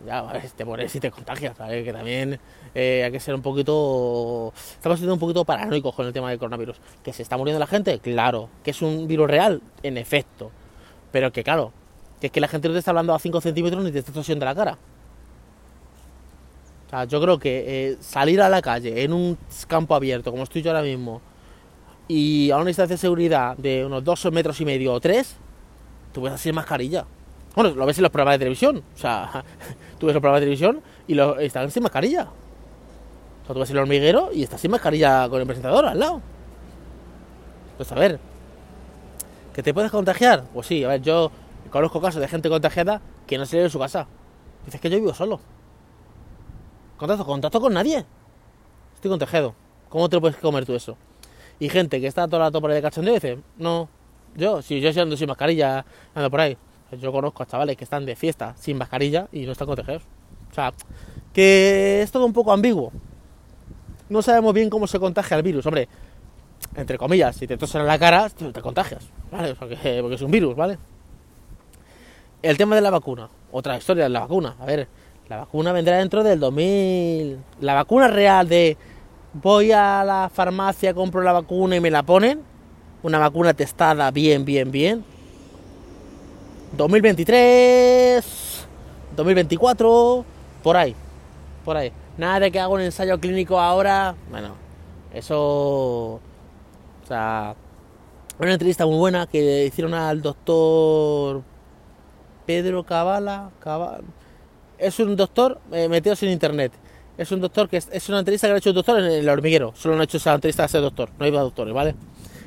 Ya, 0.06 0.20
a 0.20 0.34
ver, 0.34 0.50
te 0.50 0.66
mueres 0.66 0.94
y 0.96 1.00
te 1.00 1.12
contagias, 1.12 1.56
¿sabes? 1.56 1.84
Que 1.86 1.94
también 1.94 2.40
eh, 2.74 3.04
hay 3.06 3.12
que 3.12 3.20
ser 3.20 3.36
un 3.36 3.42
poquito. 3.42 4.52
Estamos 4.74 4.98
siendo 5.00 5.14
un 5.14 5.20
poquito 5.20 5.46
paranoicos 5.46 5.94
con 5.94 6.08
el 6.08 6.14
tema 6.14 6.30
del 6.30 6.40
coronavirus. 6.40 6.78
¿Que 7.04 7.14
se 7.14 7.22
está 7.22 7.38
muriendo 7.38 7.60
la 7.60 7.68
gente? 7.68 8.00
Claro. 8.00 8.50
¿Que 8.64 8.72
es 8.72 8.82
un 8.82 9.08
virus 9.08 9.30
real? 9.30 9.62
En 9.84 9.98
efecto. 9.98 10.52
Pero 11.12 11.32
que, 11.32 11.44
claro, 11.44 11.72
que 12.20 12.28
es 12.28 12.34
que 12.34 12.42
la 12.42 12.48
gente 12.48 12.68
no 12.68 12.74
te 12.74 12.80
está 12.80 12.92
hablando 12.92 13.14
a 13.14 13.20
5 13.20 13.42
centímetros 13.42 13.84
ni 13.84 13.92
te 13.92 14.00
está 14.00 14.12
tosiendo 14.12 14.44
la 14.44 14.56
cara. 14.56 14.78
O 16.92 16.94
sea, 16.94 17.06
yo 17.06 17.22
creo 17.22 17.40
que 17.40 17.64
eh, 17.66 17.98
salir 18.02 18.42
a 18.42 18.50
la 18.50 18.62
calle 18.62 19.02
en 19.02 19.14
un 19.14 19.38
campo 19.66 19.96
abierto, 19.96 20.30
como 20.30 20.44
estoy 20.44 20.62
yo 20.62 20.72
ahora 20.72 20.84
mismo, 20.84 21.22
y 22.10 22.52
a 22.52 22.58
una 22.58 22.66
distancia 22.66 22.96
de 22.96 23.00
seguridad 23.00 23.56
de 23.56 23.86
unos 23.86 24.04
2 24.04 24.30
metros 24.34 24.60
y 24.60 24.66
medio 24.66 24.92
o 24.92 25.00
3, 25.00 25.38
tú 26.12 26.24
ves 26.24 26.34
así 26.34 26.50
en 26.50 26.56
mascarilla. 26.56 27.06
Bueno, 27.56 27.70
lo 27.72 27.86
ves 27.86 27.98
en 27.98 28.02
los 28.02 28.12
programas 28.12 28.34
de 28.34 28.40
televisión. 28.40 28.84
O 28.94 28.98
sea, 28.98 29.46
tú 30.00 30.08
ves 30.08 30.16
los 30.16 30.22
programas 30.22 30.42
de 30.42 30.48
televisión 30.48 30.82
y 31.08 31.14
lo, 31.14 31.40
están 31.40 31.72
sin 31.72 31.82
mascarilla. 31.82 32.24
O 32.24 33.46
sea, 33.46 33.54
tú 33.54 33.62
ves 33.62 33.70
el 33.70 33.78
hormiguero 33.78 34.30
y 34.34 34.44
estás 34.44 34.60
sin 34.60 34.72
mascarilla 34.72 35.30
con 35.30 35.40
el 35.40 35.48
presentador 35.48 35.86
al 35.86 35.98
lado. 35.98 36.20
Pues 37.78 37.90
a 37.94 37.96
ver, 37.96 38.20
¿que 39.54 39.64
te 39.64 39.74
puedes 39.74 39.92
contagiar? 39.92 40.44
Pues 40.54 40.68
sí, 40.68 40.84
a 40.84 40.90
ver, 40.90 41.02
yo 41.02 41.32
conozco 41.70 42.02
casos 42.02 42.20
de 42.20 42.28
gente 42.28 42.50
contagiada 42.50 43.00
que 43.28 43.38
no 43.38 43.46
sale 43.46 43.64
de 43.64 43.70
su 43.70 43.80
casa. 43.80 44.08
Dices 44.66 44.82
que 44.82 44.90
yo 44.90 44.98
vivo 44.98 45.14
solo. 45.14 45.40
Contacto, 47.02 47.26
contacto 47.26 47.60
con 47.60 47.74
nadie. 47.74 48.06
Estoy 48.94 49.10
contagiado. 49.10 49.56
¿Cómo 49.90 50.08
te 50.08 50.18
lo 50.18 50.22
puedes 50.22 50.38
comer 50.38 50.68
tú 50.68 50.76
eso? 50.76 50.96
Y 51.60 51.68
gente 51.68 52.00
que 52.00 52.06
está 52.06 52.28
todo 52.28 52.38
el 52.38 52.44
rato 52.44 52.62
por 52.62 52.70
ahí 52.70 52.76
de 52.76 52.84
cachondeo 52.84 53.16
dice, 53.16 53.40
no, 53.58 53.90
yo, 54.36 54.62
si 54.62 54.80
yo 54.80 55.02
ando 55.02 55.18
sin 55.18 55.28
mascarilla, 55.28 55.84
ando 56.14 56.30
por 56.30 56.42
ahí. 56.42 56.56
Yo 56.92 57.12
conozco 57.12 57.42
a 57.42 57.48
chavales 57.48 57.76
que 57.76 57.86
están 57.86 58.06
de 58.06 58.16
fiesta 58.16 58.54
sin 58.56 58.78
mascarilla 58.78 59.28
y 59.32 59.48
no 59.48 59.54
están 59.54 59.66
contagiados. 59.66 60.04
O 60.52 60.54
sea, 60.54 60.74
que 61.34 62.04
es 62.04 62.12
todo 62.12 62.24
un 62.24 62.34
poco 62.34 62.54
ambiguo. 62.54 62.92
No 64.08 64.22
sabemos 64.22 64.54
bien 64.54 64.70
cómo 64.70 64.86
se 64.86 65.00
contagia 65.00 65.38
el 65.38 65.42
virus. 65.42 65.66
Hombre, 65.66 65.90
entre 66.76 67.00
comillas, 67.00 67.36
si 67.36 67.48
te 67.48 67.58
tosen 67.58 67.82
en 67.82 67.88
la 67.88 67.98
cara, 67.98 68.30
te 68.30 68.62
contagias, 68.62 69.10
¿vale? 69.32 69.56
Porque, 69.56 70.04
es 70.14 70.22
un 70.22 70.30
virus, 70.30 70.56
¿vale? 70.56 70.78
El 72.44 72.58
tema 72.60 72.76
de 72.76 72.82
la 72.82 72.92
vacuna. 72.92 73.28
Otra 73.52 73.76
historia 73.76 74.04
de 74.04 74.10
la 74.10 74.20
vacuna. 74.20 74.56
A 74.60 74.66
ver, 74.68 74.88
la 75.32 75.38
vacuna 75.38 75.72
vendrá 75.72 75.98
dentro 75.98 76.24
del 76.24 76.42
2000. 76.42 77.38
La 77.62 77.74
vacuna 77.74 78.10
real 78.10 78.50
de 78.50 78.76
voy 79.32 79.72
a 79.72 80.04
la 80.04 80.30
farmacia, 80.30 80.94
compro 80.94 81.22
la 81.22 81.32
vacuna 81.32 81.78
y 81.78 81.80
me 81.80 81.90
la 81.90 82.04
ponen. 82.04 82.42
Una 83.02 83.18
vacuna 83.18 83.54
testada 83.54 84.12
bien, 84.12 84.44
bien, 84.44 84.72
bien 84.72 85.06
2023, 86.76 88.68
2024, 89.16 90.26
por 90.62 90.76
ahí, 90.76 90.94
por 91.64 91.78
ahí. 91.78 91.94
Nada 92.18 92.42
de 92.42 92.52
que 92.52 92.60
haga 92.60 92.68
un 92.68 92.82
ensayo 92.82 93.18
clínico 93.18 93.58
ahora, 93.58 94.16
bueno, 94.30 94.56
eso, 95.14 95.40
o 95.40 96.20
sea, 97.08 97.56
una 98.38 98.52
entrevista 98.52 98.86
muy 98.86 98.98
buena 98.98 99.28
que 99.28 99.66
hicieron 99.66 99.94
al 99.94 100.22
doctor 100.22 101.42
Pedro 102.46 102.84
Cabala, 102.84 103.50
es 104.82 105.00
un 105.00 105.16
doctor, 105.16 105.62
eh, 105.72 105.88
metidos 105.88 106.24
en 106.24 106.32
internet, 106.32 106.72
es 107.18 107.32
un 107.32 107.40
doctor 107.40 107.70
que 107.70 107.78
es, 107.78 108.10
una 108.10 108.20
entrevista 108.20 108.48
que 108.48 108.54
ha 108.54 108.58
hecho 108.58 108.72
un 108.72 108.76
doctor 108.76 109.00
en 109.00 109.06
el 109.06 109.30
hormiguero, 109.30 109.74
solo 109.76 109.96
han 109.96 110.02
hecho 110.02 110.18
esa 110.18 110.34
entrevista 110.34 110.64
a 110.64 110.66
ese 110.66 110.80
doctor, 110.80 111.10
no 111.20 111.28
iba 111.28 111.40
a 111.40 111.44
doctores, 111.44 111.74
¿vale? 111.74 111.96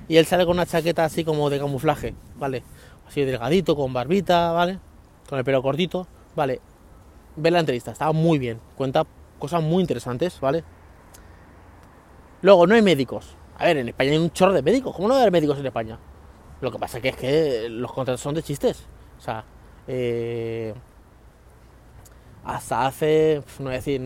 Y 0.08 0.16
él 0.16 0.26
sale 0.26 0.44
con 0.44 0.56
una 0.56 0.66
chaqueta 0.66 1.04
así 1.04 1.24
como 1.24 1.48
de 1.48 1.58
camuflaje, 1.58 2.14
¿vale? 2.36 2.62
así 3.06 3.22
delgadito, 3.24 3.76
con 3.76 3.92
barbita, 3.92 4.52
¿vale? 4.52 4.80
Con 5.28 5.38
el 5.38 5.44
pelo 5.44 5.62
cortito, 5.62 6.06
¿vale? 6.34 6.60
Ve 7.36 7.50
la 7.50 7.60
entrevista, 7.60 7.92
estaba 7.92 8.12
muy 8.12 8.38
bien, 8.38 8.60
cuenta 8.76 9.04
cosas 9.38 9.62
muy 9.62 9.80
interesantes, 9.80 10.40
¿vale? 10.40 10.64
Luego, 12.42 12.66
no 12.66 12.74
hay 12.74 12.82
médicos. 12.82 13.36
A 13.58 13.64
ver, 13.66 13.78
en 13.78 13.88
España 13.88 14.10
hay 14.10 14.18
un 14.18 14.30
chorro 14.30 14.52
de 14.52 14.62
médicos, 14.62 14.94
¿cómo 14.96 15.08
no 15.08 15.16
hay 15.16 15.30
médicos 15.30 15.58
en 15.58 15.66
España? 15.66 15.98
Lo 16.60 16.72
que 16.72 16.78
pasa 16.78 17.00
que 17.00 17.10
es 17.10 17.16
que 17.16 17.68
los 17.68 17.92
contratos 17.92 18.20
son 18.20 18.34
de 18.34 18.42
chistes. 18.42 18.86
O 19.18 19.20
sea, 19.20 19.44
eh, 19.86 20.74
hasta 22.44 22.86
hace, 22.86 23.42
no 23.58 23.64
voy 23.66 23.74
a 23.74 23.76
decir 23.76 24.00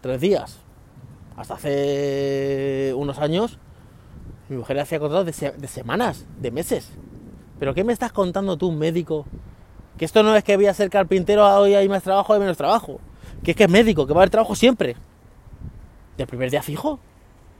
tres 0.00 0.20
días, 0.20 0.58
hasta 1.36 1.54
hace 1.54 2.92
unos 2.96 3.18
años, 3.18 3.58
mi 4.48 4.56
mujer 4.56 4.78
hacía 4.78 4.98
contratos 4.98 5.26
de 5.26 5.68
semanas, 5.68 6.26
de 6.40 6.50
meses. 6.50 6.92
¿Pero 7.58 7.74
qué 7.74 7.84
me 7.84 7.92
estás 7.92 8.12
contando 8.12 8.56
tú, 8.56 8.70
médico? 8.72 9.26
Que 9.96 10.04
esto 10.04 10.22
no 10.22 10.34
es 10.36 10.44
que 10.44 10.56
voy 10.56 10.66
a 10.66 10.74
ser 10.74 10.90
carpintero, 10.90 11.46
hoy 11.58 11.74
hay 11.74 11.88
más 11.88 12.02
trabajo, 12.02 12.34
hay 12.34 12.40
menos 12.40 12.56
trabajo. 12.56 13.00
Que 13.42 13.52
es 13.52 13.56
que 13.56 13.64
es 13.64 13.70
médico, 13.70 14.06
que 14.06 14.12
va 14.12 14.20
a 14.20 14.22
haber 14.22 14.30
trabajo 14.30 14.54
siempre. 14.54 14.96
¿Del 16.18 16.26
primer 16.26 16.50
día 16.50 16.62
fijo? 16.62 17.00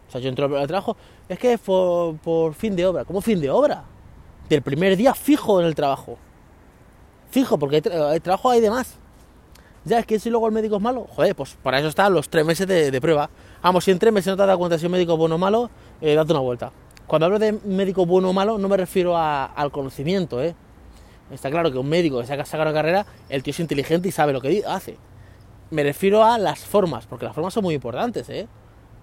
O 0.09 0.11
sea, 0.11 0.21
yo 0.21 0.29
entro 0.29 0.57
al 0.57 0.67
trabajo, 0.67 0.97
es 1.29 1.39
que 1.39 1.55
es 1.55 1.61
por, 1.61 2.55
fin 2.55 2.77
de 2.77 2.87
obra. 2.87 3.05
¿Cómo 3.05 3.21
fin 3.21 3.41
de 3.41 3.51
obra? 3.51 3.85
Del 4.49 4.63
primer 4.63 4.97
día 4.97 5.15
fijo 5.15 5.61
en 5.61 5.67
el 5.67 5.75
trabajo. 5.75 6.19
Fijo, 7.31 7.59
porque 7.59 7.77
hay, 7.77 8.21
trabajo 8.21 8.51
hay 8.51 8.61
de 8.61 8.71
más. 8.71 8.99
Ya, 9.87 10.01
es 10.01 10.07
que 10.07 10.19
si 10.19 10.31
luego 10.31 10.49
el 10.49 10.53
médico 10.53 10.77
es 10.77 10.83
malo, 10.83 11.07
joder, 11.09 11.37
pues 11.37 11.57
para 11.63 11.79
eso 11.79 11.87
están 11.87 12.13
los 12.13 12.29
tres 12.29 12.45
meses 12.45 12.67
de, 12.67 13.01
prueba. 13.01 13.31
Vamos, 13.63 13.85
si 13.85 13.93
en 13.93 14.01
tres 14.01 14.13
meses 14.13 14.33
no 14.33 14.37
te 14.37 14.45
das 14.45 14.57
cuenta 14.57 14.77
si 14.81 14.87
un 14.87 14.91
médico 14.91 15.17
bueno 15.17 15.37
o 15.37 15.39
malo, 15.39 15.71
eh, 16.01 16.17
date 16.17 16.33
una 16.33 16.41
vuelta. 16.41 16.73
Cuando 17.07 17.27
hablo 17.27 17.39
de 17.39 17.53
médico 17.53 18.05
bueno 18.05 18.31
o 18.31 18.33
malo, 18.33 18.59
no 18.59 18.69
me 18.69 18.77
refiero 18.77 19.17
al 19.17 19.71
conocimiento, 19.71 20.43
¿eh? 20.43 20.57
Está 21.31 21.53
claro 21.53 21.71
que 21.71 21.79
un 21.79 21.89
médico 21.89 22.21
que 22.21 22.27
saca, 22.27 22.45
saca 22.45 22.65
una 22.65 22.73
carrera, 22.73 23.07
el 23.29 23.45
tío 23.45 23.53
es 23.53 23.61
inteligente 23.61 24.09
y 24.09 24.11
sabe 24.11 24.33
lo 24.33 24.41
que 24.41 24.65
hace. 24.67 24.97
Me 25.71 25.85
refiero 25.85 26.25
a 26.25 26.37
las 26.37 26.65
formas, 26.65 27.07
porque 27.07 27.25
las 27.25 27.35
formas 27.35 27.55
son 27.55 27.63
muy 27.63 27.77
importantes, 27.77 28.29
¿eh? 28.29 28.49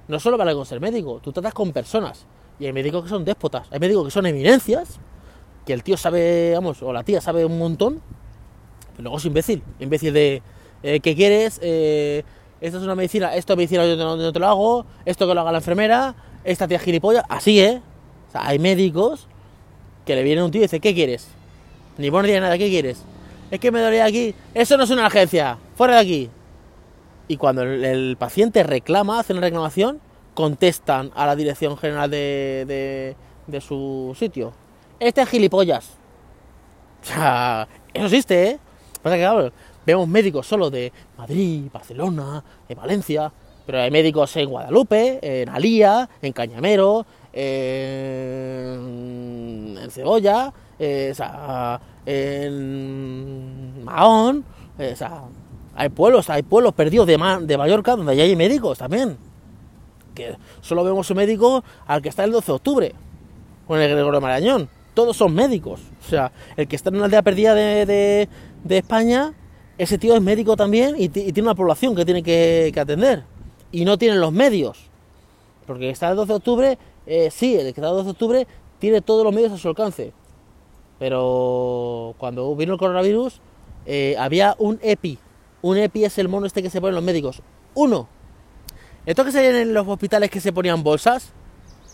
No 0.09 0.19
solo 0.19 0.37
vale 0.37 0.53
con 0.53 0.65
ser 0.65 0.81
médico, 0.81 1.21
tú 1.23 1.31
tratas 1.31 1.53
con 1.53 1.71
personas. 1.71 2.25
Y 2.59 2.65
hay 2.65 2.73
médicos 2.73 3.03
que 3.03 3.09
son 3.09 3.23
déspotas, 3.23 3.69
hay 3.71 3.79
médicos 3.79 4.03
que 4.03 4.11
son 4.11 4.25
eminencias, 4.25 4.99
que 5.65 5.71
el 5.71 5.81
tío 5.81 5.95
sabe, 5.95 6.51
vamos, 6.55 6.83
o 6.83 6.91
la 6.91 7.03
tía 7.03 7.21
sabe 7.21 7.45
un 7.45 7.57
montón, 7.57 8.01
pero 8.91 9.03
luego 9.03 9.17
es 9.17 9.25
imbécil. 9.25 9.63
Imbécil 9.79 10.13
de, 10.13 10.43
eh, 10.83 10.99
¿qué 10.99 11.15
quieres? 11.15 11.59
Eh, 11.61 12.23
esto 12.61 12.77
es 12.77 12.83
una 12.83 12.95
medicina, 12.95 13.35
esto 13.35 13.53
es 13.53 13.57
medicina 13.57 13.85
yo 13.85 13.95
no, 13.95 14.31
te 14.31 14.39
lo 14.39 14.47
hago, 14.47 14.85
esto 15.05 15.27
que 15.27 15.33
lo 15.33 15.41
haga 15.41 15.51
la 15.51 15.57
enfermera, 15.57 16.15
esta 16.43 16.67
tía 16.67 16.79
gilipollas, 16.79 17.23
así, 17.27 17.59
¿eh? 17.59 17.81
hay 18.33 18.59
médicos 18.59 19.27
que 20.05 20.15
le 20.15 20.23
viene 20.23 20.43
un 20.43 20.51
tío 20.51 20.61
y 20.61 20.63
dice, 20.63 20.79
¿qué 20.79 20.93
quieres? 20.93 21.27
Ni 21.97 22.09
buenos 22.09 22.27
días, 22.27 22.41
nada, 22.41 22.57
¿qué 22.57 22.69
quieres? 22.69 23.03
Es 23.51 23.59
que 23.59 23.71
me 23.71 23.79
dolía 23.79 24.05
aquí. 24.05 24.33
Eso 24.53 24.77
no 24.77 24.83
es 24.83 24.89
una 24.89 25.05
urgencia. 25.05 25.57
Fuera 25.75 25.93
de 25.95 25.99
aquí. 25.99 26.29
Y 27.27 27.37
cuando 27.37 27.61
el, 27.61 28.17
paciente 28.17 28.63
reclama, 28.63 29.19
hace 29.19 29.33
una 29.33 29.43
reclamación, 29.43 30.01
contestan 30.33 31.11
a 31.15 31.27
la 31.27 31.35
dirección 31.35 31.77
general 31.77 32.09
de, 32.09 33.15
de, 33.45 33.61
su 33.61 34.15
sitio. 34.17 34.53
Este 34.99 35.21
es 35.21 35.29
gilipollas. 35.29 35.91
O 37.03 37.05
sea, 37.05 37.67
eso 37.93 38.05
existe, 38.05 38.47
¿eh? 38.47 38.59
Pasa 39.01 39.17
que, 39.17 39.21
claro, 39.21 39.51
vemos 39.85 40.07
médicos 40.07 40.47
solo 40.47 40.69
de 40.69 40.91
Madrid, 41.17 41.63
Barcelona, 41.71 42.43
de 42.67 42.75
Valencia, 42.75 43.31
pero 43.65 43.79
hay 43.81 43.91
médicos 43.91 44.35
en 44.37 44.49
Guadalupe, 44.49 45.19
en 45.41 45.49
Alía, 45.49 46.09
en 46.21 46.33
Cañamero, 46.33 47.05
en, 48.93 49.89
Cebolla, 49.89 50.51
eh, 50.79 51.13
en 52.05 53.83
Mahón, 53.83 54.43
eh, 54.77 54.95
hay 55.75 55.89
pueblos, 55.89 56.29
hay 56.29 56.43
pueblos 56.43 56.73
perdidos 56.73 57.07
de, 57.07 57.17
de 57.41 57.57
Mallorca 57.57 57.95
donde 57.95 58.15
ya 58.15 58.23
hay 58.23 58.35
médicos 58.35 58.77
también. 58.77 59.17
Que 60.13 60.35
solo 60.61 60.83
vemos 60.83 61.09
un 61.09 61.17
médico 61.17 61.63
al 61.87 62.01
que 62.01 62.09
está 62.09 62.23
el 62.23 62.31
12 62.31 62.45
de 62.47 62.53
octubre, 62.53 62.93
con 63.67 63.79
el 63.81 63.89
Gregorio 63.89 64.21
Marañón. 64.21 64.69
Todos 64.93 65.17
son 65.17 65.33
médicos. 65.33 65.79
O 66.05 66.09
sea, 66.09 66.31
el 66.55 66.67
que 66.67 66.75
está 66.75 66.89
en 66.89 66.97
una 66.97 67.05
aldea 67.05 67.23
perdida 67.23 67.55
de- 67.55 68.29
de 68.63 68.77
España, 68.77 69.33
ese 69.83 69.97
tío 69.97 70.15
es 70.15 70.21
médico 70.21 70.55
también 70.55 70.95
y, 70.97 71.09
ti- 71.09 71.21
y 71.21 71.31
tiene 71.33 71.47
una 71.49 71.55
población 71.55 71.95
que 71.95 72.05
tiene 72.05 72.23
que, 72.23 72.73
atender. 72.79 73.23
Y 73.71 73.85
no 73.85 73.97
tienen 73.97 74.19
los 74.19 74.31
medios. 74.31 74.77
Porque 75.67 75.89
está 75.89 76.09
el 76.09 76.15
12 76.15 76.27
de 76.33 76.35
octubre, 76.37 76.77
eh, 77.05 77.29
sí, 77.31 77.55
el 77.55 77.63
que 77.63 77.69
está 77.69 77.87
el 77.89 77.93
12 77.93 78.03
de 78.05 78.11
octubre 78.11 78.47
tiene 78.79 79.01
todos 79.01 79.23
los 79.23 79.33
medios 79.33 79.51
a 79.51 79.57
su 79.57 79.67
alcance. 79.69 80.11
Pero 80.99 82.15
cuando 82.17 82.55
vino 82.55 82.73
el 82.73 82.79
coronavirus, 82.79 83.39
eh, 83.85 84.15
había 84.17 84.55
un 84.59 84.79
EPI. 84.81 85.17
Un 85.61 85.77
EPI 85.77 86.05
es 86.05 86.17
el 86.17 86.27
mono 86.29 86.45
este 86.45 86.61
que 86.61 86.69
se 86.69 86.79
ponen 86.81 86.95
los 86.95 87.03
médicos. 87.03 87.41
Uno. 87.73 88.07
Estos 89.05 89.25
que 89.25 89.31
se 89.31 89.61
en 89.61 89.73
los 89.73 89.87
hospitales 89.87 90.29
que 90.29 90.39
se 90.39 90.53
ponían 90.53 90.83
bolsas, 90.83 91.31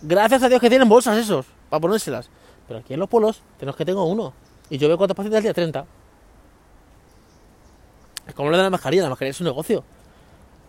gracias 0.01 0.43
a 0.43 0.49
Dios 0.49 0.61
que 0.61 0.69
tienen 0.69 0.87
bolsas 0.89 1.17
esos, 1.17 1.45
para 1.69 1.81
ponérselas. 1.81 2.29
Pero 2.67 2.79
aquí 2.81 2.93
en 2.93 2.99
los 2.99 3.09
pueblos 3.09 3.41
tenemos 3.57 3.75
que 3.75 3.85
tengo 3.85 4.03
uno. 4.05 4.33
Y 4.69 4.77
yo 4.77 4.87
veo 4.87 4.97
cuántos 4.97 5.15
pacientes 5.15 5.37
al 5.37 5.43
día, 5.43 5.53
30. 5.53 5.85
Es 8.29 8.35
como 8.35 8.49
lo 8.49 8.57
de 8.57 8.63
la 8.63 8.69
mascarilla, 8.69 9.03
la 9.03 9.09
mascarilla 9.09 9.31
es 9.31 9.41
un 9.41 9.47
negocio. 9.47 9.83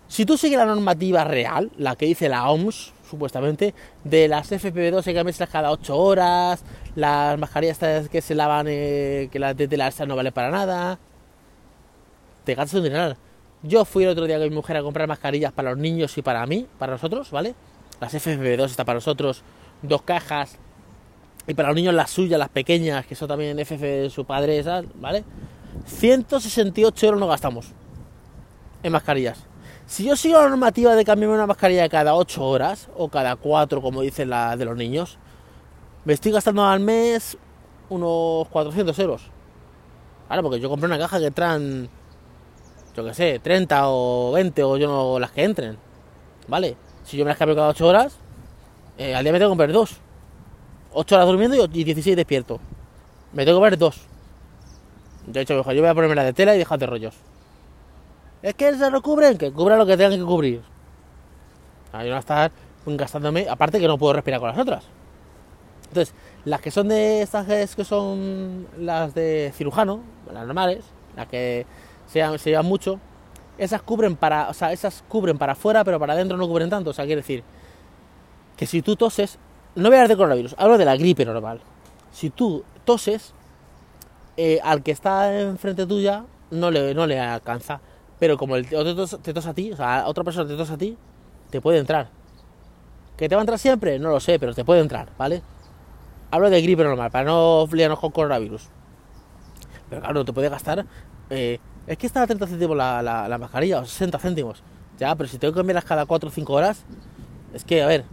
Si 0.08 0.24
tú 0.24 0.36
sigues 0.36 0.58
la 0.58 0.66
normativa 0.66 1.22
real, 1.24 1.70
la 1.76 1.94
que 1.94 2.06
dice 2.06 2.28
la 2.28 2.50
OMS, 2.50 2.92
supuestamente, 3.08 3.74
de 4.02 4.26
las 4.26 4.50
FFP2 4.50 5.06
hay 5.06 5.34
que 5.34 5.46
cada 5.46 5.70
8 5.70 5.96
horas, 5.96 6.64
las 6.96 7.38
mascarillas 7.38 7.78
que 8.08 8.20
se 8.20 8.34
lavan, 8.34 8.66
eh, 8.68 9.28
que 9.30 9.38
las 9.38 9.56
de 9.56 9.68
tela 9.68 9.86
esa 9.88 10.06
no 10.06 10.16
vale 10.16 10.32
para 10.32 10.50
nada, 10.50 10.98
te 12.44 12.54
gastas 12.54 12.78
un 12.78 12.84
dineral. 12.84 13.16
Yo 13.62 13.84
fui 13.84 14.04
el 14.04 14.10
otro 14.10 14.26
día 14.26 14.38
con 14.38 14.48
mi 14.48 14.54
mujer 14.54 14.78
a 14.78 14.82
comprar 14.82 15.06
mascarillas 15.06 15.52
para 15.52 15.70
los 15.70 15.78
niños 15.78 16.16
y 16.16 16.22
para 16.22 16.44
mí, 16.46 16.66
para 16.78 16.92
nosotros, 16.92 17.30
¿vale? 17.30 17.54
Las 18.00 18.14
FFP2 18.14 18.64
está 18.64 18.84
para 18.84 18.96
nosotros, 18.96 19.42
dos 19.82 20.02
cajas, 20.02 20.58
y 21.46 21.54
para 21.54 21.68
los 21.68 21.76
niños 21.76 21.94
las 21.94 22.10
suyas, 22.10 22.38
las 22.38 22.48
pequeñas, 22.48 23.06
que 23.06 23.14
son 23.14 23.28
también 23.28 23.58
FF 23.58 23.80
de 23.80 24.10
su 24.10 24.24
padre, 24.24 24.58
esas, 24.58 24.84
¿vale? 24.94 25.24
168 25.86 27.06
euros 27.06 27.20
no 27.20 27.26
gastamos 27.26 27.72
en 28.82 28.92
mascarillas. 28.92 29.38
Si 29.86 30.04
yo 30.04 30.14
sigo 30.14 30.40
la 30.40 30.48
normativa 30.48 30.94
de 30.94 31.04
cambiarme 31.04 31.34
una 31.34 31.46
mascarilla 31.46 31.88
cada 31.88 32.14
8 32.14 32.44
horas, 32.44 32.88
o 32.96 33.08
cada 33.08 33.36
4, 33.36 33.82
como 33.82 34.02
dice 34.02 34.24
la 34.24 34.56
de 34.56 34.64
los 34.64 34.76
niños, 34.76 35.18
me 36.04 36.12
estoy 36.12 36.32
gastando 36.32 36.64
al 36.64 36.80
mes 36.80 37.36
unos 37.88 38.46
400 38.48 38.96
euros. 39.00 39.22
Claro, 40.28 40.44
porque 40.44 40.60
yo 40.60 40.68
compré 40.68 40.86
una 40.86 40.98
caja 40.98 41.18
que 41.18 41.32
traen, 41.32 41.88
yo 42.96 43.04
qué 43.04 43.14
sé, 43.14 43.40
30 43.40 43.88
o 43.88 44.30
20 44.32 44.62
o 44.62 44.76
yo 44.76 44.86
no 44.86 45.18
las 45.18 45.32
que 45.32 45.42
entren. 45.42 45.76
¿Vale? 46.46 46.76
Si 47.02 47.16
yo 47.16 47.24
me 47.24 47.30
las 47.30 47.38
cambio 47.38 47.56
cada 47.56 47.70
8 47.70 47.86
horas, 47.86 48.16
eh, 48.96 49.14
al 49.14 49.24
día 49.24 49.32
me 49.32 49.38
tengo 49.38 49.48
que 49.48 49.52
comprar 49.52 49.72
dos. 49.72 49.96
8 50.92 51.14
horas 51.16 51.26
durmiendo 51.26 51.56
y 51.72 51.84
16 51.84 52.16
despierto. 52.16 52.60
Me 53.32 53.44
tengo 53.44 53.58
que 53.58 53.62
comprar 53.62 53.78
dos. 53.78 54.00
De 55.26 55.40
hecho, 55.40 55.54
yo 55.54 55.80
voy 55.80 55.90
a 55.90 55.94
ponerme 55.94 56.14
la 56.14 56.24
de 56.24 56.32
tela 56.32 56.54
y 56.54 56.58
dejar 56.58 56.78
de 56.78 56.86
rollos. 56.86 57.14
Es 58.42 58.54
que 58.54 58.74
se 58.74 58.90
lo 58.90 59.02
cubren, 59.02 59.36
que 59.36 59.52
cubra 59.52 59.76
lo 59.76 59.86
que 59.86 59.96
tengan 59.96 60.18
que 60.18 60.24
cubrir. 60.24 60.62
A 61.92 62.04
yo 62.04 62.10
no 62.10 62.18
estar 62.18 62.50
gastándome, 62.86 63.46
aparte 63.48 63.78
que 63.78 63.86
no 63.86 63.98
puedo 63.98 64.14
respirar 64.14 64.40
con 64.40 64.48
las 64.48 64.58
otras. 64.58 64.84
Entonces, 65.88 66.14
las 66.44 66.60
que 66.60 66.70
son 66.70 66.88
de 66.88 67.22
estas 67.22 67.46
que 67.74 67.84
son 67.84 68.66
las 68.78 69.12
de 69.14 69.52
cirujano, 69.54 70.00
las 70.32 70.46
normales, 70.46 70.84
las 71.16 71.26
que 71.26 71.66
se 72.06 72.20
llevan 72.44 72.66
mucho, 72.66 72.98
esas 73.58 73.82
cubren 73.82 74.16
para, 74.16 74.48
o 74.48 74.54
sea, 74.54 74.72
esas 74.72 75.04
cubren 75.06 75.36
para 75.36 75.52
afuera, 75.52 75.84
pero 75.84 75.98
para 75.98 76.14
adentro 76.14 76.36
no 76.36 76.48
cubren 76.48 76.70
tanto. 76.70 76.90
O 76.90 76.92
sea, 76.92 77.04
quiere 77.04 77.20
decir 77.20 77.44
que 78.56 78.66
si 78.66 78.82
tú 78.82 78.96
toses, 78.96 79.38
no 79.74 79.88
voy 79.88 79.96
a 79.96 79.98
hablar 79.98 80.08
de 80.08 80.16
coronavirus, 80.16 80.54
hablo 80.56 80.78
de 80.78 80.84
la 80.84 80.96
gripe 80.96 81.24
normal. 81.24 81.60
Si 82.12 82.30
tú 82.30 82.64
toses, 82.84 83.34
eh, 84.42 84.60
al 84.62 84.82
que 84.82 84.90
está 84.92 85.38
enfrente 85.40 85.86
tuya 85.86 86.24
no 86.50 86.70
le, 86.70 86.94
no 86.94 87.06
le 87.06 87.18
alcanza. 87.20 87.80
Pero 88.18 88.36
como 88.36 88.56
el 88.56 88.64
otro 88.74 88.94
tos- 88.94 89.20
te 89.22 89.32
tosa 89.34 89.50
a 89.50 89.54
ti, 89.54 89.72
o 89.72 89.76
sea, 89.76 90.04
otra 90.06 90.24
persona 90.24 90.48
te 90.48 90.56
tosa 90.56 90.74
a 90.74 90.78
ti, 90.78 90.96
te 91.50 91.60
puede 91.60 91.78
entrar. 91.78 92.08
¿Que 93.16 93.28
te 93.28 93.34
va 93.34 93.40
a 93.42 93.44
entrar 93.44 93.58
siempre? 93.58 93.98
No 93.98 94.10
lo 94.10 94.20
sé, 94.20 94.38
pero 94.38 94.54
te 94.54 94.64
puede 94.64 94.80
entrar, 94.80 95.08
¿vale? 95.18 95.42
Hablo 96.30 96.48
de 96.50 96.62
gripe 96.62 96.84
normal, 96.84 97.10
para 97.10 97.24
no 97.24 97.66
liarnos 97.72 97.98
con 98.00 98.10
coronavirus. 98.12 98.68
Pero 99.88 100.02
claro, 100.02 100.24
te 100.24 100.32
puede 100.32 100.48
gastar. 100.48 100.86
eh, 101.30 101.58
es 101.86 101.98
que 101.98 102.06
está 102.06 102.22
a 102.22 102.26
30 102.26 102.46
céntimos 102.46 102.76
la, 102.76 103.02
la- 103.02 103.28
la 103.28 103.38
mascarilla, 103.38 103.80
o 103.80 103.84
60 103.84 104.18
céntimos. 104.18 104.62
Ya, 104.98 105.14
pero 105.16 105.28
si 105.28 105.38
tengo 105.38 105.52
que 105.54 105.58
cambiarlas 105.60 105.84
cada 105.84 106.06
4 106.06 106.28
o 106.28 106.32
5 106.32 106.52
horas, 106.54 106.84
es 107.54 107.64
que, 107.64 107.82
a 107.82 107.86
ver, 107.86 108.04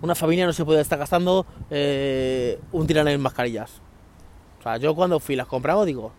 una 0.00 0.14
familia 0.14 0.46
no 0.46 0.52
se 0.52 0.64
puede 0.64 0.80
estar 0.80 0.98
gastando 0.98 1.46
eh, 1.70 2.58
un 2.72 2.86
tirán 2.86 3.08
en 3.08 3.20
mascarillas. 3.20 3.80
O 4.62 4.64
sea, 4.64 4.76
yo 4.76 4.94
cuando 4.94 5.18
fui 5.18 5.34
las 5.34 5.48
compraba, 5.48 5.84
digo, 5.84 6.12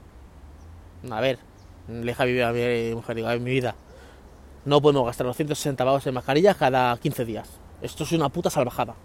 a 1.09 1.21
ver, 1.21 1.39
deja 1.87 2.25
vivir 2.25 2.43
a 2.43 2.51
mi 2.51 2.93
mujer, 2.93 3.15
digo, 3.15 3.27
a 3.29 3.31
ver, 3.31 3.39
mi 3.39 3.51
vida. 3.51 3.73
No 4.65 4.81
podemos 4.81 5.05
gastar 5.05 5.25
los 5.27 5.35
160 5.37 5.83
pavos 5.85 6.05
en 6.07 6.13
mascarillas 6.13 6.57
cada 6.57 6.95
15 6.97 7.23
días. 7.25 7.49
Esto 7.81 8.03
es 8.03 8.11
una 8.11 8.27
puta 8.29 8.49
salvajada. 8.49 8.95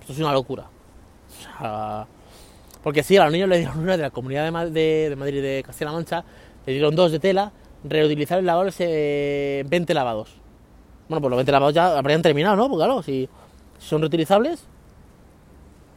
Esto 0.00 0.12
es 0.12 0.18
una 0.18 0.32
locura. 0.32 0.64
O 0.64 1.42
sea, 1.58 2.06
porque 2.82 3.02
sí, 3.02 3.16
a 3.16 3.24
los 3.24 3.32
niños 3.32 3.48
le 3.48 3.58
dieron 3.58 3.78
una 3.78 3.96
de 3.96 4.02
la 4.02 4.10
comunidad 4.10 4.44
de, 4.44 4.50
Ma- 4.50 4.66
de, 4.66 5.06
de 5.10 5.16
Madrid 5.16 5.42
de 5.42 5.62
Castilla-La 5.64 5.92
Mancha, 5.92 6.24
le 6.66 6.72
dieron 6.72 6.94
dos 6.94 7.12
de 7.12 7.18
tela, 7.18 7.52
reutilizar 7.84 8.40
y 8.42 8.44
lavarlos 8.44 8.76
eh, 8.78 9.64
20 9.68 9.94
lavados. 9.94 10.34
Bueno, 11.08 11.20
pues 11.22 11.30
los 11.30 11.36
20 11.38 11.52
lavados 11.52 11.74
ya 11.74 11.96
habrían 11.98 12.20
terminado, 12.22 12.56
¿no? 12.56 12.68
Porque 12.68 12.84
claro, 12.84 13.02
si 13.02 13.26
son 13.78 14.00
reutilizables, 14.02 14.64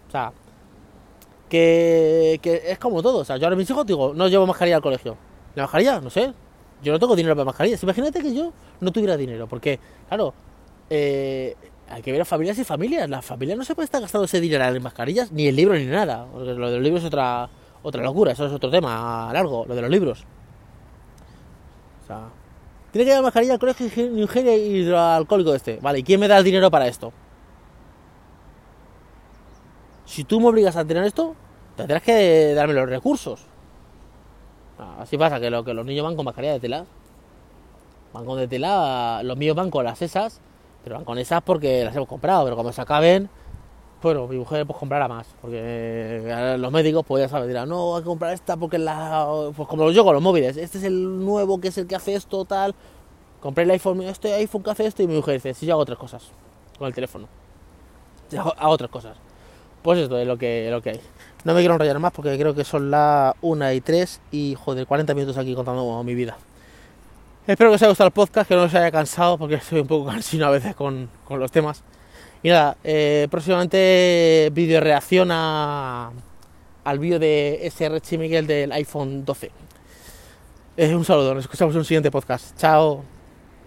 o 0.08 0.12
sea, 0.12 0.32
que, 1.54 2.64
es 2.66 2.80
como 2.80 3.04
todo. 3.04 3.20
O 3.20 3.26
sea, 3.26 3.38
yo 3.38 3.46
ahora 3.46 3.56
mis 3.56 3.70
hijos 3.70 3.86
digo, 3.86 4.14
no 4.14 4.28
llevo 4.28 4.48
mascarilla 4.48 4.78
al 4.78 4.82
colegio. 4.82 5.16
¿La 5.56 5.64
mascarilla? 5.64 6.02
No 6.02 6.10
sé. 6.10 6.34
Yo 6.82 6.92
no 6.92 7.00
tengo 7.00 7.16
dinero 7.16 7.36
para 7.36 7.46
mascarillas. 7.46 7.82
Imagínate 7.84 8.22
que 8.22 8.34
yo 8.34 8.52
no 8.82 8.92
tuviera 8.92 9.16
dinero, 9.16 9.48
porque, 9.48 9.80
claro, 10.08 10.34
eh, 10.90 11.56
hay 11.88 12.02
que 12.02 12.12
ver 12.12 12.22
a 12.22 12.26
familias 12.26 12.58
y 12.58 12.64
familias. 12.64 13.10
La 13.10 13.22
familia 13.22 13.56
no 13.56 13.64
se 13.64 13.76
puede 13.76 13.86
estar 13.86 14.02
gastando 14.02 14.26
ese 14.26 14.42
dinero 14.42 14.66
en 14.66 14.82
mascarillas, 14.82 15.32
ni 15.32 15.48
en 15.48 15.56
libros, 15.56 15.78
ni 15.78 15.86
nada. 15.86 16.26
Porque 16.32 16.54
lo 16.54 16.70
de 16.70 16.76
los 16.78 16.84
libros 16.84 17.04
es 17.04 17.08
otra, 17.08 17.50
otra 17.84 18.04
locura, 18.04 18.32
eso 18.32 18.46
es 18.48 18.52
otro 18.52 18.72
tema 18.72 19.30
largo, 19.32 19.66
lo 19.68 19.76
de 19.76 19.82
los 19.82 19.92
libros. 19.92 20.26
O 22.04 22.08
sea, 22.08 22.30
tiene 22.92 23.06
que 23.06 23.12
llevar 23.12 23.24
mascarilla 23.24 23.54
al 23.54 23.60
colegio 23.60 23.88
un 24.12 24.28
gel 24.28 24.48
hidroalcohólico 24.48 25.54
este. 25.54 25.78
Vale, 25.82 26.00
¿y 26.00 26.04
quién 26.04 26.20
me 26.20 26.28
da 26.28 26.38
el 26.40 26.44
dinero 26.44 26.70
para 26.72 26.88
esto? 26.88 27.14
Si 30.06 30.24
tú 30.24 30.40
me 30.42 30.48
obligas 30.48 30.76
a 30.76 30.84
tener 30.84 31.04
esto, 31.06 31.36
tendrás 31.76 32.02
que 32.02 32.54
darme 32.54 32.74
los 32.74 32.90
recursos. 32.90 33.46
Ah, 34.80 34.98
Así 35.02 35.18
pasa, 35.18 35.40
que, 35.40 35.50
lo, 35.50 35.64
que 35.64 35.74
los 35.74 35.86
niños 35.86 36.04
van 36.04 36.16
con 36.16 36.26
mascarilla 36.26 36.54
de 36.54 36.60
tela. 36.60 36.86
Van 38.14 38.26
con 38.26 38.38
de 38.38 38.48
tela, 38.48 39.22
los 39.24 39.38
míos 39.38 39.56
van 39.56 39.72
con 39.72 39.84
las 39.84 40.02
esas, 40.02 40.40
pero 40.84 40.96
van 40.96 41.06
con 41.06 41.18
esas 41.18 41.42
porque 41.42 41.84
las 41.84 41.96
hemos 41.96 42.08
comprado, 42.08 42.44
pero 42.44 42.56
cuando 42.56 42.72
se 42.72 42.82
acaben, 42.82 43.28
bueno, 44.04 44.28
mi 44.28 44.38
mujer 44.38 44.68
pues 44.68 44.78
comprará 44.78 45.08
más, 45.08 45.28
porque 45.42 45.58
eh, 45.60 46.58
los 46.60 46.72
médicos 46.72 47.04
pues 47.08 47.24
ya 47.24 47.30
sabes, 47.30 47.48
dirán, 47.48 47.70
no, 47.70 47.96
hay 47.96 48.04
que 48.04 48.08
comprar 48.08 48.34
esta 48.34 48.58
porque 48.58 48.78
la... 48.78 49.50
Pues 49.56 49.68
como 49.68 49.90
yo 49.90 50.04
con 50.04 50.14
los 50.14 50.22
móviles, 50.22 50.58
este 50.58 50.78
es 50.78 50.84
el 50.84 51.26
nuevo 51.26 51.60
que 51.60 51.70
es 51.70 51.78
el 51.78 51.88
que 51.88 51.96
hace 51.96 52.14
esto, 52.14 52.46
tal. 52.46 52.76
Compré 53.42 53.64
el 53.64 53.72
iPhone, 53.72 54.02
este 54.02 54.34
iPhone 54.34 54.62
que 54.62 54.72
hace 54.72 54.86
esto 54.86 55.02
y 55.02 55.08
mi 55.08 55.16
mujer 55.16 55.36
dice, 55.36 55.54
si 55.54 55.66
yo 55.66 55.74
hago 55.74 55.82
otras 55.82 55.98
cosas 55.98 56.32
con 56.78 56.88
el 56.88 56.94
teléfono. 56.94 57.28
Yo 58.30 58.42
hago, 58.42 58.54
hago 58.58 58.72
otras 58.74 58.92
cosas. 58.92 59.18
Pues 59.82 60.00
esto 60.00 60.20
es 60.20 60.28
lo 60.28 60.38
que, 60.38 60.68
lo 60.70 60.82
que 60.82 60.92
hay. 60.92 61.02
No 61.44 61.54
me 61.54 61.60
quiero 61.60 61.74
enrollar 61.74 62.00
más 62.00 62.12
porque 62.14 62.38
creo 62.38 62.56
que 62.56 62.64
son 62.64 62.90
las 62.90 63.34
1 63.42 63.74
y 63.74 63.82
3 63.82 64.22
y 64.32 64.56
joder, 64.56 64.88
40 64.88 65.14
minutos 65.14 65.38
aquí 65.38 65.54
contando 65.54 66.04
mi 66.04 66.16
vida. 66.16 66.38
Espero 67.46 67.72
que 67.72 67.76
os 67.76 67.82
haya 67.82 67.90
gustado 67.90 68.08
el 68.08 68.14
podcast, 68.14 68.48
que 68.48 68.56
no 68.56 68.64
os 68.64 68.74
haya 68.74 68.90
cansado 68.90 69.38
porque 69.38 69.56
estoy 69.56 69.82
un 69.82 69.88
poco 69.88 70.06
cansino 70.10 70.46
a 70.46 70.50
veces 70.50 70.76
con, 70.76 71.10
con 71.26 71.40
los 71.40 71.52
temas. 71.52 71.84
Y 72.42 72.50
nada, 72.50 72.78
eh, 72.84 73.28
próximamente 73.30 74.50
vídeo 74.54 74.80
reacción 74.80 75.30
a, 75.32 76.12
al 76.84 77.00
vídeo 77.00 77.20
de 77.20 77.60
SR 77.64 78.02
Miguel 78.18 78.48
del 78.48 78.72
iPhone 78.72 79.26
12. 79.26 79.52
Eh, 80.76 80.96
un 80.96 81.06
saludo, 81.06 81.36
nos 81.36 81.44
escuchamos 81.44 81.74
en 81.76 81.80
un 81.80 81.86
siguiente 81.86 82.12
podcast. 82.12 82.58
Chao. 82.58 83.13